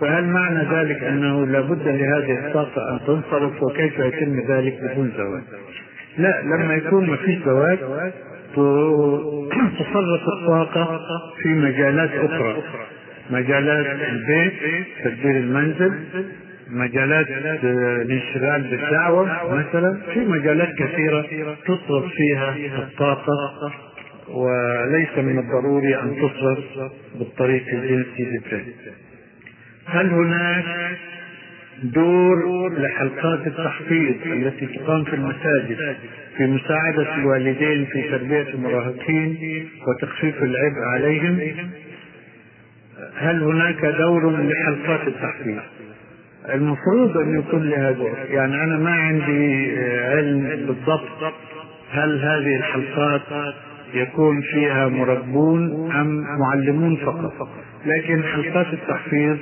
فهل 0.00 0.24
معنى 0.24 0.68
ذلك 0.72 1.02
أنه 1.04 1.46
لابد 1.46 1.88
لهذه 1.88 2.46
الطاقة 2.46 2.90
أن 2.90 2.98
تنصرف 3.06 3.62
وكيف 3.62 3.98
يتم 3.98 4.40
ذلك 4.48 4.78
بدون 4.82 5.12
زواج؟ 5.16 5.42
لا 6.18 6.42
لما 6.42 6.74
يكون 6.74 7.10
ما 7.10 7.16
زواج 7.46 7.78
تصرف 9.78 10.28
الطاقة 10.28 11.00
في 11.42 11.48
مجالات 11.48 12.10
أخرى. 12.10 12.62
مجالات 13.30 13.86
البيت 13.86 14.52
تدبير 15.04 15.36
المنزل 15.36 15.92
مجالات 16.70 17.26
الانشغال 17.64 18.62
بالدعوة 18.62 19.54
مثلا 19.54 20.00
في 20.14 20.20
مجالات 20.20 20.68
كثيرة 20.78 21.26
تصرف 21.66 22.04
فيها 22.16 22.54
الطاقة 22.78 23.72
وليس 24.28 25.18
من 25.18 25.38
الضروري 25.38 25.96
أن 25.96 26.16
تصرف 26.16 26.90
بالطريق 27.18 27.68
الجنسي 27.68 28.24
بالفعل 28.24 28.64
هل 29.86 30.10
هناك 30.10 30.64
دور 31.82 32.72
لحلقات 32.78 33.46
التحفيظ 33.46 34.14
التي 34.26 34.66
تقام 34.66 35.04
في 35.04 35.14
المساجد 35.14 35.96
في 36.36 36.46
مساعدة 36.46 37.14
الوالدين 37.14 37.84
في 37.84 38.02
تربية 38.02 38.54
المراهقين 38.54 39.38
وتخفيف 39.88 40.42
العبء 40.42 40.80
عليهم؟ 40.94 41.40
هل 43.16 43.42
هناك 43.42 43.84
دور 43.84 44.30
لحلقات 44.30 45.08
التحفيظ؟ 45.08 45.58
المفروض 46.54 47.16
أن 47.16 47.38
يكون 47.38 47.70
لها 47.70 47.90
دور. 47.90 48.18
يعني 48.30 48.54
أنا 48.54 48.78
ما 48.78 48.90
عندي 48.90 49.78
علم 50.04 50.66
بالضبط 50.66 51.34
هل 51.90 52.18
هذه 52.18 52.56
الحلقات 52.56 53.54
يكون 53.94 54.40
فيها 54.40 54.88
مربون 54.88 55.92
أم 55.92 56.24
معلمون 56.38 56.96
فقط. 56.96 57.48
لكن 57.86 58.22
حلقات 58.22 58.66
التحفيظ 58.72 59.36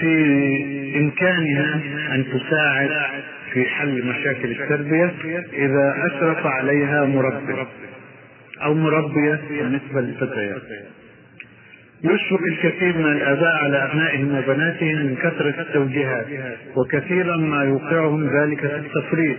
في 0.00 0.94
إمكانها 0.96 1.80
أن 2.14 2.24
تساعد 2.24 2.90
في 3.52 3.64
حل 3.64 4.04
مشاكل 4.06 4.50
التربية 4.50 5.14
إذا 5.52 5.94
أشرف 6.06 6.46
عليها 6.46 7.04
مربي 7.04 7.66
أو 8.62 8.74
مربية 8.74 9.40
بالنسبة 9.50 10.00
للفتيات 10.00 10.62
يشفق 12.04 12.40
الكثير 12.42 12.98
من 12.98 13.12
الأباء 13.12 13.56
على 13.64 13.84
أبنائهم 13.84 14.38
وبناتهم 14.38 15.06
من 15.06 15.16
كثرة 15.16 15.60
التوجيهات 15.60 16.26
وكثيرا 16.76 17.36
ما 17.36 17.64
يوقعهم 17.64 18.26
ذلك 18.26 18.60
في 18.60 18.76
التفريط. 18.76 19.36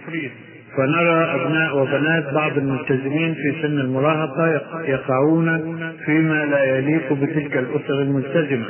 فنرى 0.77 1.35
أبناء 1.35 1.77
وبنات 1.77 2.33
بعض 2.33 2.57
الملتزمين 2.57 3.33
في 3.33 3.61
سن 3.61 3.79
المراهقة 3.79 4.47
يقعون 4.87 5.77
فيما 6.05 6.45
لا 6.45 6.63
يليق 6.63 7.13
بتلك 7.13 7.57
الأسر 7.57 8.01
الملتزمة. 8.01 8.65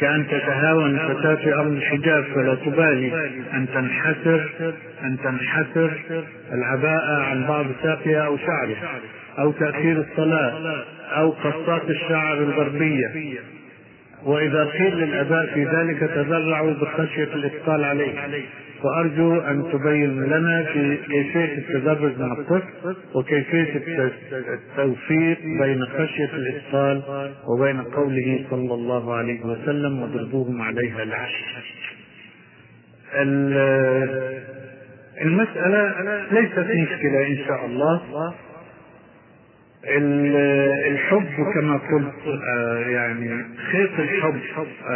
كأن 0.00 0.26
تتهاون 0.26 0.98
الفتاه 0.98 1.34
في 1.34 1.54
أمر 1.54 1.72
الحجاب 1.72 2.24
فلا 2.34 2.54
تبالي. 2.54 3.30
أن 3.54 3.66
تنحسر 3.74 4.48
أن 5.02 5.16
تنحسر 5.24 5.90
العباءة 6.52 7.22
عن 7.22 7.46
بعض 7.46 7.66
ساقها 7.82 8.26
أو 8.26 8.36
شعرها 8.36 9.00
أو 9.38 9.52
تأخير 9.52 10.04
الصلاة 10.10 10.52
أو 11.16 11.30
قصات 11.30 11.90
الشعر 11.90 12.38
الغربية. 12.38 13.10
وإذا 14.24 14.64
قيل 14.64 14.94
للأباء 14.96 15.46
في 15.54 15.64
ذلك 15.64 16.10
تذرعوا 16.14 16.74
بخشية 16.74 17.28
الإثقال 17.34 17.84
عليه 17.84 18.12
وأرجو 18.84 19.40
أن 19.40 19.64
تبين 19.72 20.22
لنا 20.24 20.64
في 20.72 20.96
كيفية 20.96 21.58
التدرج 21.58 22.18
مع 22.18 22.32
الطفل 22.32 22.96
وكيفية 23.14 23.82
التوفيق 24.52 25.38
بين 25.42 25.84
خشية 25.84 26.30
الاثقال 26.34 27.02
وبين 27.48 27.80
قوله 27.80 28.44
صلى 28.50 28.74
الله 28.74 29.14
عليه 29.14 29.44
وسلم 29.44 30.00
واضربوهم 30.02 30.62
عليها 30.62 31.02
العشر. 31.02 31.62
المسألة 35.22 35.94
ليست 36.32 36.58
مشكلة 36.58 37.26
إن 37.26 37.36
شاء 37.46 37.66
الله 37.66 38.00
الحب 40.90 41.26
كما 41.54 41.76
قلت 41.92 42.40
يعني 42.88 43.44
خيط 43.72 43.90
الحب 43.98 44.40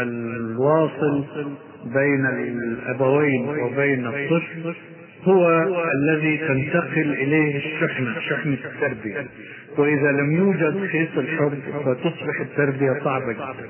الواصل 0.02 1.24
بين 1.84 2.26
الأبوين 2.26 3.48
وبين 3.48 4.06
الطفل 4.06 4.74
هو 5.24 5.64
الذي 5.94 6.36
تنتقل 6.36 7.12
إليه 7.12 7.56
الشحنة 7.56 8.20
شحنة 8.20 8.56
التربية. 8.64 9.26
وإذا 9.78 10.12
لم 10.12 10.32
يوجد 10.36 10.86
خيط 10.86 11.18
الحب 11.18 11.58
فتصبح 11.84 12.40
التربية 12.40 13.00
صعبة 13.04 13.32
جدا. 13.32 13.68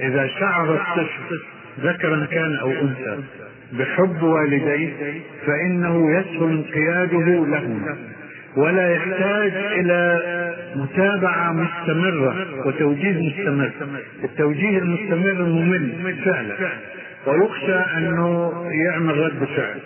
إذا 0.00 0.26
شعر 0.26 0.74
الطفل 0.74 1.40
ذكرا 1.80 2.26
كان 2.30 2.56
أو 2.56 2.70
أنثى 2.70 3.18
بحب 3.72 4.22
والديه 4.22 4.92
فإنه 5.46 6.18
يسهل 6.18 6.42
انقياده 6.42 7.46
لهما 7.46 7.96
ولا 8.56 8.94
يحتاج 8.94 9.52
إلى 9.54 10.22
متابعة 10.76 11.52
مستمرة 11.52 12.46
وتوجيه 12.66 13.12
مستمر. 13.12 13.70
التوجيه 14.24 14.78
المستمر 14.78 15.42
ممل 15.42 16.16
فعلا. 16.24 16.54
ويخشى 17.26 17.78
أنه 17.96 18.52
يعمل 18.70 19.18
رد 19.18 19.44
فعل. 19.44 19.80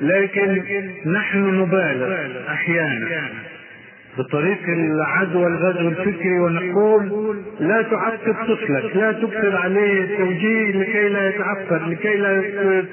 لكن 0.00 0.62
نحن 1.06 1.38
نبالغ 1.38 2.14
أحيانا. 2.48 3.08
بطريق 4.18 4.58
العدوى 4.68 5.46
الغزو 5.46 5.88
الفكري 5.88 6.38
ونقول 6.38 7.36
لا 7.60 7.82
تعقد 7.82 8.34
طفلك 8.48 8.96
لا 8.96 9.12
تكثر 9.12 9.56
عليه 9.56 10.04
التوجيه 10.04 10.70
لكي 10.70 11.08
لا 11.08 11.28
يتعفر 11.28 11.86
لكي 11.86 12.16
لا 12.16 12.42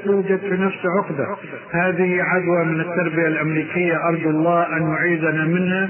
توجد 0.06 0.40
في 0.40 0.52
نفسه 0.52 0.90
عقدة. 1.00 1.26
هذه 1.72 2.22
عدوى 2.22 2.66
من 2.66 2.82
التربية 2.82 3.28
الأمريكية 3.28 4.08
أرجو 4.10 4.30
الله 4.30 4.78
أن 4.78 4.92
يعيذنا 4.92 5.46
منها. 5.46 5.90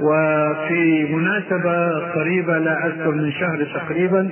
وفي 0.00 1.04
مناسبة 1.14 1.98
قريبة 1.98 2.58
لا 2.58 2.86
أذكر 2.86 3.10
من 3.10 3.32
شهر 3.32 3.66
تقريبا 3.74 4.28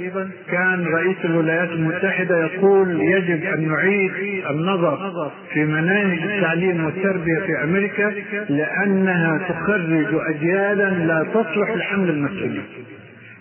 كان 0.51 0.85
رئيس 0.87 1.17
الولايات 1.25 1.69
المتحدة 1.69 2.45
يقول 2.45 3.01
يجب 3.01 3.45
أن 3.45 3.69
نعيد 3.69 4.13
النظر 4.51 5.31
في 5.53 5.65
مناهج 5.65 6.19
التعليم 6.23 6.85
والتربية 6.85 7.39
في 7.47 7.65
أمريكا 7.65 8.13
لأنها 8.49 9.39
تخرج 9.49 10.15
أجيالا 10.29 10.91
لا 10.91 11.27
تصلح 11.35 11.71
لحمل 11.77 12.11
المسؤوليه 12.11 12.63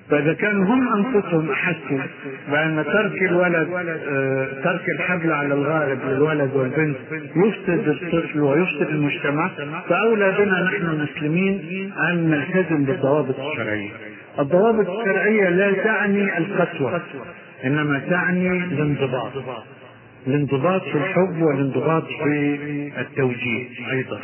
فإذا 0.10 0.34
كانوا 0.34 0.66
هم 0.66 0.88
أنفسهم 1.06 1.50
احسوا 1.52 1.98
بأن 2.52 2.84
ترك 2.86 3.22
الولد 3.22 3.68
آه 4.10 4.48
ترك 4.64 4.82
الحبل 5.00 5.32
على 5.32 5.54
الغالب 5.54 6.00
للولد 6.08 6.52
والبنت 6.56 6.98
يفسد 7.36 7.88
الطفل 7.88 8.40
ويفسد 8.42 8.88
المجتمع 8.90 9.50
فأولى 9.90 10.32
بنا 10.40 10.64
نحن 10.64 10.86
المسلمين 10.86 11.92
أن 12.12 12.30
نلتزم 12.30 12.84
بالضوابط 12.86 13.40
الشرعية. 13.40 13.90
الضوابط 14.40 14.90
الشرعية 14.90 15.50
لا 15.50 15.72
تعني 15.84 16.38
القسوة 16.38 17.02
إنما 17.66 18.00
تعني 18.10 18.52
الانضباط. 18.52 19.32
الانضباط 20.28 20.84
في 20.84 20.98
الحب 20.98 21.42
والانضباط 21.42 22.04
في 22.24 22.92
التوجيه 23.00 23.66
أيضا 23.92 24.20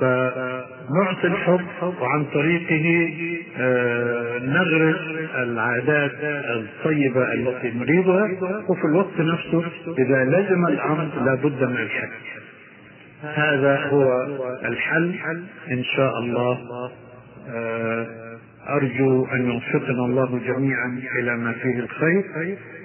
فنعطي 0.00 1.26
الحب 1.26 1.66
وعن 2.00 2.24
طريقه 2.24 3.08
نغرس 4.44 5.00
العادات 5.34 6.12
الطيبة 6.56 7.32
التي 7.32 7.78
نريدها 7.78 8.28
وفي 8.68 8.84
الوقت 8.84 9.20
نفسه 9.20 9.64
إذا 9.98 10.24
لزم 10.24 10.66
الأمر 10.66 11.08
لابد 11.24 11.64
من 11.64 11.76
الحل 11.76 12.08
هذا 13.22 13.76
هو 13.76 14.26
الحل 14.64 15.14
إن 15.70 15.84
شاء 15.84 16.18
الله. 16.18 16.58
أرجو 18.68 19.26
أن 19.26 19.50
يوفقنا 19.50 20.04
الله 20.04 20.40
جميعا 20.46 21.00
إلى 21.18 21.36
ما 21.36 21.52
فيه 21.52 21.80
الخير. 21.80 22.24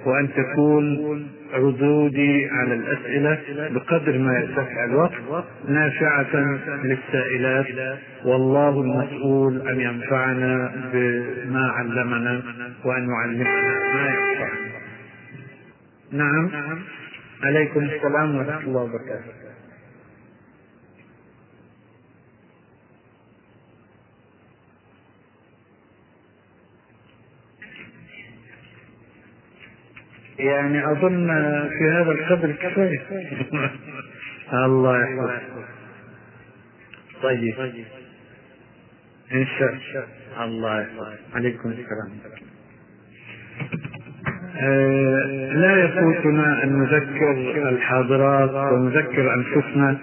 وأن 0.06 0.30
تكون 0.34 1.27
ردودي 1.53 2.49
على 2.52 2.73
الأسئلة 2.73 3.69
بقدر 3.69 4.18
ما 4.18 4.40
يتسع 4.40 4.86
الوقت 4.86 5.45
نافعة 5.68 6.36
للسائلات. 6.84 7.98
والله 8.26 8.82
المسؤول 8.82 9.68
أن 9.68 9.80
ينفعنا 9.80 10.72
بما 10.94 11.68
علمنا 11.68 12.41
وأن 12.86 13.10
يعلمنا 13.10 13.80
ما 13.94 14.06
ينفعنا. 14.06 14.65
نعم. 16.11 16.49
عليكم 17.44 17.80
السلام 17.80 18.36
ورحمة 18.36 18.60
الله 18.60 18.82
وبركاته. 18.82 19.35
يعني 30.40 30.91
أظن 30.91 31.28
في 31.70 31.90
هذا 31.91 32.12
القدر 32.12 32.52
كفاية. 32.52 33.02
الله 34.53 35.03
يحفظك. 35.03 35.41
طيب. 37.24 37.56
ان 39.32 39.45
شاء 39.60 39.76
الله 40.45 40.82
يحفظك. 40.82 41.20
عليكم 41.36 41.70
السلام. 41.70 42.10
آه 44.57 45.52
لا 45.53 45.84
يفوتنا 45.84 46.64
أن 46.64 46.80
نذكر 46.80 47.32
الحاضرات 47.70 48.74
ونذكر 48.74 49.34
أنفسنا 49.34 49.98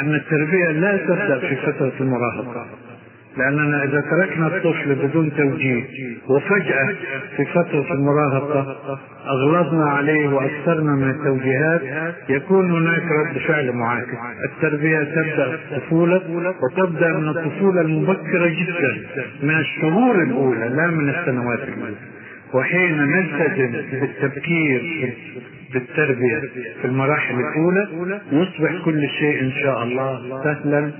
أن 0.00 0.14
التربية 0.14 0.70
لا 0.70 0.96
تبدأ 0.96 1.38
في 1.38 1.56
فترة 1.56 1.92
المراهقة. 2.00 2.66
لأننا 3.36 3.84
إذا 3.84 4.00
تركنا 4.00 4.46
الطفل 4.46 4.94
بدون 4.94 5.32
توجيه 5.36 5.84
وفجأة 6.28 6.88
في 7.36 7.44
فترة 7.44 7.92
المراهقة 7.92 8.76
أغلظنا 9.26 9.90
عليه 9.90 10.28
وأكثرنا 10.28 10.92
من 10.92 11.10
التوجيهات 11.10 11.80
يكون 12.28 12.70
هناك 12.70 13.02
رد 13.02 13.38
فعل 13.38 13.72
معاكس. 13.72 14.08
التربية 14.44 14.98
تبدأ 14.98 15.56
في 15.56 15.74
الطفولة 15.76 16.22
وتبدأ 16.62 17.08
من 17.08 17.28
الطفولة 17.28 17.80
المبكرة 17.80 18.48
جدا 18.48 18.96
من 19.42 19.58
الشهور 19.58 20.22
الأولى 20.22 20.68
لا 20.68 20.86
من 20.86 21.08
السنوات 21.08 21.58
الأولى. 21.58 21.94
وحين 22.54 22.96
نلتزم 23.06 23.72
بالتفكير 24.00 25.14
بالتربية 25.74 26.40
في 26.80 26.84
المراحل 26.84 27.34
الأولى 27.34 28.20
يصبح 28.32 28.84
كل 28.84 29.08
شيء 29.08 29.40
إن 29.40 29.52
شاء 29.62 29.82
الله 29.82 30.44
سهلا 30.44 30.90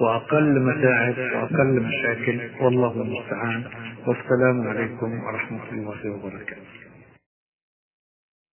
وأقل 0.00 0.60
متاعب 0.60 1.14
وأقل 1.18 1.82
مشاكل 1.82 2.40
والله 2.60 3.02
المستعان. 3.02 3.62
والسلام 4.06 4.68
عليكم 4.68 5.10
ورحمة 5.24 5.60
الله 5.72 6.10
وبركاته. 6.10 6.71